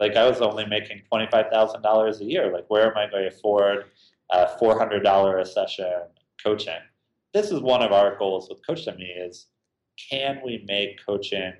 like 0.00 0.16
I 0.16 0.28
was 0.28 0.40
only 0.40 0.64
making 0.66 1.02
twenty 1.08 1.28
five 1.30 1.46
thousand 1.52 1.82
dollars 1.82 2.20
a 2.20 2.24
year. 2.24 2.52
Like 2.52 2.64
where 2.68 2.90
am 2.90 2.96
I 2.96 3.10
going 3.10 3.30
to 3.30 3.36
afford 3.36 3.84
uh, 4.32 4.46
four 4.58 4.78
hundred 4.78 5.02
dollar 5.02 5.38
a 5.38 5.46
session 5.46 5.92
coaching? 6.42 6.80
This 7.34 7.50
is 7.50 7.60
one 7.60 7.82
of 7.82 7.92
our 7.92 8.18
goals 8.18 8.48
with 8.48 8.66
Coach.me 8.66 9.04
is 9.04 9.46
can 10.10 10.40
we 10.44 10.64
make 10.66 11.04
coaching 11.04 11.52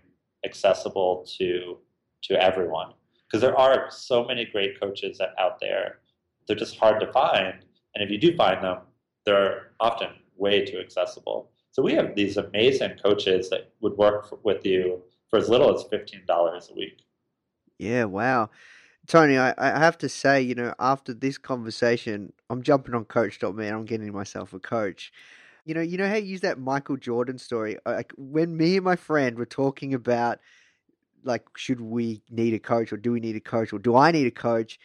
accessible 0.44 1.26
to 1.38 1.78
to 2.22 2.42
everyone? 2.42 2.94
Because 3.26 3.42
there 3.42 3.56
are 3.56 3.90
so 3.90 4.24
many 4.24 4.46
great 4.46 4.80
coaches 4.80 5.20
out 5.38 5.60
there. 5.60 5.98
They're 6.46 6.56
just 6.56 6.78
hard 6.78 6.98
to 7.00 7.12
find, 7.12 7.54
and 7.94 8.04
if 8.04 8.10
you 8.10 8.18
do 8.18 8.36
find 8.36 8.62
them, 8.62 8.78
they're 9.24 9.72
often 9.80 10.08
way 10.36 10.64
too 10.64 10.78
accessible. 10.78 11.50
So 11.72 11.82
we 11.82 11.94
have 11.94 12.14
these 12.14 12.36
amazing 12.36 12.98
coaches 13.02 13.48
that 13.50 13.72
would 13.80 13.96
work 13.96 14.44
with 14.44 14.64
you 14.64 15.02
for 15.28 15.38
as 15.38 15.48
little 15.48 15.74
as 15.74 15.84
fifteen 15.84 16.22
dollars 16.26 16.70
a 16.70 16.74
week. 16.74 17.02
Yeah, 17.78 18.04
wow. 18.04 18.50
Tony, 19.06 19.38
I, 19.38 19.54
I 19.56 19.78
have 19.78 19.98
to 19.98 20.08
say, 20.08 20.42
you 20.42 20.54
know, 20.54 20.74
after 20.78 21.14
this 21.14 21.38
conversation, 21.38 22.32
I'm 22.50 22.62
jumping 22.62 22.94
on 22.94 23.04
Coach.me 23.06 23.66
and 23.66 23.74
I'm 23.74 23.84
getting 23.84 24.12
myself 24.12 24.52
a 24.52 24.60
coach. 24.60 25.12
You 25.64 25.74
know, 25.74 25.80
you 25.80 25.96
know 25.96 26.08
how 26.08 26.16
you 26.16 26.26
use 26.26 26.42
that 26.42 26.58
Michael 26.58 26.96
Jordan 26.96 27.38
story? 27.38 27.78
Like 27.86 28.12
when 28.16 28.56
me 28.56 28.76
and 28.76 28.84
my 28.84 28.96
friend 28.96 29.36
were 29.36 29.46
talking 29.46 29.94
about 29.94 30.38
like 31.24 31.44
should 31.56 31.80
we 31.80 32.22
need 32.30 32.54
a 32.54 32.58
coach 32.58 32.92
or 32.92 32.96
do 32.96 33.12
we 33.12 33.20
need 33.20 33.36
a 33.36 33.40
coach 33.40 33.72
or 33.72 33.78
do 33.78 33.96
I 33.96 34.10
need 34.10 34.26
a 34.26 34.30
coach? 34.30 34.78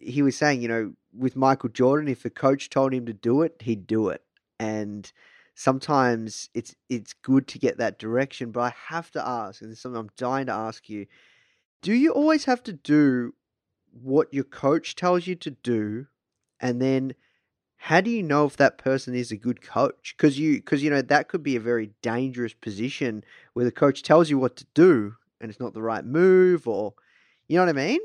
He 0.00 0.22
was 0.22 0.36
saying, 0.36 0.62
you 0.62 0.68
know, 0.68 0.92
with 1.16 1.36
Michael 1.36 1.68
Jordan, 1.68 2.08
if 2.08 2.22
the 2.22 2.30
coach 2.30 2.70
told 2.70 2.92
him 2.92 3.06
to 3.06 3.12
do 3.12 3.42
it, 3.42 3.56
he'd 3.60 3.86
do 3.86 4.08
it. 4.08 4.22
And 4.60 5.10
sometimes 5.54 6.50
it's 6.54 6.74
it's 6.88 7.12
good 7.12 7.46
to 7.48 7.58
get 7.58 7.78
that 7.78 7.98
direction, 7.98 8.50
but 8.50 8.60
I 8.60 8.74
have 8.88 9.10
to 9.12 9.26
ask, 9.26 9.60
and 9.60 9.70
this 9.70 9.78
is 9.78 9.82
something 9.82 10.00
I'm 10.00 10.10
dying 10.16 10.46
to 10.46 10.52
ask 10.52 10.88
you, 10.88 11.06
do 11.82 11.92
you 11.92 12.12
always 12.12 12.44
have 12.44 12.62
to 12.64 12.72
do 12.72 13.34
what 14.02 14.32
your 14.32 14.44
coach 14.44 14.94
tells 14.94 15.26
you 15.26 15.34
to 15.34 15.50
do 15.50 16.06
and 16.60 16.80
then 16.80 17.14
how 17.76 18.00
do 18.00 18.10
you 18.10 18.22
know 18.22 18.44
if 18.44 18.56
that 18.56 18.78
person 18.78 19.14
is 19.14 19.30
a 19.30 19.36
good 19.36 19.62
coach 19.62 20.14
because 20.16 20.38
you 20.38 20.56
because 20.56 20.82
you 20.82 20.90
know 20.90 21.02
that 21.02 21.28
could 21.28 21.42
be 21.42 21.56
a 21.56 21.60
very 21.60 21.90
dangerous 22.02 22.52
position 22.52 23.24
where 23.54 23.64
the 23.64 23.72
coach 23.72 24.02
tells 24.02 24.28
you 24.30 24.38
what 24.38 24.56
to 24.56 24.66
do 24.74 25.14
and 25.40 25.50
it's 25.50 25.60
not 25.60 25.74
the 25.74 25.82
right 25.82 26.04
move 26.04 26.66
or 26.68 26.94
you 27.48 27.56
know 27.56 27.62
what 27.62 27.70
i 27.70 27.72
mean 27.72 28.00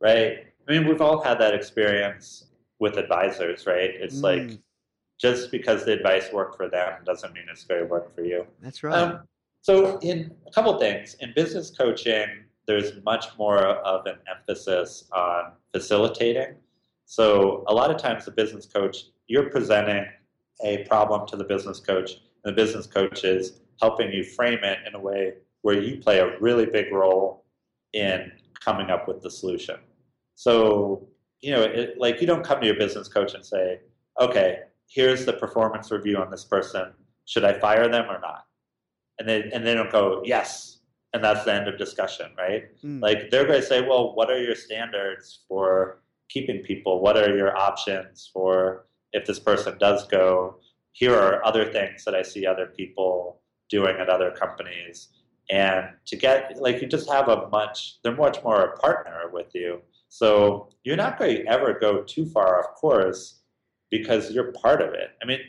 right? 0.00 0.46
I 0.68 0.72
mean, 0.72 0.86
we've 0.86 1.00
all 1.00 1.22
had 1.22 1.38
that 1.40 1.54
experience 1.54 2.44
with 2.78 2.98
advisors, 2.98 3.66
right? 3.66 3.90
It's 3.94 4.20
like 4.20 4.42
Mm. 4.42 4.62
just 5.18 5.50
because 5.50 5.84
the 5.84 5.92
advice 5.92 6.30
worked 6.32 6.56
for 6.56 6.68
them 6.68 7.02
doesn't 7.04 7.32
mean 7.32 7.44
it's 7.50 7.64
going 7.64 7.80
to 7.80 7.86
work 7.86 8.14
for 8.14 8.22
you. 8.22 8.46
that's 8.60 8.82
right 8.82 8.94
Um, 8.94 9.26
so, 9.62 9.98
in 9.98 10.36
a 10.46 10.50
couple 10.52 10.78
things, 10.78 11.14
in 11.14 11.32
business 11.34 11.70
coaching, 11.70 12.44
there's 12.66 13.02
much 13.02 13.26
more 13.38 13.58
of 13.58 14.06
an 14.06 14.18
emphasis 14.28 15.08
on 15.12 15.52
facilitating. 15.72 16.54
So, 17.06 17.64
a 17.66 17.74
lot 17.74 17.90
of 17.90 17.96
times, 17.96 18.24
the 18.24 18.30
business 18.30 18.66
coach, 18.66 19.06
you're 19.26 19.50
presenting 19.50 20.06
a 20.62 20.84
problem 20.84 21.26
to 21.28 21.36
the 21.36 21.44
business 21.44 21.80
coach, 21.80 22.12
and 22.44 22.52
the 22.52 22.52
business 22.52 22.86
coach 22.86 23.24
is 23.24 23.60
helping 23.80 24.12
you 24.12 24.22
frame 24.22 24.62
it 24.62 24.78
in 24.86 24.94
a 24.94 25.00
way 25.00 25.34
where 25.62 25.80
you 25.82 25.98
play 26.00 26.20
a 26.20 26.38
really 26.38 26.66
big 26.66 26.92
role 26.92 27.44
in 27.94 28.30
coming 28.60 28.90
up 28.90 29.08
with 29.08 29.22
the 29.22 29.30
solution. 29.30 29.76
So, 30.38 31.08
you 31.40 31.50
know, 31.50 31.62
it, 31.62 31.98
like 31.98 32.20
you 32.20 32.26
don't 32.28 32.44
come 32.44 32.60
to 32.60 32.66
your 32.66 32.76
business 32.76 33.08
coach 33.08 33.34
and 33.34 33.44
say, 33.44 33.80
okay, 34.20 34.60
here's 34.88 35.26
the 35.26 35.32
performance 35.32 35.90
review 35.90 36.16
on 36.18 36.30
this 36.30 36.44
person. 36.44 36.92
Should 37.24 37.44
I 37.44 37.58
fire 37.58 37.88
them 37.88 38.04
or 38.08 38.20
not? 38.20 38.44
And 39.18 39.28
they, 39.28 39.50
and 39.52 39.66
they 39.66 39.74
don't 39.74 39.90
go, 39.90 40.22
yes. 40.24 40.78
And 41.12 41.24
that's 41.24 41.44
the 41.44 41.52
end 41.52 41.66
of 41.66 41.76
discussion, 41.76 42.26
right? 42.38 42.66
Mm. 42.84 43.02
Like 43.02 43.30
they're 43.32 43.46
going 43.46 43.60
to 43.60 43.66
say, 43.66 43.80
well, 43.80 44.14
what 44.14 44.30
are 44.30 44.40
your 44.40 44.54
standards 44.54 45.40
for 45.48 46.02
keeping 46.28 46.62
people? 46.62 47.00
What 47.00 47.16
are 47.16 47.36
your 47.36 47.56
options 47.56 48.30
for 48.32 48.86
if 49.12 49.26
this 49.26 49.40
person 49.40 49.76
does 49.78 50.06
go? 50.06 50.60
Here 50.92 51.16
are 51.16 51.44
other 51.44 51.64
things 51.72 52.04
that 52.04 52.14
I 52.14 52.22
see 52.22 52.46
other 52.46 52.66
people 52.66 53.40
doing 53.68 53.96
at 53.96 54.08
other 54.08 54.30
companies. 54.30 55.08
And 55.50 55.88
to 56.06 56.14
get, 56.14 56.58
like, 56.60 56.80
you 56.80 56.86
just 56.86 57.10
have 57.10 57.26
a 57.26 57.48
much, 57.48 57.96
they're 58.04 58.14
much 58.14 58.44
more 58.44 58.62
a 58.62 58.78
partner 58.78 59.30
with 59.32 59.48
you. 59.52 59.80
So 60.08 60.70
you're 60.84 60.96
not 60.96 61.18
going 61.18 61.36
to 61.36 61.46
ever 61.46 61.78
go 61.78 62.02
too 62.02 62.26
far 62.26 62.58
off 62.58 62.74
course 62.74 63.40
because 63.90 64.30
you're 64.30 64.52
part 64.52 64.80
of 64.82 64.94
it. 64.94 65.10
I 65.22 65.26
mean, 65.26 65.40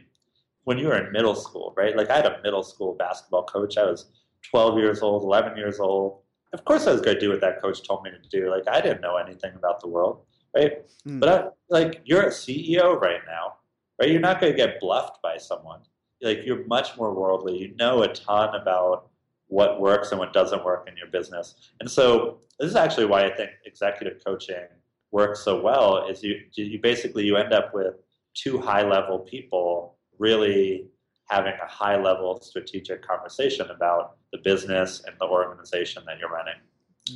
when 0.64 0.78
you 0.78 0.88
were 0.88 0.98
in 0.98 1.12
middle 1.12 1.36
school, 1.36 1.74
right? 1.78 1.96
Like, 1.96 2.10
I 2.10 2.18
had 2.18 2.26
a 2.26 2.40
middle 2.44 2.64
school 2.64 2.94
basketball 2.94 3.44
coach. 3.44 3.78
I 3.78 3.86
was 3.86 4.12
12 4.52 4.78
years 4.78 5.02
old, 5.02 5.24
11 5.24 5.58
years 5.58 5.80
old. 5.80 6.20
Of 6.54 6.66
course, 6.66 6.88
I 6.88 6.92
was 6.92 7.02
going 7.02 7.16
to 7.16 7.20
do 7.20 7.30
what 7.30 7.42
that 7.42 7.62
coach 7.62 7.88
told 7.88 8.04
me 8.04 8.12
to 8.12 8.30
do. 8.30 8.50
Like, 8.50 8.68
I 8.68 8.82
didn't 8.82 9.02
know 9.02 9.18
anything 9.18 9.54
about 9.56 9.80
the 9.80 9.88
world, 9.88 10.22
right? 10.56 10.86
Mm. 11.08 11.20
But 11.20 11.30
I, 11.30 11.48
like, 11.70 12.02
you're 12.06 12.24
a 12.24 12.30
CEO 12.30 13.00
right 13.00 13.22
now, 13.28 13.56
right? 14.00 14.10
You're 14.10 14.20
not 14.20 14.40
going 14.40 14.54
to 14.54 14.58
get 14.58 14.80
bluffed 14.80 15.22
by 15.22 15.38
someone. 15.38 15.82
Like, 16.22 16.46
you're 16.46 16.66
much 16.66 16.98
more 16.98 17.14
worldly. 17.14 17.58
You 17.58 17.76
know 17.76 18.04
a 18.04 18.14
ton 18.14 18.56
about 18.56 19.09
what 19.50 19.82
works 19.82 20.12
and 20.12 20.20
what 20.20 20.34
doesn't 20.34 20.64
work 20.64 20.88
in 20.88 20.96
your 20.98 21.08
business. 21.08 21.56
And 21.80 21.90
so, 21.90 22.40
this 22.60 22.70
is 22.70 22.76
actually 22.76 23.06
why 23.06 23.26
I 23.26 23.36
think 23.36 23.52
executive 23.66 24.24
coaching 24.26 24.68
works 25.12 25.42
so 25.42 25.62
well. 25.62 26.08
Is 26.08 26.24
you 26.24 26.42
you 26.54 26.80
basically 26.80 27.26
you 27.26 27.36
end 27.36 27.54
up 27.54 27.74
with 27.74 27.96
two 28.34 28.60
high 28.60 28.84
level 28.84 29.20
people 29.20 29.98
really 30.18 30.88
having 31.30 31.54
a 31.64 31.68
high 31.68 32.02
level 32.02 32.40
strategic 32.42 33.06
conversation 33.06 33.70
about 33.70 34.18
the 34.32 34.40
business 34.40 35.04
and 35.06 35.16
the 35.20 35.26
organization 35.26 36.04
that 36.06 36.20
you're 36.20 36.30
running. 36.30 36.56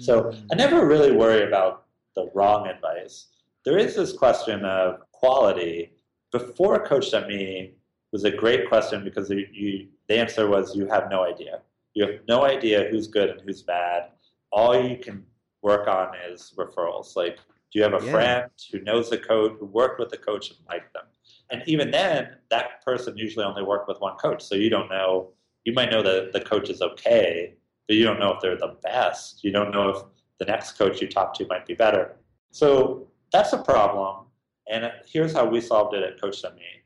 So 0.02 0.24
mm. 0.24 0.46
I 0.52 0.56
never 0.56 0.86
really 0.86 1.12
worry 1.12 1.48
about 1.48 1.86
the 2.16 2.30
wrong 2.34 2.68
advice. 2.68 3.28
There 3.66 3.78
is 3.78 3.96
this 3.96 4.14
question 4.14 4.64
of 4.66 5.00
quality. 5.12 5.94
Before 6.32 6.86
Coach.me 6.86 7.74
was 8.12 8.24
a 8.24 8.32
great 8.32 8.68
question 8.68 9.04
because 9.04 9.30
you, 9.30 9.88
the 10.08 10.18
answer 10.18 10.48
was 10.48 10.76
you 10.76 10.88
have 10.88 11.10
no 11.10 11.26
idea. 11.26 11.62
You 11.94 12.08
have 12.08 12.20
no 12.28 12.44
idea 12.44 12.88
who's 12.90 13.08
good 13.08 13.30
and 13.30 13.42
who's 13.42 13.62
bad. 13.62 14.10
All 14.52 14.80
you 14.80 14.98
can 14.98 15.26
work 15.62 15.88
on 15.88 16.16
is 16.30 16.54
referrals. 16.58 17.16
Like, 17.16 17.38
do 17.72 17.80
you 17.80 17.84
have 17.84 17.94
a 17.94 18.06
Yeah. 18.06 18.12
friend 18.12 18.52
who 18.72 18.82
knows 18.82 19.10
the 19.10 19.18
coach, 19.18 19.54
who 19.60 19.66
worked 19.66 20.00
with 20.00 20.10
the 20.10 20.18
coach 20.18 20.52
and 20.52 20.60
liked 20.68 20.94
them? 20.94 21.06
And 21.50 21.64
even 21.68 21.92
then, 21.92 22.38
that 22.50 22.84
person 22.84 23.18
usually 23.18 23.46
only 23.46 23.64
worked 23.64 23.88
with 23.88 24.00
one 24.00 24.16
coach. 24.18 24.42
So 24.44 24.56
you 24.56 24.70
don't 24.70 24.90
know, 24.90 25.34
you 25.64 25.74
might 25.74 25.92
know 25.92 26.02
that 26.04 26.34
the 26.34 26.42
coach 26.42 26.70
is 26.70 26.82
okay, 26.82 27.56
but 27.88 27.96
you 27.96 28.04
don't 28.04 28.20
know 28.20 28.34
if 28.34 28.42
they're 28.42 28.58
the 28.58 28.78
best. 28.84 29.44
You 29.44 29.52
don't 29.52 29.72
know 29.72 29.90
if 29.90 29.98
the 30.40 30.46
next 30.46 30.78
coach 30.78 31.02
you 31.02 31.08
talk 31.08 31.34
to 31.36 31.48
might 31.48 31.66
be 31.66 31.74
better. 31.74 32.16
So 32.52 33.08
that's 33.32 33.54
a 33.54 33.62
problem. 33.64 34.26
And 34.68 34.92
here's 35.06 35.34
how 35.34 35.46
we 35.46 35.62
solved 35.62 35.96
it 35.96 36.04
at 36.04 36.20
Coach 36.20 36.44
Me 36.56 36.84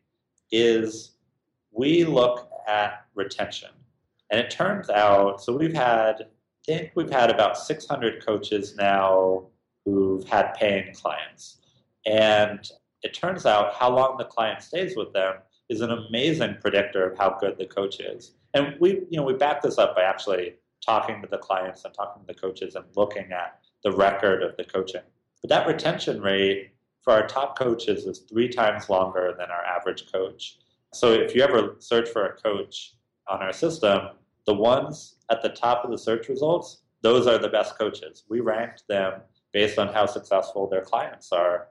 is 0.51 1.17
we 1.71 2.03
look 2.03 2.49
at 2.67 3.05
retention. 3.13 3.69
And 4.29 4.39
it 4.39 4.49
turns 4.49 4.89
out, 4.89 5.41
so 5.41 5.55
we've 5.55 5.73
had, 5.73 6.15
I 6.21 6.25
think 6.65 6.91
we've 6.95 7.09
had 7.09 7.29
about 7.29 7.57
600 7.57 8.25
coaches 8.25 8.75
now 8.75 9.47
who've 9.85 10.27
had 10.27 10.53
paying 10.53 10.93
clients. 10.93 11.59
And 12.05 12.69
it 13.03 13.13
turns 13.13 13.45
out 13.45 13.73
how 13.73 13.95
long 13.95 14.17
the 14.17 14.25
client 14.25 14.61
stays 14.61 14.95
with 14.97 15.13
them 15.13 15.35
is 15.69 15.81
an 15.81 15.91
amazing 15.91 16.57
predictor 16.61 17.09
of 17.09 17.17
how 17.17 17.37
good 17.39 17.57
the 17.57 17.65
coach 17.65 17.99
is. 17.99 18.33
And 18.53 18.75
we, 18.79 19.05
you 19.09 19.17
know, 19.17 19.23
we 19.23 19.33
back 19.33 19.61
this 19.61 19.77
up 19.77 19.95
by 19.95 20.03
actually 20.03 20.55
talking 20.85 21.21
to 21.21 21.27
the 21.27 21.37
clients 21.37 21.85
and 21.85 21.93
talking 21.93 22.21
to 22.21 22.27
the 22.27 22.39
coaches 22.39 22.75
and 22.75 22.85
looking 22.95 23.31
at 23.31 23.59
the 23.83 23.91
record 23.91 24.43
of 24.43 24.55
the 24.57 24.63
coaching. 24.63 25.01
But 25.41 25.49
that 25.49 25.67
retention 25.67 26.21
rate 26.21 26.71
for 27.01 27.13
our 27.13 27.27
top 27.27 27.57
coaches 27.57 28.05
is 28.05 28.19
three 28.19 28.49
times 28.49 28.89
longer 28.89 29.33
than 29.37 29.49
our 29.51 29.63
average 29.63 30.11
coach. 30.11 30.57
So 30.93 31.13
if 31.13 31.35
you 31.35 31.41
ever 31.41 31.75
search 31.79 32.09
for 32.09 32.25
a 32.25 32.33
coach 32.33 32.93
on 33.29 33.41
our 33.41 33.53
system, 33.53 34.09
the 34.45 34.53
ones 34.53 35.15
at 35.29 35.41
the 35.41 35.49
top 35.49 35.83
of 35.83 35.91
the 35.91 35.97
search 35.97 36.29
results, 36.29 36.81
those 37.01 37.27
are 37.27 37.37
the 37.37 37.49
best 37.49 37.77
coaches. 37.77 38.23
We 38.29 38.39
ranked 38.39 38.83
them 38.87 39.21
based 39.53 39.77
on 39.77 39.93
how 39.93 40.05
successful 40.05 40.67
their 40.69 40.81
clients 40.81 41.31
are. 41.31 41.67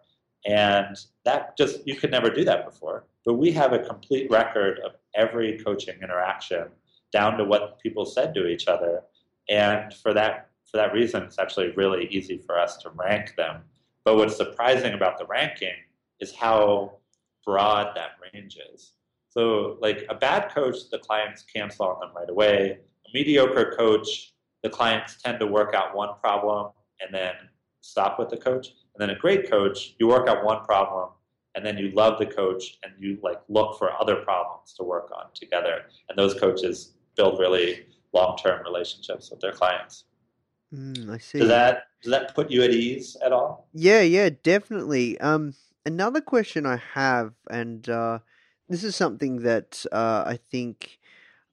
And 0.46 0.96
that 1.24 1.56
just, 1.56 1.86
you 1.86 1.96
could 1.96 2.10
never 2.10 2.30
do 2.30 2.44
that 2.44 2.64
before. 2.64 3.06
But 3.24 3.34
we 3.34 3.50
have 3.52 3.72
a 3.72 3.80
complete 3.80 4.30
record 4.30 4.78
of 4.84 4.92
every 5.14 5.58
coaching 5.58 5.96
interaction 6.02 6.68
down 7.12 7.36
to 7.38 7.44
what 7.44 7.80
people 7.80 8.04
said 8.04 8.34
to 8.34 8.46
each 8.46 8.68
other. 8.68 9.02
And 9.48 9.92
for 9.94 10.12
that, 10.14 10.50
for 10.70 10.76
that 10.76 10.92
reason, 10.92 11.22
it's 11.22 11.38
actually 11.38 11.70
really 11.72 12.06
easy 12.10 12.38
for 12.38 12.58
us 12.58 12.76
to 12.78 12.90
rank 12.90 13.34
them. 13.36 13.62
But 14.04 14.16
what's 14.16 14.36
surprising 14.36 14.94
about 14.94 15.18
the 15.18 15.26
ranking 15.26 15.74
is 16.20 16.34
how 16.34 16.98
broad 17.44 17.96
that 17.96 18.12
range 18.32 18.58
is. 18.74 18.92
So, 19.36 19.76
like 19.80 20.06
a 20.08 20.14
bad 20.14 20.50
coach, 20.50 20.88
the 20.90 20.98
clients 20.98 21.42
cancel 21.42 21.86
on 21.86 22.00
them 22.00 22.10
right 22.16 22.30
away. 22.30 22.78
A 23.06 23.08
mediocre 23.12 23.74
coach, 23.76 24.32
the 24.62 24.70
clients 24.70 25.20
tend 25.22 25.40
to 25.40 25.46
work 25.46 25.74
out 25.74 25.94
one 25.94 26.18
problem 26.22 26.72
and 27.00 27.14
then 27.14 27.34
stop 27.82 28.18
with 28.18 28.30
the 28.30 28.38
coach. 28.38 28.68
And 28.94 29.00
then 29.00 29.14
a 29.14 29.18
great 29.18 29.50
coach, 29.50 29.94
you 29.98 30.08
work 30.08 30.26
out 30.26 30.42
one 30.42 30.64
problem 30.64 31.10
and 31.54 31.64
then 31.64 31.76
you 31.76 31.90
love 31.90 32.18
the 32.18 32.24
coach 32.24 32.78
and 32.82 32.92
you 32.98 33.18
like 33.22 33.40
look 33.48 33.78
for 33.78 33.92
other 34.00 34.16
problems 34.16 34.72
to 34.74 34.82
work 34.82 35.10
on 35.14 35.26
together. 35.34 35.82
And 36.08 36.18
those 36.18 36.32
coaches 36.34 36.94
build 37.14 37.38
really 37.38 37.86
long-term 38.14 38.62
relationships 38.64 39.30
with 39.30 39.40
their 39.40 39.52
clients. 39.52 40.04
Mm, 40.74 41.10
I 41.10 41.18
see. 41.18 41.40
Does 41.40 41.48
that 41.48 41.84
does 42.02 42.10
that 42.10 42.34
put 42.34 42.50
you 42.50 42.62
at 42.62 42.70
ease 42.70 43.16
at 43.22 43.32
all? 43.32 43.68
Yeah, 43.74 44.00
yeah, 44.00 44.30
definitely. 44.42 45.20
Um, 45.20 45.54
another 45.84 46.20
question 46.20 46.64
I 46.64 46.80
have, 46.94 47.32
and 47.50 47.88
uh, 47.88 48.20
this 48.68 48.84
is 48.84 48.96
something 48.96 49.42
that 49.42 49.84
uh, 49.92 50.24
I 50.26 50.38
think 50.50 50.98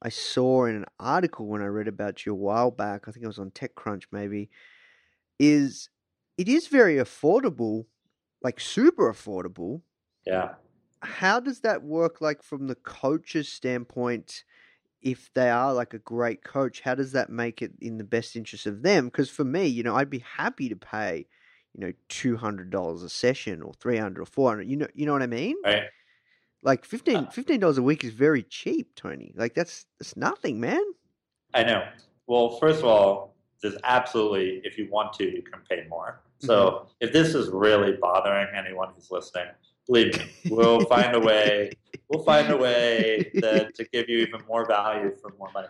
I 0.02 0.08
saw 0.08 0.64
in 0.64 0.76
an 0.76 0.86
article 0.98 1.46
when 1.46 1.62
I 1.62 1.66
read 1.66 1.88
about 1.88 2.26
you 2.26 2.32
a 2.32 2.36
while 2.36 2.70
back. 2.70 3.04
I 3.06 3.10
think 3.10 3.24
it 3.24 3.28
was 3.28 3.38
on 3.38 3.50
TechCrunch, 3.50 4.04
maybe. 4.12 4.50
Is 5.38 5.88
it 6.36 6.48
is 6.48 6.68
very 6.68 6.96
affordable, 6.96 7.86
like 8.42 8.60
super 8.60 9.12
affordable. 9.12 9.82
Yeah. 10.26 10.54
How 11.00 11.38
does 11.38 11.60
that 11.60 11.82
work, 11.82 12.20
like 12.20 12.42
from 12.42 12.66
the 12.66 12.76
coach's 12.76 13.48
standpoint? 13.48 14.44
If 15.02 15.30
they 15.34 15.50
are 15.50 15.74
like 15.74 15.92
a 15.92 15.98
great 15.98 16.42
coach, 16.42 16.80
how 16.80 16.94
does 16.94 17.12
that 17.12 17.28
make 17.28 17.60
it 17.60 17.72
in 17.80 17.98
the 17.98 18.04
best 18.04 18.36
interest 18.36 18.66
of 18.66 18.82
them? 18.82 19.06
Because 19.06 19.28
for 19.28 19.44
me, 19.44 19.66
you 19.66 19.82
know, 19.82 19.94
I'd 19.94 20.08
be 20.08 20.24
happy 20.36 20.70
to 20.70 20.76
pay 20.76 21.26
you 21.74 21.86
know, 21.86 21.92
two 22.08 22.36
hundred 22.36 22.70
dollars 22.70 23.02
a 23.02 23.08
session 23.08 23.60
or 23.60 23.74
three 23.74 23.98
hundred 23.98 24.22
or 24.22 24.26
four 24.26 24.50
hundred. 24.50 24.68
You 24.68 24.76
know, 24.76 24.88
you 24.94 25.06
know 25.06 25.12
what 25.12 25.22
I 25.22 25.26
mean? 25.26 25.56
Right. 25.64 25.88
Like 26.64 26.84
15 26.84 27.16
Uh 27.16 27.56
dollars 27.58 27.78
a 27.78 27.82
week 27.82 28.02
is 28.02 28.12
very 28.12 28.42
cheap, 28.42 28.94
Tony. 28.96 29.32
Like 29.36 29.54
that's 29.54 29.86
that's 30.00 30.16
nothing, 30.16 30.58
man. 30.58 30.82
I 31.52 31.62
know. 31.62 31.84
Well, 32.26 32.58
first 32.58 32.80
of 32.80 32.86
all, 32.86 33.36
there's 33.62 33.76
absolutely, 33.84 34.60
if 34.64 34.76
you 34.76 34.88
want 34.90 35.12
to, 35.14 35.24
you 35.24 35.42
can 35.42 35.60
pay 35.68 35.86
more. 35.88 36.20
So 36.38 36.88
if 37.00 37.12
this 37.12 37.34
is 37.34 37.48
really 37.48 37.92
bothering 37.92 38.48
anyone 38.54 38.90
who's 38.94 39.10
listening, 39.10 39.46
believe 39.86 40.18
me, 40.18 40.32
we'll 40.50 40.80
find 40.80 41.14
a 41.14 41.20
way. 41.20 41.70
We'll 42.08 42.22
find 42.24 42.50
a 42.50 42.56
way 42.56 43.30
that, 43.34 43.74
to 43.76 43.84
give 43.84 44.08
you 44.08 44.18
even 44.18 44.40
more 44.46 44.66
value 44.66 45.16
for 45.20 45.32
more 45.38 45.50
money. 45.52 45.68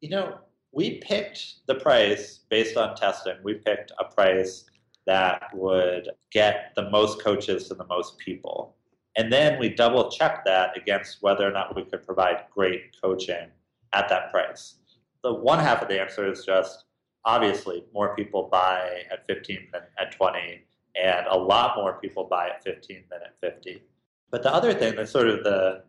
You 0.00 0.10
know, 0.10 0.38
we 0.72 0.98
picked 0.98 1.66
the 1.66 1.76
price 1.76 2.40
based 2.50 2.76
on 2.76 2.94
testing. 2.94 3.36
We 3.42 3.54
picked 3.54 3.92
a 3.98 4.04
price 4.04 4.66
that 5.06 5.48
would 5.54 6.10
get 6.30 6.72
the 6.76 6.90
most 6.90 7.22
coaches 7.22 7.68
to 7.68 7.74
the 7.74 7.86
most 7.86 8.18
people. 8.18 8.76
And 9.16 9.32
then 9.32 9.58
we 9.58 9.68
double 9.68 10.10
check 10.10 10.44
that 10.44 10.76
against 10.76 11.18
whether 11.20 11.46
or 11.46 11.50
not 11.50 11.74
we 11.74 11.84
could 11.84 12.04
provide 12.04 12.44
great 12.50 12.96
coaching 13.02 13.48
at 13.92 14.08
that 14.08 14.30
price. 14.30 14.76
The 15.22 15.34
one 15.34 15.58
half 15.58 15.82
of 15.82 15.88
the 15.88 16.00
answer 16.00 16.30
is 16.30 16.44
just 16.44 16.84
obviously 17.24 17.84
more 17.92 18.14
people 18.14 18.48
buy 18.50 19.02
at 19.10 19.26
15 19.26 19.68
than 19.72 19.82
at 19.98 20.12
20, 20.12 20.64
and 21.02 21.26
a 21.26 21.36
lot 21.36 21.76
more 21.76 21.98
people 22.00 22.24
buy 22.24 22.48
at 22.48 22.62
15 22.62 23.04
than 23.10 23.20
at 23.22 23.54
50. 23.54 23.82
But 24.30 24.42
the 24.42 24.54
other 24.54 24.72
thing 24.72 24.96
that's 24.96 25.10
sort 25.10 25.28
of 25.28 25.44
the, 25.44 25.82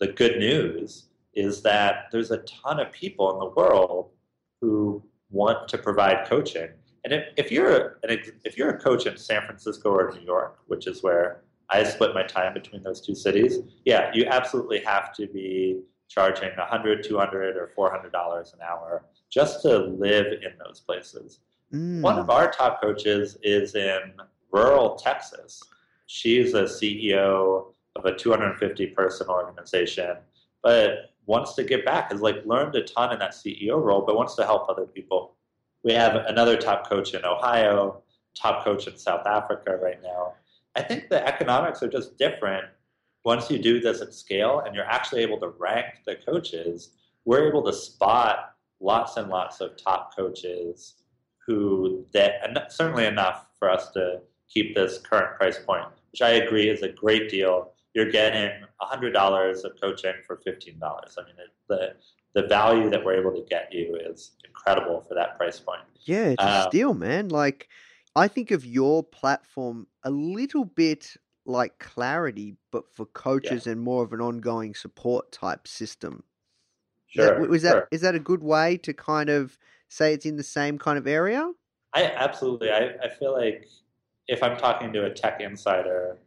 the 0.00 0.08
good 0.08 0.38
news 0.38 1.08
is 1.34 1.62
that 1.62 2.06
there's 2.10 2.30
a 2.30 2.38
ton 2.38 2.80
of 2.80 2.90
people 2.92 3.32
in 3.32 3.38
the 3.38 3.54
world 3.54 4.10
who 4.60 5.02
want 5.30 5.68
to 5.68 5.78
provide 5.78 6.26
coaching. 6.26 6.68
And 7.04 7.12
if, 7.12 7.24
if 7.36 7.52
you're 7.52 7.98
an, 8.02 8.18
if 8.44 8.56
you're 8.56 8.70
a 8.70 8.78
coach 8.78 9.06
in 9.06 9.16
San 9.16 9.42
Francisco 9.42 9.90
or 9.90 10.12
New 10.12 10.24
York, 10.24 10.58
which 10.68 10.86
is 10.86 11.02
where 11.02 11.42
I 11.70 11.84
split 11.84 12.14
my 12.14 12.22
time 12.22 12.54
between 12.54 12.82
those 12.82 13.00
two 13.00 13.14
cities, 13.14 13.58
yeah, 13.84 14.10
you 14.14 14.26
absolutely 14.26 14.80
have 14.80 15.14
to 15.14 15.26
be 15.26 15.80
charging 16.08 16.50
100, 16.56 17.02
200, 17.04 17.56
or 17.56 17.72
400 17.74 18.12
dollars 18.12 18.52
an 18.52 18.60
hour 18.60 19.04
just 19.30 19.62
to 19.62 19.78
live 19.78 20.26
in 20.26 20.52
those 20.64 20.80
places. 20.80 21.40
Mm. 21.72 22.02
One 22.02 22.18
of 22.18 22.30
our 22.30 22.50
top 22.50 22.80
coaches 22.80 23.36
is 23.42 23.74
in 23.74 24.00
rural 24.52 24.96
Texas. 24.96 25.62
She's 26.06 26.54
a 26.54 26.64
CEO 26.64 27.72
of 27.96 28.04
a 28.04 28.14
250 28.14 28.86
person 28.88 29.28
organization, 29.28 30.16
but 30.62 31.10
wants 31.26 31.54
to 31.54 31.64
give 31.64 31.84
back, 31.84 32.12
has 32.12 32.20
like 32.20 32.44
learned 32.44 32.74
a 32.74 32.82
ton 32.82 33.12
in 33.12 33.18
that 33.18 33.32
CEO 33.32 33.82
role, 33.82 34.02
but 34.06 34.16
wants 34.16 34.34
to 34.36 34.44
help 34.44 34.68
other 34.68 34.86
people. 34.86 35.36
We 35.82 35.92
have 35.92 36.16
another 36.26 36.56
top 36.56 36.88
coach 36.88 37.14
in 37.14 37.24
Ohio, 37.24 38.02
top 38.34 38.64
coach 38.64 38.86
in 38.86 38.96
South 38.96 39.26
Africa 39.26 39.76
right 39.76 40.02
now. 40.02 40.34
I 40.76 40.82
think 40.82 41.08
the 41.08 41.26
economics 41.26 41.82
are 41.82 41.88
just 41.88 42.18
different 42.18 42.64
once 43.24 43.50
you 43.50 43.58
do 43.58 43.80
this 43.80 44.00
at 44.00 44.12
scale 44.12 44.62
and 44.64 44.74
you're 44.74 44.84
actually 44.84 45.22
able 45.22 45.38
to 45.40 45.48
rank 45.48 45.86
the 46.06 46.16
coaches. 46.16 46.90
We're 47.24 47.48
able 47.48 47.62
to 47.64 47.72
spot 47.72 48.54
lots 48.80 49.16
and 49.16 49.28
lots 49.28 49.60
of 49.60 49.76
top 49.76 50.14
coaches 50.14 50.94
who 51.46 52.04
that 52.12 52.32
and 52.42 52.58
certainly 52.68 53.06
enough 53.06 53.46
for 53.58 53.70
us 53.70 53.90
to 53.92 54.20
keep 54.48 54.74
this 54.74 54.98
current 54.98 55.36
price 55.36 55.58
point, 55.58 55.86
which 56.12 56.22
I 56.22 56.30
agree 56.30 56.68
is 56.68 56.82
a 56.82 56.88
great 56.88 57.30
deal. 57.30 57.72
You're 57.94 58.10
getting 58.10 58.50
hundred 58.80 59.12
dollars 59.12 59.64
of 59.64 59.80
coaching 59.80 60.14
for 60.26 60.36
fifteen 60.44 60.78
dollars. 60.78 61.16
I 61.18 61.24
mean, 61.24 61.36
it, 61.38 61.50
the 61.68 61.94
the 62.40 62.46
value 62.48 62.90
that 62.90 63.02
we're 63.04 63.18
able 63.18 63.32
to 63.32 63.46
get 63.48 63.72
you 63.72 63.96
is 63.96 64.32
incredible 64.44 65.00
for 65.00 65.14
that 65.14 65.38
price 65.38 65.60
point. 65.60 65.82
Yeah, 66.00 66.26
it's 66.26 66.42
a 66.42 66.62
Um, 66.62 66.68
steal, 66.68 66.94
man. 66.94 67.28
Like, 67.28 67.68
I 68.16 68.28
think 68.28 68.50
of 68.50 68.64
your 68.64 69.02
platform 69.02 69.86
a 70.04 70.10
little 70.10 70.64
bit 70.64 71.16
like 71.46 71.78
Clarity, 71.78 72.56
but 72.70 72.88
for 72.88 73.06
coaches 73.06 73.66
and 73.66 73.80
more 73.80 74.02
of 74.04 74.12
an 74.12 74.20
ongoing 74.20 74.74
support 74.74 75.32
type 75.32 75.66
system. 75.68 76.24
Is 77.14 77.24
that- 77.24 77.36
Sure, 77.36 77.48
was 77.48 77.62
that 77.62 77.70
sure. 77.72 77.88
is 77.90 78.00
that 78.00 78.14
a 78.14 78.20
good 78.20 78.42
way 78.42 78.76
to 78.78 78.92
kind 78.92 79.28
of 79.30 79.58
say 79.88 80.12
it's 80.14 80.26
in 80.26 80.36
the 80.36 80.42
same 80.42 80.78
kind 80.78 80.98
of 80.98 81.06
area? 81.06 81.52
I 81.92 82.04
absolutely. 82.04 82.70
I, 82.70 82.94
I 83.02 83.08
feel 83.08 83.32
like 83.32 83.68
if 84.26 84.42
I'm 84.42 84.56
talking 84.56 84.92
to 84.94 85.04
a 85.04 85.10
tech 85.10 85.40
insider, 85.40 86.18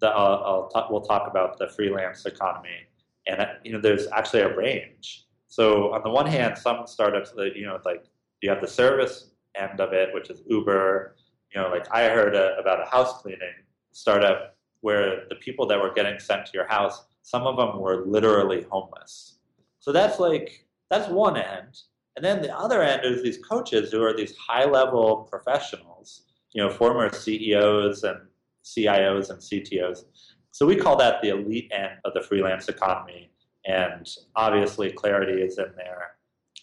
that 0.00 0.12
I'll, 0.12 0.42
I'll 0.44 0.68
talk, 0.68 0.90
we'll 0.90 1.02
talk 1.02 1.28
about 1.28 1.58
the 1.58 1.68
freelance 1.68 2.24
economy, 2.24 2.86
and 3.26 3.46
you 3.64 3.72
know, 3.72 3.80
there's 3.80 4.06
actually 4.08 4.42
a 4.42 4.56
range. 4.56 5.26
So 5.48 5.92
on 5.92 6.02
the 6.02 6.10
one 6.10 6.26
hand, 6.26 6.56
some 6.56 6.86
startups 6.86 7.32
that 7.32 7.54
you 7.56 7.66
know, 7.66 7.78
like 7.84 8.04
you 8.40 8.48
have 8.48 8.62
the 8.62 8.68
service 8.68 9.32
end 9.56 9.80
of 9.80 9.92
it, 9.92 10.14
which 10.14 10.30
is 10.30 10.42
Uber. 10.46 11.16
You 11.54 11.60
know, 11.60 11.68
like 11.68 11.86
I 11.92 12.08
heard 12.08 12.34
a, 12.34 12.56
about 12.58 12.80
a 12.80 12.90
house 12.90 13.20
cleaning 13.20 13.64
startup 13.92 14.56
where 14.82 15.26
the 15.28 15.36
people 15.36 15.66
that 15.66 15.80
were 15.80 15.92
getting 15.92 16.18
sent 16.18 16.46
to 16.46 16.52
your 16.54 16.66
house, 16.66 17.04
some 17.22 17.46
of 17.46 17.56
them 17.56 17.80
were 17.80 18.06
literally 18.06 18.66
homeless. 18.70 19.38
So 19.80 19.92
that's 19.92 20.18
like 20.18 20.66
that's 20.90 21.08
one 21.08 21.36
end. 21.36 21.78
And 22.16 22.24
then 22.24 22.42
the 22.42 22.56
other 22.56 22.82
end 22.82 23.02
is 23.04 23.22
these 23.22 23.38
coaches 23.38 23.92
who 23.92 24.02
are 24.02 24.14
these 24.14 24.36
high 24.36 24.64
level 24.64 25.28
professionals, 25.30 26.22
you 26.52 26.62
know, 26.62 26.70
former 26.70 27.12
CEOs 27.12 28.02
and 28.02 28.18
CIOs 28.64 29.30
and 29.30 29.38
CTOs. 29.38 30.04
So 30.50 30.66
we 30.66 30.76
call 30.76 30.96
that 30.96 31.22
the 31.22 31.30
elite 31.30 31.70
end 31.72 31.98
of 32.04 32.12
the 32.14 32.22
freelance 32.22 32.68
economy. 32.68 33.30
And 33.66 34.08
obviously, 34.36 34.90
Clarity 34.90 35.42
is 35.42 35.58
in 35.58 35.72
there. 35.76 36.12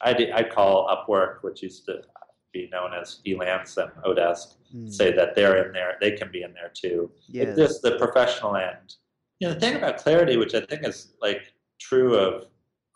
I'd, 0.02 0.30
I'd 0.32 0.52
call 0.52 0.88
Upwork, 0.88 1.38
which 1.42 1.64
used 1.64 1.86
to 1.86 2.02
be 2.54 2.70
known 2.72 2.93
as 2.93 3.20
Elance 3.26 3.78
and 3.78 3.91
Odesk, 4.04 4.56
Mm, 4.76 4.91
say 4.93 5.14
that 5.14 5.34
they're 5.34 5.66
in 5.66 5.72
there. 5.72 5.95
They 6.02 6.12
can 6.12 6.30
be 6.30 6.41
in 6.43 6.54
there 6.54 6.70
too. 6.74 7.10
yeah, 7.30 7.43
It's 7.43 7.58
just 7.58 7.82
the 7.82 7.98
professional 7.98 8.58
end. 8.58 8.95
You 9.39 9.48
know, 9.48 9.54
the 9.54 9.60
thing 9.62 9.78
about 9.78 9.95
clarity, 9.95 10.36
which 10.36 10.54
I 10.56 10.60
think 10.60 10.86
is 10.86 11.14
like 11.22 11.54
true 11.80 12.16
of 12.16 12.48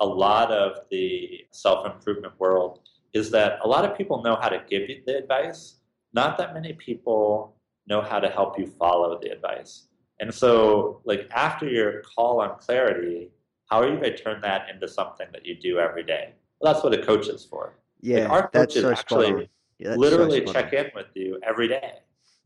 a 0.01 0.05
lot 0.05 0.51
of 0.51 0.79
the 0.91 1.45
self 1.51 1.85
improvement 1.85 2.33
world, 2.39 2.81
is 3.13 3.31
that 3.31 3.59
a 3.63 3.67
lot 3.69 3.85
of 3.85 3.97
people 3.97 4.21
know 4.21 4.35
how 4.41 4.49
to 4.49 4.61
give 4.69 4.89
you 4.89 5.01
the 5.05 5.17
advice. 5.17 5.75
Not 6.13 6.37
that 6.39 6.53
many 6.53 6.73
people 6.73 7.55
know 7.87 8.01
how 8.01 8.19
to 8.19 8.27
help 8.29 8.59
you 8.59 8.65
follow 8.67 9.17
the 9.21 9.29
advice. 9.29 9.87
And 10.19 10.33
so, 10.33 10.99
like 11.05 11.29
after 11.33 11.69
your 11.69 12.01
call 12.01 12.41
on 12.41 12.59
clarity, 12.59 13.29
how 13.69 13.79
are 13.81 13.87
you 13.87 13.95
going 13.95 14.11
to 14.11 14.17
turn 14.17 14.41
that 14.41 14.67
into 14.69 14.89
something 14.89 15.27
that 15.31 15.45
you 15.45 15.55
do 15.55 15.79
every 15.79 16.03
day? 16.03 16.33
Well, 16.59 16.73
that's 16.73 16.83
what 16.83 16.93
a 16.93 17.01
coach 17.01 17.27
is 17.29 17.45
for. 17.45 17.75
Yeah. 18.01 18.25
our 18.27 18.49
that's 18.53 18.73
coaches 18.73 18.81
so 18.83 18.91
actually. 18.91 19.49
Yeah, 19.79 19.89
that's 19.89 19.95
so 19.95 19.99
literally 19.99 20.45
check 20.45 20.73
in 20.73 20.91
with 20.93 21.07
you 21.15 21.39
every 21.43 21.67
day. 21.67 21.93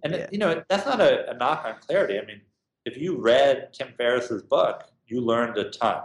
And 0.03 0.14
Yeah. 0.14 0.28
you 0.32 0.38
know 0.38 0.64
that's 0.70 0.86
not 0.86 1.01
a, 1.01 1.32
a 1.32 1.34
knock 1.38 1.66
on 1.66 1.76
clarity. 1.86 2.20
I 2.20 2.26
mean, 2.26 2.41
if 2.86 2.97
you 2.97 3.18
read 3.18 3.74
Tim 3.74 3.93
Ferriss's 3.97 4.43
book, 4.43 4.84
you 5.08 5.22
learned 5.22 5.58
a 5.58 5.70
ton. 5.70 6.03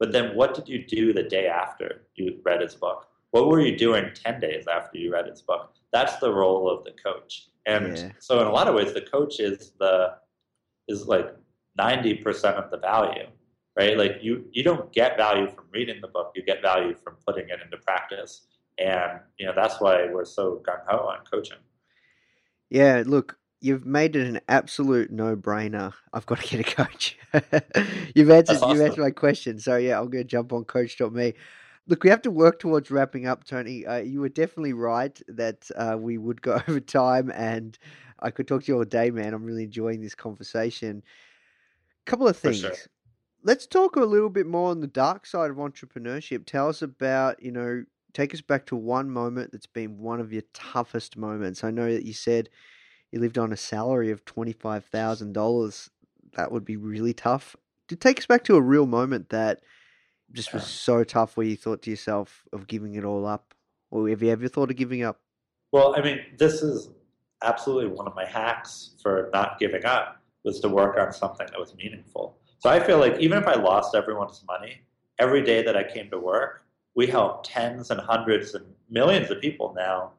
But 0.00 0.12
then, 0.12 0.36
what 0.36 0.54
did 0.54 0.68
you 0.68 0.84
do 0.84 1.12
the 1.12 1.24
day 1.24 1.48
after 1.48 2.06
you 2.14 2.40
read 2.44 2.60
his 2.60 2.74
book? 2.74 3.08
What 3.32 3.48
were 3.48 3.60
you 3.60 3.76
doing 3.76 4.10
ten 4.14 4.40
days 4.40 4.66
after 4.66 4.96
you 4.98 5.12
read 5.12 5.26
his 5.26 5.42
book? 5.42 5.74
That's 5.92 6.16
the 6.18 6.32
role 6.32 6.70
of 6.70 6.84
the 6.84 6.92
coach. 6.92 7.48
And 7.66 7.96
Yeah. 7.96 8.12
so, 8.20 8.40
in 8.40 8.46
a 8.46 8.52
lot 8.52 8.68
of 8.68 8.74
ways, 8.74 8.94
the 8.94 9.02
coach 9.02 9.40
is 9.40 9.72
the 9.78 10.14
is 10.88 11.06
like 11.06 11.34
ninety 11.76 12.14
percent 12.14 12.56
of 12.56 12.70
the 12.70 12.78
value, 12.78 13.26
right? 13.76 13.96
Like 13.98 14.18
you 14.22 14.48
you 14.52 14.62
don't 14.62 14.90
get 14.92 15.16
value 15.16 15.48
from 15.50 15.66
reading 15.72 16.00
the 16.00 16.08
book; 16.08 16.32
you 16.34 16.42
get 16.42 16.62
value 16.62 16.94
from 16.94 17.16
putting 17.26 17.48
it 17.48 17.60
into 17.62 17.76
practice. 17.78 18.46
And 18.78 19.20
you 19.38 19.46
know 19.46 19.52
that's 19.54 19.80
why 19.80 20.06
we're 20.10 20.24
so 20.24 20.62
gung 20.66 20.80
ho 20.86 21.08
on 21.08 21.24
coaching. 21.30 21.58
Yeah, 22.70 23.02
look, 23.06 23.38
you've 23.60 23.86
made 23.86 24.14
it 24.14 24.26
an 24.26 24.40
absolute 24.48 25.10
no-brainer. 25.10 25.92
I've 26.12 26.26
got 26.26 26.40
to 26.40 26.46
get 26.46 26.60
a 26.60 26.74
coach. 26.74 27.18
you've 28.14 28.30
answered 28.30 28.60
That's 28.60 28.72
you've 28.72 28.80
answered 28.80 29.00
my 29.00 29.10
question. 29.10 29.58
So 29.58 29.76
yeah, 29.76 29.98
I'm 29.98 30.10
going 30.10 30.24
to 30.24 30.28
jump 30.28 30.52
on 30.52 30.64
coach.me. 30.64 31.34
Look, 31.86 32.04
we 32.04 32.10
have 32.10 32.22
to 32.22 32.30
work 32.30 32.58
towards 32.58 32.90
wrapping 32.90 33.26
up, 33.26 33.44
Tony. 33.44 33.86
Uh, 33.86 33.96
you 33.96 34.20
were 34.20 34.28
definitely 34.28 34.74
right 34.74 35.18
that 35.28 35.68
uh, 35.74 35.96
we 35.98 36.18
would 36.18 36.42
go 36.42 36.60
over 36.68 36.80
time, 36.80 37.32
and 37.34 37.78
I 38.20 38.30
could 38.30 38.46
talk 38.46 38.64
to 38.64 38.72
you 38.72 38.78
all 38.78 38.84
day, 38.84 39.10
man. 39.10 39.34
I'm 39.34 39.44
really 39.44 39.64
enjoying 39.64 40.02
this 40.02 40.14
conversation. 40.14 41.02
Couple 42.04 42.28
of 42.28 42.36
things. 42.36 42.60
sure. 42.60 42.72
Let's 43.42 43.66
talk 43.66 43.96
a 43.96 44.00
little 44.00 44.30
bit 44.30 44.46
more 44.46 44.70
on 44.70 44.80
the 44.80 44.86
dark 44.86 45.24
side 45.24 45.50
of 45.50 45.56
entrepreneurship. 45.56 46.44
Tell 46.44 46.68
us 46.68 46.82
about, 46.82 47.42
you 47.42 47.52
know, 47.52 47.84
take 48.12 48.34
us 48.34 48.40
back 48.40 48.66
to 48.66 48.76
one 48.76 49.10
moment 49.10 49.52
that's 49.52 49.66
been 49.66 49.98
one 49.98 50.20
of 50.20 50.32
your 50.32 50.42
toughest 50.52 51.16
moments. 51.16 51.64
I 51.64 51.70
know 51.70 51.92
that 51.92 52.04
you 52.04 52.12
said 52.12 52.48
you 53.12 53.20
lived 53.20 53.38
on 53.38 53.52
a 53.52 53.56
salary 53.56 54.10
of 54.10 54.24
$25,000. 54.24 55.88
That 56.34 56.52
would 56.52 56.64
be 56.64 56.76
really 56.76 57.14
tough. 57.14 57.56
To 57.88 57.96
take 57.96 58.18
us 58.18 58.26
back 58.26 58.44
to 58.44 58.56
a 58.56 58.60
real 58.60 58.86
moment 58.86 59.30
that 59.30 59.60
just 60.32 60.52
was 60.52 60.66
so 60.66 61.04
tough 61.04 61.36
where 61.36 61.46
you 61.46 61.56
thought 61.56 61.82
to 61.82 61.90
yourself 61.90 62.44
of 62.52 62.66
giving 62.66 62.94
it 62.94 63.04
all 63.04 63.26
up. 63.26 63.54
Or 63.90 64.08
have 64.10 64.22
you 64.22 64.30
ever 64.30 64.48
thought 64.48 64.70
of 64.70 64.76
giving 64.76 65.02
up? 65.02 65.20
Well, 65.72 65.94
I 65.96 66.02
mean, 66.02 66.20
this 66.38 66.62
is 66.62 66.90
absolutely 67.42 67.90
one 67.90 68.06
of 68.06 68.14
my 68.14 68.26
hacks 68.26 68.96
for 69.02 69.30
not 69.32 69.58
giving 69.58 69.84
up 69.84 70.20
was 70.44 70.60
to 70.60 70.68
work 70.68 70.98
on 70.98 71.12
something 71.12 71.46
that 71.50 71.58
was 71.58 71.74
meaningful. 71.76 72.38
So 72.58 72.68
I 72.68 72.80
feel 72.80 72.98
like 72.98 73.18
even 73.20 73.38
if 73.38 73.46
I 73.46 73.54
lost 73.54 73.94
everyone's 73.94 74.42
money, 74.46 74.82
every 75.18 75.42
day 75.42 75.62
that 75.62 75.76
I 75.76 75.84
came 75.84 76.10
to 76.10 76.18
work, 76.18 76.64
we 76.98 77.06
help 77.06 77.44
tens 77.44 77.92
and 77.92 78.00
hundreds 78.00 78.56
and 78.56 78.66
millions 78.90 79.30
of 79.30 79.40
people 79.40 79.72
now 79.76 80.10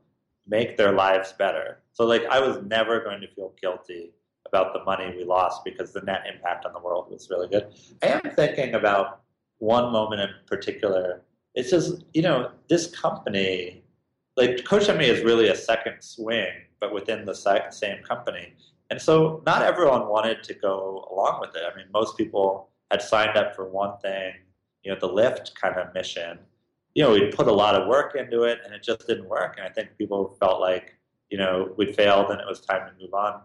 make 0.47 0.77
their 0.77 0.93
lives 0.93 1.33
better. 1.33 1.79
So 1.91 2.05
like 2.05 2.23
I 2.27 2.39
was 2.39 2.63
never 2.63 3.01
going 3.01 3.19
to 3.19 3.27
feel 3.35 3.53
guilty 3.61 4.13
about 4.47 4.71
the 4.71 4.81
money 4.85 5.13
we 5.13 5.25
lost 5.25 5.65
because 5.65 5.91
the 5.91 5.99
net 6.03 6.23
impact 6.33 6.65
on 6.65 6.71
the 6.71 6.79
world 6.79 7.11
was 7.11 7.29
really 7.29 7.49
good. 7.49 7.73
I 8.01 8.07
am 8.07 8.21
thinking 8.33 8.75
about 8.75 9.23
one 9.57 9.91
moment 9.91 10.21
in 10.21 10.29
particular. 10.45 11.21
It's 11.53 11.69
just, 11.69 12.05
you 12.13 12.21
know, 12.21 12.51
this 12.69 12.87
company 12.87 13.83
like 14.37 14.63
Coach 14.63 14.87
is 14.87 15.21
really 15.25 15.49
a 15.49 15.55
second 15.55 15.97
swing, 15.99 16.53
but 16.79 16.93
within 16.93 17.25
the 17.25 17.35
same 17.71 18.03
company. 18.03 18.53
And 18.89 19.01
so 19.01 19.43
not 19.45 19.63
everyone 19.63 20.07
wanted 20.07 20.43
to 20.43 20.53
go 20.53 21.09
along 21.11 21.41
with 21.41 21.53
it. 21.57 21.63
I 21.69 21.75
mean, 21.75 21.87
most 21.93 22.15
people 22.15 22.69
had 22.89 23.01
signed 23.01 23.35
up 23.35 23.53
for 23.53 23.69
one 23.69 23.97
thing, 23.97 24.31
you 24.83 24.93
know, 24.93 24.97
the 24.97 25.07
lift 25.07 25.53
kind 25.61 25.75
of 25.75 25.93
mission. 25.93 26.39
You 26.99 27.05
know, 27.05 27.11
we'd 27.11 27.33
put 27.33 27.47
a 27.47 27.53
lot 27.53 27.75
of 27.75 27.87
work 27.87 28.15
into 28.15 28.43
it 28.43 28.59
and 28.65 28.73
it 28.73 28.83
just 28.83 29.07
didn't 29.07 29.29
work. 29.29 29.55
And 29.57 29.65
I 29.65 29.69
think 29.69 29.97
people 29.97 30.35
felt 30.37 30.59
like, 30.59 30.95
you 31.29 31.37
know, 31.37 31.73
we 31.77 31.93
failed 31.93 32.29
and 32.29 32.41
it 32.41 32.45
was 32.45 32.59
time 32.59 32.89
to 32.89 33.01
move 33.01 33.13
on. 33.13 33.39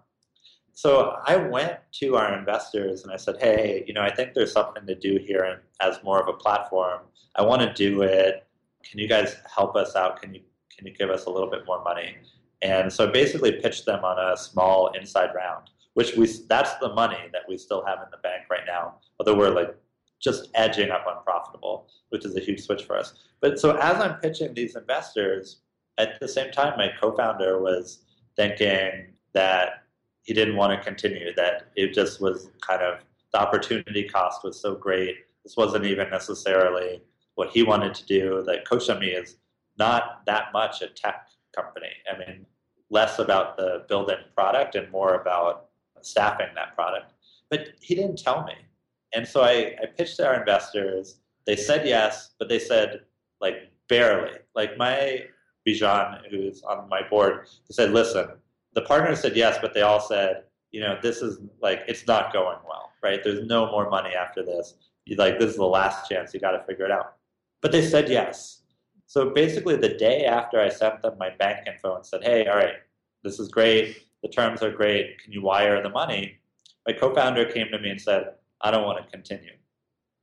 So 0.73 1.21
I 1.25 1.37
went 1.37 1.79
to 2.01 2.17
our 2.17 2.37
investors 2.37 3.05
and 3.05 3.13
I 3.13 3.17
said, 3.17 3.37
hey, 3.39 3.85
you 3.87 3.95
know, 3.95 4.03
I 4.03 4.13
think 4.13 4.35
there's 4.35 4.51
something 4.51 4.85
to 4.89 4.97
do 4.97 5.21
here 5.25 5.63
as 5.81 6.03
more 6.03 6.21
of 6.21 6.27
a 6.27 6.37
platform. 6.37 7.03
I 7.37 7.43
want 7.43 7.63
to 7.63 7.73
do 7.73 8.03
it. 8.03 8.45
Can 8.83 8.99
you 8.99 9.07
guys 9.07 9.37
help 9.55 9.77
us 9.77 9.95
out? 9.95 10.21
Can 10.21 10.35
you 10.35 10.41
can 10.77 10.85
you 10.85 10.93
give 10.93 11.11
us 11.11 11.27
a 11.27 11.31
little 11.31 11.49
bit 11.49 11.61
more 11.65 11.81
money? 11.85 12.17
And 12.61 12.93
so 12.93 13.09
I 13.09 13.13
basically 13.13 13.53
pitched 13.53 13.87
them 13.87 14.05
on 14.05 14.19
a 14.19 14.37
small 14.37 14.89
inside 14.99 15.31
round, 15.33 15.71
which 15.93 16.17
we 16.17 16.27
that's 16.49 16.75
the 16.79 16.93
money 16.93 17.31
that 17.33 17.43
we 17.49 17.57
still 17.57 17.85
have 17.87 18.01
in 18.01 18.11
the 18.11 18.17
bank 18.17 18.47
right 18.51 18.67
now, 18.67 18.97
although 19.21 19.37
we're 19.37 19.55
like 19.55 19.77
just 20.21 20.49
edging 20.55 20.91
up 20.91 21.07
on 21.07 21.23
profitable, 21.23 21.89
which 22.11 22.25
is 22.25 22.37
a 22.37 22.41
huge 22.41 22.63
switch 22.63 22.85
for 22.85 22.97
us. 22.97 23.15
But 23.41 23.59
so 23.59 23.77
as 23.77 24.01
I'm 24.01 24.15
pitching 24.21 24.55
these 24.55 24.77
investors, 24.77 25.61
at 25.99 26.19
the 26.21 26.29
same 26.29 26.51
time 26.51 26.79
my 26.79 26.91
co-founder 27.01 27.61
was 27.61 28.05
thinking 28.37 29.15
that 29.33 29.85
he 30.23 30.33
didn't 30.33 30.57
want 30.57 30.73
to 30.73 30.85
continue, 30.85 31.35
that 31.37 31.71
it 31.77 31.93
just 31.93 32.21
was 32.21 32.51
kind 32.61 32.83
of 32.83 33.01
the 33.33 33.41
opportunity 33.41 34.05
cost 34.05 34.45
was 34.45 34.61
so 34.61 34.75
great. 34.75 35.17
This 35.43 35.57
wasn't 35.57 35.85
even 35.85 36.09
necessarily 36.09 37.03
what 37.35 37.51
he 37.51 37.63
wanted 37.63 37.95
to 37.95 38.07
do. 38.07 38.45
That 38.47 39.01
Me 39.01 39.09
is 39.09 39.37
not 39.79 40.25
that 40.27 40.53
much 40.53 40.83
a 40.83 40.89
tech 40.89 41.27
company. 41.55 41.91
I 42.11 42.17
mean, 42.17 42.47
less 42.91 43.19
about 43.19 43.57
the 43.57 43.85
built-in 43.89 44.19
product 44.35 44.77
and 44.77 44.91
more 44.91 45.15
about 45.17 45.67
staffing 46.01 46.49
that 46.55 46.75
product. 46.75 47.13
But 47.51 47.69
he 47.81 47.95
didn't 47.95 48.19
tell 48.19 48.45
me. 48.45 48.55
And 49.15 49.27
so 49.27 49.43
I, 49.43 49.77
I 49.83 49.87
pitched 49.97 50.17
to 50.17 50.27
our 50.27 50.39
investors. 50.41 51.21
They 51.47 51.57
said 51.57 51.87
yes, 51.87 52.35
but 52.39 52.49
they 52.49 52.59
said 52.59 53.01
like 53.41 53.71
barely. 53.89 54.39
Like 54.55 54.77
my 54.77 55.25
Bijan, 55.67 56.21
who's 56.31 56.63
on 56.63 56.89
my 56.89 57.03
board, 57.09 57.47
he 57.67 57.75
said, 57.75 57.93
listen, 57.93 58.29
the 58.75 58.83
partners 58.83 59.21
said 59.21 59.37
yes, 59.37 59.59
but 59.61 59.75
they 59.75 59.83
all 59.83 60.01
said, 60.01 60.45
you 60.73 60.81
know, 60.81 60.99
this 61.01 61.23
is 61.23 61.39
like 61.63 61.83
it's 61.87 62.07
not 62.07 62.33
going 62.33 62.59
well, 62.67 62.91
right? 63.03 63.23
There's 63.23 63.47
no 63.47 63.67
more 63.67 63.89
money 63.89 64.15
after 64.15 64.45
this. 64.45 64.75
You 65.05 65.17
like 65.17 65.39
this 65.39 65.51
is 65.51 65.57
the 65.57 65.65
last 65.65 66.09
chance. 66.09 66.35
You 66.35 66.41
got 66.41 66.53
to 66.53 66.65
figure 66.65 66.85
it 66.85 66.91
out. 66.91 67.17
But 67.63 67.73
they 67.73 67.83
said 67.83 68.09
yes. 68.09 68.63
So 69.07 69.31
basically, 69.31 69.77
the 69.77 69.91
day 69.97 70.25
after 70.25 70.61
I 70.61 70.69
sent 70.69 71.03
them 71.03 71.17
my 71.19 71.31
bank 71.31 71.69
info 71.69 71.97
and 71.97 72.05
said, 72.05 72.25
hey, 72.25 72.47
all 72.47 72.57
right, 72.57 72.77
this 73.23 73.39
is 73.39 73.49
great. 73.49 73.99
The 74.23 74.29
terms 74.29 74.63
are 74.63 74.73
great. 74.73 75.19
Can 75.23 75.33
you 75.33 75.43
wire 75.43 75.83
the 75.83 75.91
money? 75.91 76.39
My 76.87 76.95
co-founder 76.95 77.45
came 77.53 77.69
to 77.71 77.79
me 77.79 77.91
and 77.91 78.01
said, 78.01 78.33
I 78.61 78.71
don't 78.71 78.85
want 78.85 79.05
to 79.05 79.11
continue. 79.11 79.53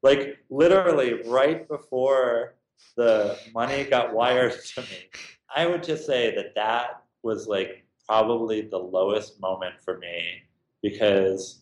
Like 0.03 0.39
literally 0.49 1.21
right 1.27 1.67
before 1.67 2.55
the 2.97 3.37
money 3.53 3.83
got 3.83 4.13
wired 4.13 4.53
to 4.75 4.81
me. 4.81 5.09
I 5.55 5.67
would 5.67 5.83
just 5.83 6.05
say 6.05 6.33
that 6.35 6.55
that 6.55 7.03
was 7.23 7.47
like 7.47 7.85
probably 8.07 8.61
the 8.61 8.77
lowest 8.77 9.39
moment 9.39 9.75
for 9.83 9.97
me 9.99 10.41
because 10.81 11.61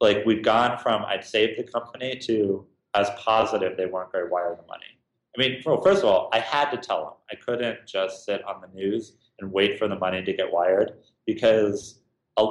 like 0.00 0.24
we'd 0.26 0.44
gone 0.44 0.78
from 0.78 1.04
I'd 1.04 1.24
saved 1.24 1.58
the 1.58 1.64
company 1.64 2.18
to 2.24 2.66
as 2.94 3.10
positive 3.16 3.76
they 3.76 3.86
weren't 3.86 4.12
going 4.12 4.26
to 4.26 4.30
wire 4.30 4.56
the 4.60 4.66
money. 4.66 4.84
I 5.34 5.40
mean, 5.40 5.62
well, 5.64 5.80
first 5.80 6.02
of 6.02 6.10
all, 6.10 6.28
I 6.32 6.40
had 6.40 6.70
to 6.72 6.76
tell 6.76 7.04
them. 7.04 7.14
I 7.30 7.36
couldn't 7.36 7.86
just 7.86 8.26
sit 8.26 8.44
on 8.44 8.60
the 8.60 8.68
news 8.78 9.14
and 9.40 9.50
wait 9.50 9.78
for 9.78 9.88
the 9.88 9.96
money 9.96 10.22
to 10.22 10.32
get 10.34 10.52
wired 10.52 10.92
because 11.26 12.01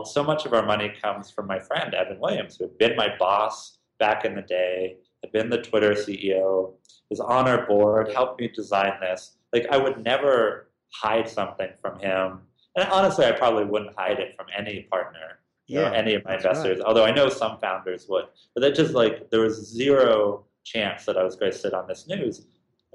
so 0.05 0.23
much 0.23 0.45
of 0.45 0.53
our 0.53 0.65
money 0.65 0.93
comes 1.01 1.31
from 1.31 1.47
my 1.47 1.59
friend 1.59 1.93
Evan 1.93 2.19
Williams, 2.19 2.57
who 2.57 2.65
had 2.65 2.77
been 2.77 2.95
my 2.95 3.15
boss 3.17 3.79
back 3.99 4.25
in 4.25 4.35
the 4.35 4.41
day, 4.41 4.97
had 5.23 5.31
been 5.31 5.49
the 5.49 5.61
Twitter 5.61 5.91
CEO, 5.91 6.73
is 7.09 7.19
on 7.19 7.47
our 7.47 7.65
board, 7.67 8.11
helped 8.11 8.39
me 8.39 8.47
design 8.47 8.93
this. 9.01 9.37
Like 9.53 9.67
I 9.71 9.77
would 9.77 10.03
never 10.03 10.69
hide 10.93 11.27
something 11.27 11.69
from 11.81 11.99
him. 11.99 12.39
And 12.75 12.87
honestly, 12.89 13.25
I 13.25 13.31
probably 13.31 13.65
wouldn't 13.65 13.95
hide 13.97 14.19
it 14.19 14.35
from 14.37 14.47
any 14.57 14.83
partner, 14.83 15.39
yeah, 15.67 15.89
know, 15.89 15.91
any 15.91 16.15
of 16.15 16.23
my 16.23 16.35
investors. 16.35 16.79
Right. 16.79 16.87
Although 16.87 17.05
I 17.05 17.11
know 17.11 17.27
some 17.29 17.59
founders 17.59 18.07
would, 18.07 18.25
but 18.53 18.61
that 18.61 18.75
just 18.75 18.93
like 18.93 19.29
there 19.29 19.41
was 19.41 19.55
zero 19.55 20.45
chance 20.63 21.05
that 21.05 21.17
I 21.17 21.23
was 21.23 21.35
going 21.35 21.51
to 21.51 21.57
sit 21.57 21.73
on 21.73 21.87
this 21.87 22.07
news. 22.07 22.45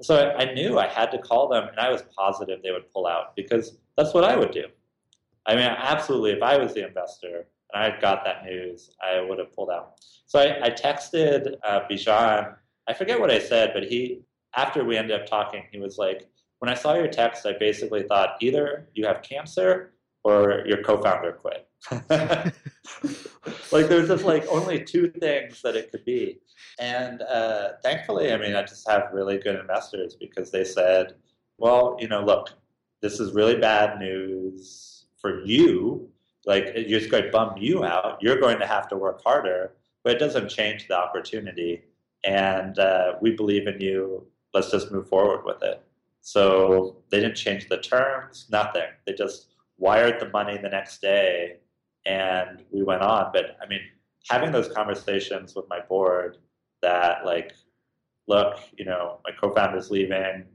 So 0.01 0.15
I, 0.15 0.43
I 0.43 0.53
knew 0.53 0.79
I 0.79 0.87
had 0.87 1.11
to 1.11 1.17
call 1.17 1.47
them, 1.47 1.67
and 1.67 1.79
I 1.79 1.91
was 1.91 2.03
positive 2.15 2.61
they 2.63 2.71
would 2.71 2.91
pull 2.91 3.07
out 3.07 3.35
because 3.35 3.77
that's 3.97 4.13
what 4.13 4.23
I 4.23 4.35
would 4.35 4.51
do. 4.51 4.65
I 5.47 5.55
mean, 5.55 5.63
absolutely, 5.63 6.31
if 6.31 6.43
I 6.43 6.57
was 6.57 6.73
the 6.73 6.85
investor 6.85 7.47
and 7.73 7.83
I 7.83 7.91
had 7.91 8.01
got 8.01 8.25
that 8.25 8.43
news, 8.43 8.91
I 9.01 9.21
would 9.21 9.39
have 9.39 9.53
pulled 9.53 9.69
out. 9.69 9.93
So 10.25 10.39
I, 10.39 10.67
I 10.67 10.69
texted 10.69 11.55
uh, 11.63 11.81
Bijan. 11.89 12.55
I 12.87 12.93
forget 12.93 13.19
what 13.19 13.31
I 13.31 13.39
said, 13.39 13.71
but 13.73 13.83
he, 13.83 14.21
after 14.55 14.83
we 14.83 14.97
ended 14.97 15.19
up 15.19 15.25
talking, 15.25 15.63
he 15.71 15.79
was 15.79 15.97
like, 15.97 16.27
when 16.59 16.69
I 16.69 16.73
saw 16.73 16.95
your 16.95 17.07
text, 17.07 17.45
I 17.45 17.53
basically 17.57 18.03
thought 18.03 18.35
either 18.41 18.89
you 18.93 19.05
have 19.05 19.21
cancer 19.21 19.93
or 20.23 20.63
your 20.65 20.83
co-founder 20.83 21.33
quit. 21.33 21.69
like 23.71 23.87
there's 23.87 24.07
just 24.07 24.25
like 24.25 24.45
only 24.47 24.83
two 24.83 25.09
things 25.09 25.61
that 25.61 25.75
it 25.75 25.91
could 25.91 26.03
be. 26.03 26.39
And 26.79 27.21
uh, 27.21 27.73
thankfully, 27.83 28.33
I 28.33 28.37
mean, 28.37 28.55
I 28.55 28.63
just 28.63 28.89
have 28.89 29.09
really 29.13 29.37
good 29.37 29.59
investors 29.59 30.17
because 30.19 30.51
they 30.51 30.63
said, 30.63 31.13
well, 31.57 31.95
you 31.99 32.07
know, 32.07 32.23
look, 32.23 32.49
this 33.01 33.19
is 33.19 33.33
really 33.33 33.55
bad 33.57 33.99
news 33.99 34.96
for 35.27 35.43
you, 35.45 36.09
like 36.45 36.71
it's 36.75 37.07
going 37.07 37.23
to 37.23 37.29
bum 37.29 37.55
you 37.57 37.83
out. 37.83 38.17
You're 38.21 38.39
going 38.39 38.59
to 38.59 38.67
have 38.67 38.87
to 38.89 38.95
work 38.95 39.21
harder, 39.23 39.73
but 40.03 40.15
it 40.15 40.19
doesn't 40.19 40.49
change 40.49 40.87
the 40.87 40.97
opportunity. 40.97 41.83
And 42.23 42.79
uh, 42.79 43.13
we 43.21 43.31
believe 43.31 43.67
in 43.67 43.79
you. 43.81 44.25
Let's 44.53 44.71
just 44.71 44.91
move 44.91 45.09
forward 45.09 45.43
with 45.45 45.61
it. 45.61 45.83
So 46.21 46.97
they 47.09 47.19
didn't 47.19 47.35
change 47.35 47.67
the 47.67 47.77
terms, 47.77 48.47
nothing. 48.49 48.89
They 49.05 49.13
just 49.13 49.53
wired 49.77 50.19
the 50.19 50.29
money 50.29 50.57
the 50.57 50.69
next 50.69 51.01
day, 51.01 51.57
and 52.05 52.63
we 52.71 52.83
went 52.83 53.01
on. 53.01 53.31
But 53.33 53.57
I 53.61 53.67
mean, 53.67 53.81
having 54.29 54.51
those 54.51 54.69
conversations 54.69 55.55
with 55.55 55.65
my 55.69 55.79
board 55.81 56.37
that 56.81 57.25
like, 57.25 57.53
look, 58.27 58.59
you 58.77 58.85
know, 58.85 59.19
my 59.25 59.31
co-founder's 59.39 59.91
leaving. 59.91 60.45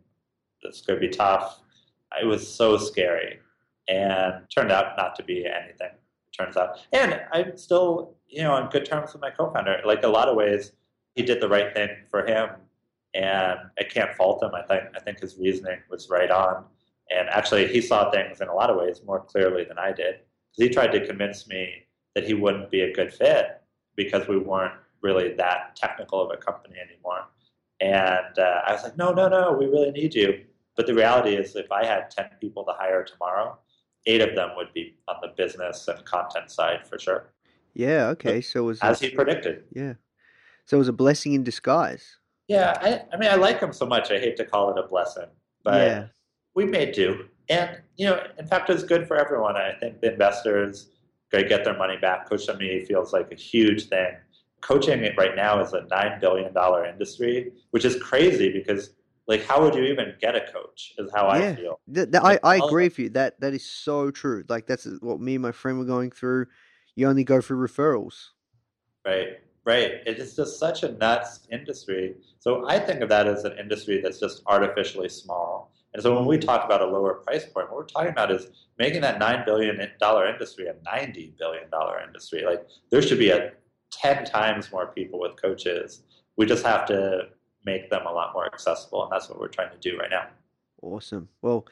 It's 0.63 0.81
going 0.83 1.01
to 1.01 1.07
be 1.07 1.13
tough. 1.13 1.61
It 2.21 2.27
was 2.27 2.47
so 2.47 2.77
scary 2.77 3.39
and 3.89 4.45
turned 4.55 4.73
out 4.73 4.97
not 4.97 5.15
to 5.17 5.23
be 5.23 5.47
anything. 5.47 5.91
Turns 6.37 6.57
out, 6.57 6.79
and 6.93 7.21
I'm 7.33 7.59
still, 7.59 8.15
you 8.27 8.43
know, 8.43 8.53
on 8.53 8.71
good 8.71 8.87
terms 8.87 9.13
with 9.13 9.21
my 9.21 9.31
co-founder. 9.31 9.83
Like 9.85 10.03
a 10.03 10.09
lot 10.09 10.29
of 10.29 10.37
ways, 10.37 10.73
he 11.15 11.23
did 11.23 11.43
the 11.43 11.49
right 11.49 11.75
thing 11.75 11.91
for 12.11 12.25
him, 12.25 12.49
and 13.13 13.59
I 13.79 13.83
can't 13.83 14.15
fault 14.15 14.43
him. 14.43 14.53
I 14.55 14.63
think 14.63 14.85
I 14.97 15.01
think 15.01 15.21
his 15.21 15.37
reasoning 15.37 15.81
was 15.91 16.09
right 16.09 16.31
on, 16.31 16.65
and 17.11 17.29
actually, 17.29 17.67
he 17.67 17.83
saw 17.83 18.11
things 18.11 18.41
in 18.41 18.49
a 18.49 18.55
lot 18.55 18.71
of 18.71 18.79
ways 18.79 19.03
more 19.05 19.21
clearly 19.21 19.65
than 19.65 19.79
I 19.79 19.93
did. 19.93 20.21
He 20.53 20.71
tried 20.71 20.93
to 20.93 21.07
convince 21.07 21.47
me 21.47 21.85
that 22.15 22.25
he 22.25 22.35
wouldn't 22.35 22.71
be 22.71 22.81
a 22.81 22.93
good 22.95 23.13
fit 23.13 23.61
because 23.97 24.27
we 24.27 24.39
weren't 24.39 24.75
really 25.03 25.35
that 25.35 25.77
technical 25.77 26.21
of 26.23 26.31
a 26.31 26.37
company 26.41 26.77
anymore. 26.79 27.27
And 27.81 28.39
uh, 28.39 28.63
I 28.67 28.73
was 28.73 28.85
like, 28.85 28.97
no, 28.97 29.13
no, 29.13 29.29
no, 29.29 29.53
we 29.53 29.67
really 29.67 29.91
need 29.91 30.15
you. 30.15 30.45
But 30.77 30.87
the 30.87 30.95
reality 30.95 31.35
is, 31.35 31.57
if 31.57 31.71
I 31.71 31.85
had 31.85 32.11
10 32.11 32.31
people 32.41 32.65
to 32.65 32.73
hire 32.73 33.05
tomorrow, 33.05 33.59
eight 34.07 34.21
of 34.21 34.35
them 34.35 34.51
would 34.57 34.73
be 34.73 34.97
on 35.09 35.17
the 35.23 35.29
business 35.37 35.89
and 35.89 36.05
content 36.05 36.51
side 36.51 36.87
for 36.87 36.99
sure. 36.99 37.33
Yeah. 37.75 38.09
Okay. 38.09 38.41
So 38.41 38.61
it 38.61 38.67
was 38.67 38.81
as 38.81 39.01
he 39.01 39.11
predicted. 39.11 39.65
Yeah. 39.73 39.95
So 40.67 40.77
it 40.77 40.79
was 40.79 40.89
a 40.89 40.93
blessing 40.93 41.33
in 41.33 41.43
disguise. 41.43 42.19
Yeah. 42.49 42.79
I, 42.81 43.15
I 43.15 43.19
mean, 43.19 43.31
I 43.31 43.37
like 43.37 43.61
him 43.61 43.73
so 43.73 43.87
much. 43.87 44.11
I 44.11 44.19
hate 44.19 44.37
to 44.37 44.45
call 44.45 44.71
it 44.71 44.79
a 44.79 44.87
blessing, 44.87 45.29
but 45.65 45.75
yeah. 45.75 46.07
we 46.55 46.65
made 46.65 46.93
do. 46.93 47.27
And 47.49 47.81
you 47.97 48.07
know, 48.07 48.23
in 48.39 48.47
fact, 48.47 48.71
it's 48.71 48.83
good 48.83 49.07
for 49.07 49.17
everyone. 49.17 49.57
I 49.57 49.73
think 49.79 50.01
the 50.01 50.13
investors 50.13 50.91
to 51.33 51.45
get 51.45 51.65
their 51.65 51.77
money 51.77 51.97
back. 51.97 52.29
Coach 52.29 52.49
me 52.59 52.85
feels 52.85 53.13
like 53.13 53.33
a 53.33 53.35
huge 53.35 53.89
thing. 53.89 54.17
Coaching 54.61 55.03
right 55.17 55.35
now 55.35 55.61
is 55.61 55.73
a 55.73 55.85
nine 55.91 56.21
billion 56.21 56.53
dollar 56.53 56.87
industry, 56.87 57.53
which 57.71 57.85
is 57.85 58.01
crazy 58.01 58.53
because 58.53 58.91
like 59.29 59.45
how 59.47 59.63
would 59.63 59.75
you 59.75 59.85
even 59.85 60.15
get 60.21 60.35
a 60.35 60.41
coach 60.41 60.95
is 60.99 61.11
how 61.15 61.27
yeah. 61.37 61.51
i 61.51 61.55
feel. 61.55 61.81
Th- 61.93 62.11
th- 62.11 62.23
I, 62.23 62.39
I 62.43 62.57
agree 62.57 62.85
with 62.85 62.99
you. 62.99 63.09
That 63.11 63.41
that 63.41 63.55
is 63.55 63.65
so 63.65 64.11
true. 64.11 64.45
Like 64.49 64.67
that's 64.67 64.87
what 65.01 65.21
me 65.21 65.35
and 65.35 65.43
my 65.43 65.53
friend 65.53 65.79
were 65.79 65.85
going 65.85 66.11
through. 66.11 66.47
You 66.97 67.09
only 67.09 67.25
go 67.25 67.41
through 67.41 67.67
referrals. 67.67 68.29
Right. 69.07 69.39
Right. 69.65 69.93
It 70.07 70.19
is 70.19 70.35
just 70.35 70.59
such 70.59 70.83
a 70.83 70.93
nuts 70.93 71.47
industry. 71.51 72.17
So 72.41 72.69
i 72.69 72.79
think 72.79 73.01
of 73.01 73.09
that 73.11 73.29
as 73.29 73.45
an 73.45 73.57
industry 73.59 74.01
that's 74.01 74.19
just 74.19 74.43
artificially 74.47 75.09
small. 75.09 75.73
And 75.95 76.03
so 76.03 76.17
when 76.17 76.27
we 76.27 76.39
talk 76.39 76.65
about 76.65 76.81
a 76.81 76.87
lower 76.87 77.15
price 77.15 77.45
point 77.45 77.71
what 77.71 77.77
we're 77.77 77.87
talking 77.87 78.11
about 78.11 78.31
is 78.33 78.49
making 78.79 79.03
that 79.03 79.21
$9 79.21 79.45
billion 79.45 79.79
industry 79.79 80.67
a 80.67 80.75
$90 80.75 81.39
billion 81.39 81.69
industry. 82.07 82.45
Like 82.45 82.67
there 82.91 83.03
should 83.03 83.19
be 83.19 83.31
a 83.31 83.53
10 83.93 84.25
times 84.25 84.73
more 84.73 84.87
people 84.89 85.21
with 85.21 85.41
coaches. 85.41 86.03
We 86.37 86.47
just 86.47 86.65
have 86.65 86.87
to 86.87 87.29
make 87.65 87.91
them 87.91 88.07
a 88.07 88.13
lot 88.13 88.33
more 88.35 88.47
accessible. 88.47 89.05
And 89.05 89.13
that's 89.13 89.29
what 89.29 89.39
we're 89.39 89.49
trying 89.49 89.71
to 89.71 89.79
do 89.79 89.99
right 89.99 90.11
now. 90.11 90.27
Awesome. 90.83 91.29
Well, 91.43 91.67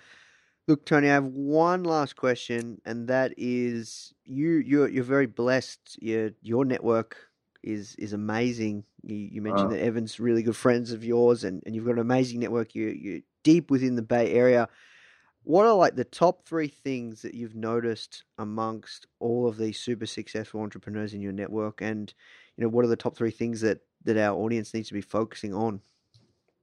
look, 0.69 0.85
Tony, 0.85 1.09
I 1.09 1.15
have 1.15 1.25
one 1.25 1.83
last 1.83 2.17
question, 2.17 2.81
and 2.85 3.09
that 3.09 3.35
is 3.37 4.15
you 4.25 4.53
you're 4.53 4.89
you're 4.89 5.05
very 5.05 5.27
blessed. 5.27 5.99
Your 6.01 6.31
your 6.43 6.65
network 6.65 7.17
is 7.63 7.95
is 7.97 8.13
amazing. 8.13 8.85
You, 9.03 9.17
you 9.17 9.43
mentioned 9.43 9.69
uh, 9.69 9.75
that 9.75 9.83
Evan's 9.83 10.21
really 10.21 10.43
good 10.43 10.57
friends 10.57 10.93
of 10.93 11.05
yours, 11.05 11.45
and, 11.45 11.63
and 11.67 11.75
you've 11.75 11.85
got 11.85 11.95
an 11.95 11.99
amazing 11.99 12.41
network. 12.41 12.75
You 12.75 12.89
you're 12.89 13.21
deep 13.43 13.71
within 13.71 13.97
the 13.97 14.03
Bay 14.03 14.33
Area. 14.33 14.69
What 15.43 15.67
are 15.67 15.75
like 15.75 15.97
the 15.97 16.05
top 16.05 16.47
three 16.47 16.69
things 16.69 17.23
that 17.23 17.35
you've 17.35 17.55
noticed 17.55 18.25
amongst 18.39 19.07
all 19.21 19.49
of 19.49 19.57
these 19.57 19.81
super 19.81 20.05
successful 20.05 20.61
entrepreneurs 20.61 21.15
in 21.15 21.21
your 21.21 21.33
network? 21.33 21.81
And 21.81 22.13
you 22.57 22.63
know, 22.63 22.69
what 22.69 22.85
are 22.85 22.89
the 22.89 22.97
top 22.97 23.17
three 23.17 23.31
things 23.31 23.63
that 23.63 23.81
that 24.05 24.17
our 24.17 24.37
audience 24.37 24.73
needs 24.75 24.89
to 24.89 24.95
be 24.95 25.01
focusing 25.01 25.55
on? 25.55 25.81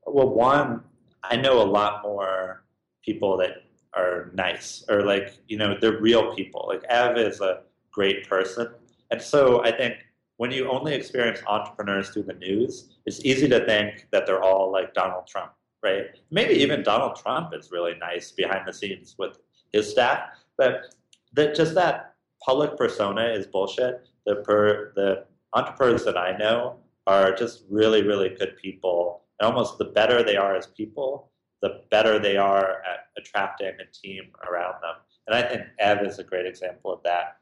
Well, 0.05 0.29
one, 0.29 0.83
I 1.23 1.35
know 1.35 1.61
a 1.61 1.69
lot 1.69 2.03
more 2.03 2.63
people 3.03 3.37
that 3.37 3.63
are 3.93 4.31
nice 4.33 4.83
or 4.89 5.03
like, 5.03 5.37
you 5.47 5.57
know, 5.57 5.75
they're 5.79 5.99
real 5.99 6.35
people. 6.35 6.65
Like 6.67 6.83
Ev 6.89 7.17
is 7.17 7.41
a 7.41 7.61
great 7.91 8.27
person. 8.27 8.69
And 9.11 9.21
so 9.21 9.63
I 9.63 9.71
think 9.71 9.95
when 10.37 10.51
you 10.51 10.69
only 10.69 10.93
experience 10.93 11.39
entrepreneurs 11.47 12.09
through 12.09 12.23
the 12.23 12.33
news, 12.33 12.89
it's 13.05 13.23
easy 13.25 13.47
to 13.49 13.65
think 13.65 14.07
that 14.11 14.25
they're 14.25 14.43
all 14.43 14.71
like 14.71 14.93
Donald 14.93 15.27
Trump, 15.27 15.51
right? 15.83 16.05
Maybe 16.31 16.53
even 16.55 16.83
Donald 16.83 17.15
Trump 17.15 17.53
is 17.53 17.71
really 17.71 17.95
nice 17.99 18.31
behind 18.31 18.67
the 18.67 18.73
scenes 18.73 19.15
with 19.17 19.39
his 19.73 19.89
staff, 19.89 20.29
but 20.57 20.95
that 21.33 21.55
just 21.55 21.73
that 21.75 22.15
public 22.45 22.77
persona 22.77 23.25
is 23.25 23.47
bullshit. 23.47 24.07
The 24.25 24.37
per 24.37 24.91
the 24.95 25.25
entrepreneurs 25.53 26.03
that 26.05 26.17
I 26.17 26.37
know 26.37 26.77
are 27.07 27.33
just 27.33 27.63
really, 27.69 28.03
really 28.03 28.29
good 28.29 28.55
people. 28.61 29.23
And 29.39 29.49
almost 29.49 29.77
the 29.77 29.85
better 29.85 30.21
they 30.21 30.35
are 30.35 30.55
as 30.55 30.67
people, 30.67 31.31
the 31.61 31.81
better 31.89 32.19
they 32.19 32.37
are 32.37 32.83
at 32.83 33.07
attracting 33.17 33.71
a 33.79 33.85
team 33.91 34.25
around 34.47 34.75
them. 34.81 34.95
And 35.25 35.35
I 35.35 35.41
think 35.41 35.63
Ev 35.79 36.05
is 36.05 36.19
a 36.19 36.23
great 36.23 36.45
example 36.45 36.93
of 36.93 37.01
that. 37.03 37.37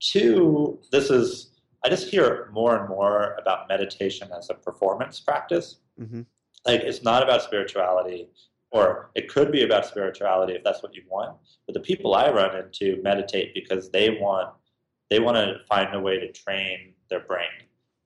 Two, 0.00 0.78
this 0.92 1.10
is, 1.10 1.60
I 1.84 1.88
just 1.88 2.08
hear 2.08 2.48
more 2.52 2.76
and 2.78 2.88
more 2.88 3.36
about 3.40 3.68
meditation 3.68 4.28
as 4.36 4.48
a 4.48 4.54
performance 4.54 5.20
practice. 5.20 5.80
Mhm. 6.00 6.24
Like, 6.64 6.80
it's 6.80 7.02
not 7.02 7.22
about 7.22 7.42
spirituality, 7.42 8.28
or 8.70 9.10
it 9.14 9.28
could 9.28 9.50
be 9.50 9.64
about 9.64 9.86
spirituality 9.86 10.54
if 10.54 10.62
that's 10.64 10.82
what 10.82 10.94
you 10.94 11.02
want. 11.08 11.36
But 11.66 11.74
the 11.74 11.80
people 11.80 12.14
I 12.14 12.30
run 12.30 12.56
into 12.56 13.00
meditate 13.02 13.54
because 13.54 13.90
they 13.90 14.10
want 14.10 14.54
they 15.10 15.18
want 15.18 15.36
to 15.36 15.58
find 15.68 15.92
a 15.92 15.98
way 15.98 16.20
to 16.20 16.30
train 16.30 16.94
their 17.08 17.18
brain. 17.18 17.48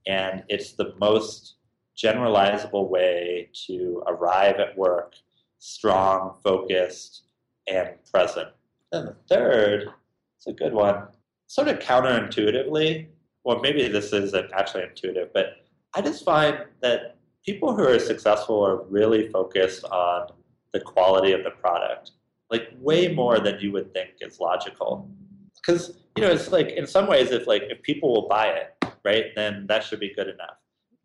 And 0.07 0.45
it's 0.49 0.73
the 0.73 0.95
most 1.01 1.57
generalizable 1.97 2.89
way 2.89 3.49
to 3.67 4.03
arrive 4.07 4.57
at 4.57 4.77
work 4.77 5.15
strong, 5.59 6.37
focused, 6.45 7.23
and 7.67 7.91
present. 8.13 8.49
And 8.93 9.09
the 9.09 9.17
third, 9.29 9.89
it's 10.37 10.47
a 10.47 10.53
good 10.53 10.75
one, 10.75 11.09
sort 11.47 11.69
of 11.69 11.79
counterintuitively, 11.79 13.07
or 13.45 13.61
maybe 13.61 13.89
this 13.89 14.13
isn't 14.13 14.53
actually 14.53 14.83
intuitive, 14.85 15.33
but 15.33 15.65
I 15.95 16.03
just 16.03 16.25
find 16.25 16.59
that 16.83 17.17
people 17.47 17.75
who 17.75 17.87
are 17.87 17.99
successful 17.99 18.65
are 18.65 18.83
really 18.85 19.29
focused 19.29 19.85
on 19.85 20.29
the 20.73 20.81
quality 20.81 21.33
of 21.33 21.45
the 21.45 21.51
product, 21.51 22.11
like 22.51 22.69
way 22.81 23.09
more 23.09 23.39
than 23.39 23.59
you 23.61 23.73
would 23.73 23.93
think 23.95 24.11
is 24.21 24.41
logical. 24.41 25.09
Because 25.55 25.97
you 26.17 26.23
know, 26.23 26.31
it's 26.31 26.53
like 26.53 26.71
in 26.71 26.87
some 26.87 27.07
ways, 27.07 27.31
if 27.31 27.47
like 27.47 27.63
if 27.71 27.83
people 27.83 28.13
will 28.13 28.29
buy 28.29 28.49
it, 28.49 28.74
right, 29.05 29.27
then 29.35 29.67
that 29.69 29.85
should 29.85 30.01
be 30.01 30.15
good 30.15 30.29
enough. 30.29 30.57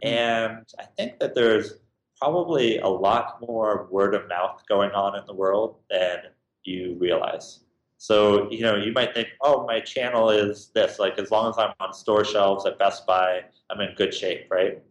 Mm-hmm. 0.03 0.17
And 0.17 0.65
I 0.79 0.83
think 0.97 1.19
that 1.19 1.35
there's 1.35 1.73
probably 2.19 2.79
a 2.79 2.87
lot 2.87 3.39
more 3.41 3.87
word 3.91 4.13
of 4.13 4.27
mouth 4.27 4.61
going 4.67 4.91
on 4.91 5.17
in 5.17 5.25
the 5.25 5.33
world 5.33 5.77
than 5.89 6.17
you 6.63 6.97
realize. 6.99 7.61
So, 7.97 8.49
you 8.49 8.61
know, 8.61 8.77
you 8.77 8.93
might 8.93 9.13
think, 9.13 9.27
oh, 9.41 9.65
my 9.65 9.81
channel 9.81 10.29
is 10.29 10.71
this. 10.73 10.99
Like, 10.99 11.19
as 11.19 11.31
long 11.31 11.49
as 11.49 11.57
I'm 11.57 11.73
on 11.81 11.93
store 11.93 12.23
shelves 12.23 12.65
at 12.65 12.79
Best 12.79 13.05
Buy, 13.05 13.41
I'm 13.69 13.81
in 13.81 13.93
good 13.95 14.13
shape, 14.13 14.47
right? 14.49 14.81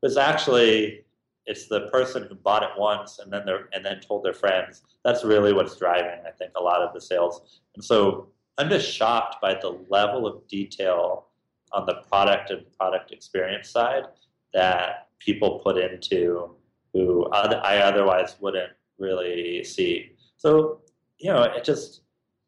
But 0.00 0.08
it's 0.08 0.16
actually, 0.16 1.04
it's 1.46 1.68
the 1.68 1.88
person 1.92 2.26
who 2.28 2.34
bought 2.34 2.64
it 2.64 2.70
once 2.76 3.20
and 3.20 3.32
then 3.32 3.42
they're, 3.46 3.68
and 3.72 3.84
then 3.84 4.00
told 4.00 4.24
their 4.24 4.32
friends. 4.32 4.82
That's 5.04 5.24
really 5.24 5.52
what's 5.52 5.76
driving, 5.76 6.20
I 6.26 6.32
think, 6.32 6.52
a 6.56 6.62
lot 6.62 6.82
of 6.82 6.92
the 6.92 7.00
sales. 7.00 7.60
And 7.76 7.84
so 7.84 8.28
I'm 8.58 8.68
just 8.68 8.92
shocked 8.92 9.36
by 9.40 9.54
the 9.54 9.78
level 9.88 10.26
of 10.26 10.46
detail 10.48 11.27
on 11.72 11.86
the 11.86 12.02
product 12.08 12.50
and 12.50 12.64
product 12.76 13.12
experience 13.12 13.70
side 13.70 14.04
that 14.54 15.08
people 15.18 15.60
put 15.60 15.76
into 15.76 16.54
who 16.92 17.26
I 17.32 17.78
otherwise 17.78 18.36
wouldn't 18.40 18.72
really 18.98 19.62
see. 19.64 20.12
So, 20.36 20.80
you 21.18 21.32
know, 21.32 21.42
it 21.42 21.64
just 21.64 22.02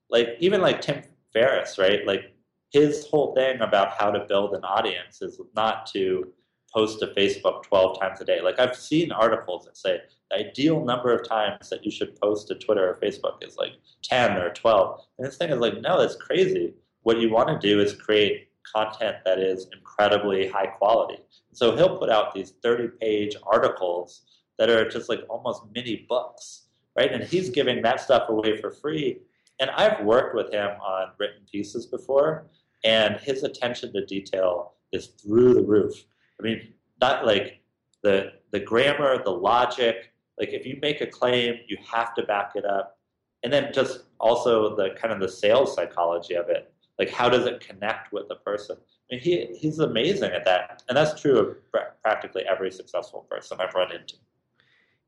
like 0.08 0.36
even 0.40 0.60
like 0.60 0.80
Tim 0.80 1.02
Ferriss, 1.32 1.78
right? 1.78 2.06
Like 2.06 2.34
his 2.72 3.06
whole 3.06 3.34
thing 3.34 3.60
about 3.60 3.92
how 3.98 4.10
to 4.10 4.24
build 4.26 4.54
an 4.54 4.64
audience 4.64 5.22
is 5.22 5.40
not 5.54 5.86
to 5.92 6.32
post 6.72 7.00
to 7.00 7.08
Facebook 7.08 7.64
12 7.64 8.00
times 8.00 8.20
a 8.20 8.24
day. 8.24 8.40
Like 8.40 8.60
I've 8.60 8.76
seen 8.76 9.12
articles 9.12 9.64
that 9.66 9.76
say 9.76 10.00
the 10.30 10.36
ideal 10.36 10.84
number 10.84 11.12
of 11.12 11.28
times 11.28 11.68
that 11.70 11.84
you 11.84 11.90
should 11.90 12.18
post 12.20 12.48
to 12.48 12.54
Twitter 12.54 12.88
or 12.88 12.94
Facebook 12.94 13.42
is 13.42 13.56
like 13.56 13.72
10 14.04 14.36
or 14.36 14.50
12. 14.50 15.00
And 15.18 15.26
this 15.26 15.36
thing 15.36 15.50
is 15.50 15.58
like, 15.58 15.80
no, 15.80 16.00
that's 16.00 16.16
crazy. 16.16 16.74
What 17.02 17.18
you 17.18 17.30
want 17.30 17.48
to 17.48 17.58
do 17.58 17.80
is 17.80 17.94
create 17.94 18.49
content 18.70 19.16
that 19.24 19.38
is 19.38 19.68
incredibly 19.72 20.48
high 20.48 20.66
quality. 20.66 21.18
So 21.52 21.76
he'll 21.76 21.98
put 21.98 22.10
out 22.10 22.34
these 22.34 22.54
30 22.62 22.88
page 23.00 23.36
articles 23.44 24.22
that 24.58 24.70
are 24.70 24.88
just 24.88 25.08
like 25.08 25.20
almost 25.28 25.62
mini 25.74 26.06
books, 26.08 26.66
right? 26.96 27.12
And 27.12 27.24
he's 27.24 27.50
giving 27.50 27.82
that 27.82 28.00
stuff 28.00 28.28
away 28.28 28.60
for 28.60 28.70
free. 28.70 29.18
And 29.58 29.70
I've 29.70 30.04
worked 30.04 30.34
with 30.34 30.52
him 30.52 30.70
on 30.80 31.12
written 31.18 31.42
pieces 31.50 31.86
before, 31.86 32.46
and 32.84 33.16
his 33.20 33.42
attention 33.42 33.92
to 33.92 34.04
detail 34.06 34.74
is 34.92 35.08
through 35.08 35.54
the 35.54 35.62
roof. 35.62 36.04
I 36.38 36.42
mean, 36.42 36.74
not 37.00 37.26
like 37.26 37.60
the 38.02 38.32
the 38.52 38.60
grammar, 38.60 39.22
the 39.22 39.30
logic. 39.30 40.12
Like 40.38 40.50
if 40.50 40.64
you 40.64 40.78
make 40.80 41.00
a 41.00 41.06
claim, 41.06 41.56
you 41.68 41.76
have 41.90 42.14
to 42.14 42.22
back 42.22 42.52
it 42.54 42.64
up, 42.64 42.98
and 43.42 43.52
then 43.52 43.72
just 43.72 44.04
also 44.18 44.74
the 44.76 44.90
kind 45.00 45.12
of 45.12 45.20
the 45.20 45.28
sales 45.28 45.74
psychology 45.74 46.34
of 46.34 46.48
it. 46.48 46.72
Like 47.00 47.10
how 47.10 47.28
does 47.30 47.46
it 47.46 47.60
connect 47.60 48.12
with 48.12 48.28
the 48.28 48.36
person? 48.36 48.76
I 48.78 49.16
mean, 49.16 49.22
he 49.22 49.46
he's 49.58 49.80
amazing 49.80 50.32
at 50.32 50.44
that, 50.46 50.84
and 50.88 50.96
that's 50.96 51.20
true 51.20 51.38
of 51.38 51.72
pra- 51.72 51.94
practically 52.04 52.44
every 52.46 52.70
successful 52.70 53.26
person 53.30 53.58
I've 53.60 53.74
run 53.74 53.92
into. 53.92 54.16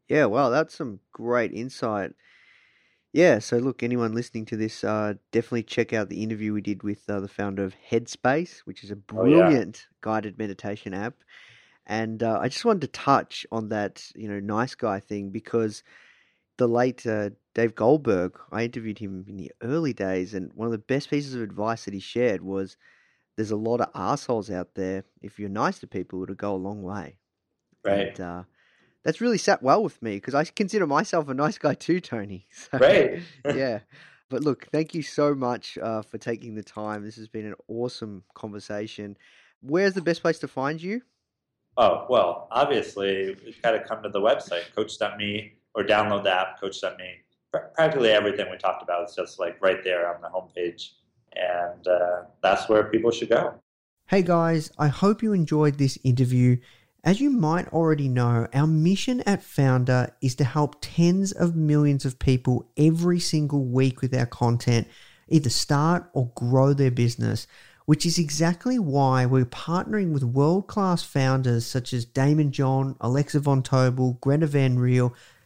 Yeah, 0.09 0.26
wow, 0.26 0.51
that's 0.51 0.74
some 0.76 1.01
great 1.12 1.53
insight. 1.53 2.12
Yeah, 3.12 3.40
so 3.40 3.59
look, 3.59 3.82
anyone 3.82 4.12
listening 4.14 4.47
to 4.47 4.57
this, 4.57 4.84
uh, 4.84 5.14
definitely 5.32 5.64
check 5.64 5.93
out 5.93 6.09
the 6.09 6.22
interview 6.22 6.55
we 6.55 6.62
did 6.62 6.82
with 6.82 7.09
uh, 7.11 7.20
the 7.20 7.28
founder 7.28 7.64
of 7.64 7.74
Headspace, 7.90 8.61
which 8.61 8.84
is 8.84 8.90
a 8.90 8.97
Oh, 9.16 9.24
yeah. 9.26 9.59
brilliant 9.59 9.86
guided 10.01 10.38
meditation 10.38 10.95
app. 10.95 11.22
And 11.86 12.22
uh, 12.22 12.38
I 12.40 12.49
just 12.49 12.64
wanted 12.64 12.82
to 12.82 12.88
touch 12.88 13.47
on 13.53 13.70
that, 13.70 14.05
you 14.16 14.28
know, 14.28 14.40
nice 14.40 14.74
guy 14.76 15.01
thing 15.01 15.30
because 15.30 15.84
the 16.59 16.69
late 16.69 17.07
uh, 17.07 17.31
Dave 17.55 17.75
Goldberg, 17.75 18.39
I 18.51 18.65
interviewed 18.65 18.99
him 18.99 19.25
in 19.29 19.37
the 19.37 19.53
early 19.63 19.93
days, 19.93 20.35
and 20.35 20.53
one 20.55 20.67
of 20.67 20.73
the 20.73 20.79
best 20.79 21.11
pieces 21.11 21.35
of 21.35 21.43
advice 21.43 21.85
that 21.85 21.95
he 21.95 22.01
shared 22.01 22.43
was 22.43 22.77
there's 23.37 23.51
a 23.51 23.57
lot 23.57 23.81
of 23.81 23.91
assholes 23.95 24.51
out 24.51 24.75
there. 24.75 25.05
If 25.23 25.39
you're 25.39 25.49
nice 25.49 25.79
to 25.81 25.87
people, 25.87 26.23
it'll 26.23 26.35
go 26.35 26.55
a 26.55 26.57
long 26.57 26.83
way. 26.83 27.19
Right. 27.85 28.09
And, 28.09 28.21
uh, 28.21 28.43
that's 29.05 29.21
really 29.21 29.39
sat 29.39 29.63
well 29.63 29.83
with 29.83 30.01
me 30.01 30.17
because 30.17 30.35
I 30.35 30.45
consider 30.45 30.87
myself 30.87 31.29
a 31.29 31.35
nice 31.35 31.59
guy 31.59 31.75
too, 31.75 32.01
Tony. 32.01 32.47
So, 32.53 32.79
Right. 32.79 33.21
yeah. 33.55 33.81
But 34.29 34.43
look, 34.43 34.67
thank 34.73 34.95
you 34.95 35.03
so 35.03 35.35
much 35.35 35.77
uh, 35.77 36.03
for 36.03 36.17
taking 36.19 36.55
the 36.55 36.63
time. 36.63 37.05
This 37.05 37.17
has 37.17 37.29
been 37.29 37.45
an 37.45 37.55
awesome 37.69 38.25
conversation. 38.35 39.17
Where's 39.61 39.95
the 39.95 40.01
best 40.01 40.23
place 40.23 40.39
to 40.39 40.49
find 40.49 40.81
you? 40.81 41.03
Oh, 41.77 42.07
well, 42.09 42.49
obviously, 42.51 43.37
you've 43.45 43.61
got 43.63 43.73
to 43.73 43.81
come 43.81 44.03
to 44.03 44.09
the 44.09 44.21
website, 44.21 44.75
coach.me, 44.75 45.55
or 45.75 45.85
download 45.85 46.25
the 46.25 46.33
app, 46.33 46.61
coach.me. 46.61 47.23
Pr- 47.53 47.59
Practically 47.75 48.11
everything 48.11 48.51
we 48.51 48.57
talked 48.57 48.83
about 48.83 49.09
is 49.09 49.14
just 49.14 49.39
like 49.39 49.61
right 49.61 49.83
there 49.85 50.14
on 50.14 50.20
the 50.20 50.29
homepage. 50.29 50.91
And 51.35 51.87
uh, 51.87 52.23
that's 52.43 52.68
where 52.68 52.85
people 52.85 53.11
should 53.11 53.31
go. 53.31 53.55
Hey 54.07 54.23
guys, 54.23 54.70
I 54.79 54.89
hope 54.89 55.23
you 55.23 55.33
enjoyed 55.33 55.79
this 55.79 55.99
interview. 56.05 56.59
As 57.05 57.20
you 57.20 57.31
might 57.31 57.73
already 57.73 58.09
know, 58.09 58.47
our 58.53 58.66
mission 58.66 59.23
at 59.23 59.43
Founder 59.43 60.14
is 60.20 60.35
to 60.37 60.45
help 60.45 60.77
tens 60.81 61.33
of 61.33 61.57
millions 61.57 62.05
of 62.05 62.18
people 62.18 62.70
every 62.77 63.18
single 63.18 63.64
week 63.64 64.03
with 64.03 64.14
our 64.14 64.27
content 64.27 64.87
either 65.29 65.51
start 65.51 66.11
or 66.12 66.31
grow 66.35 66.73
their 66.75 66.91
business, 66.91 67.47
which 67.87 68.07
is 68.07 68.18
exactly 68.18 68.79
why 68.79 69.27
we're 69.27 69.45
partnering 69.47 70.12
with 70.12 70.23
world 70.23 70.68
class 70.68 71.03
founders 71.03 71.66
such 71.66 71.93
as 71.93 72.07
Daymond 72.07 72.51
John, 72.51 72.97
Alexa 73.01 73.41
Von 73.41 73.62
Tobel, 73.62 74.18
Gretta 74.20 74.47
Van 74.47 74.79
Riel, 74.79 75.14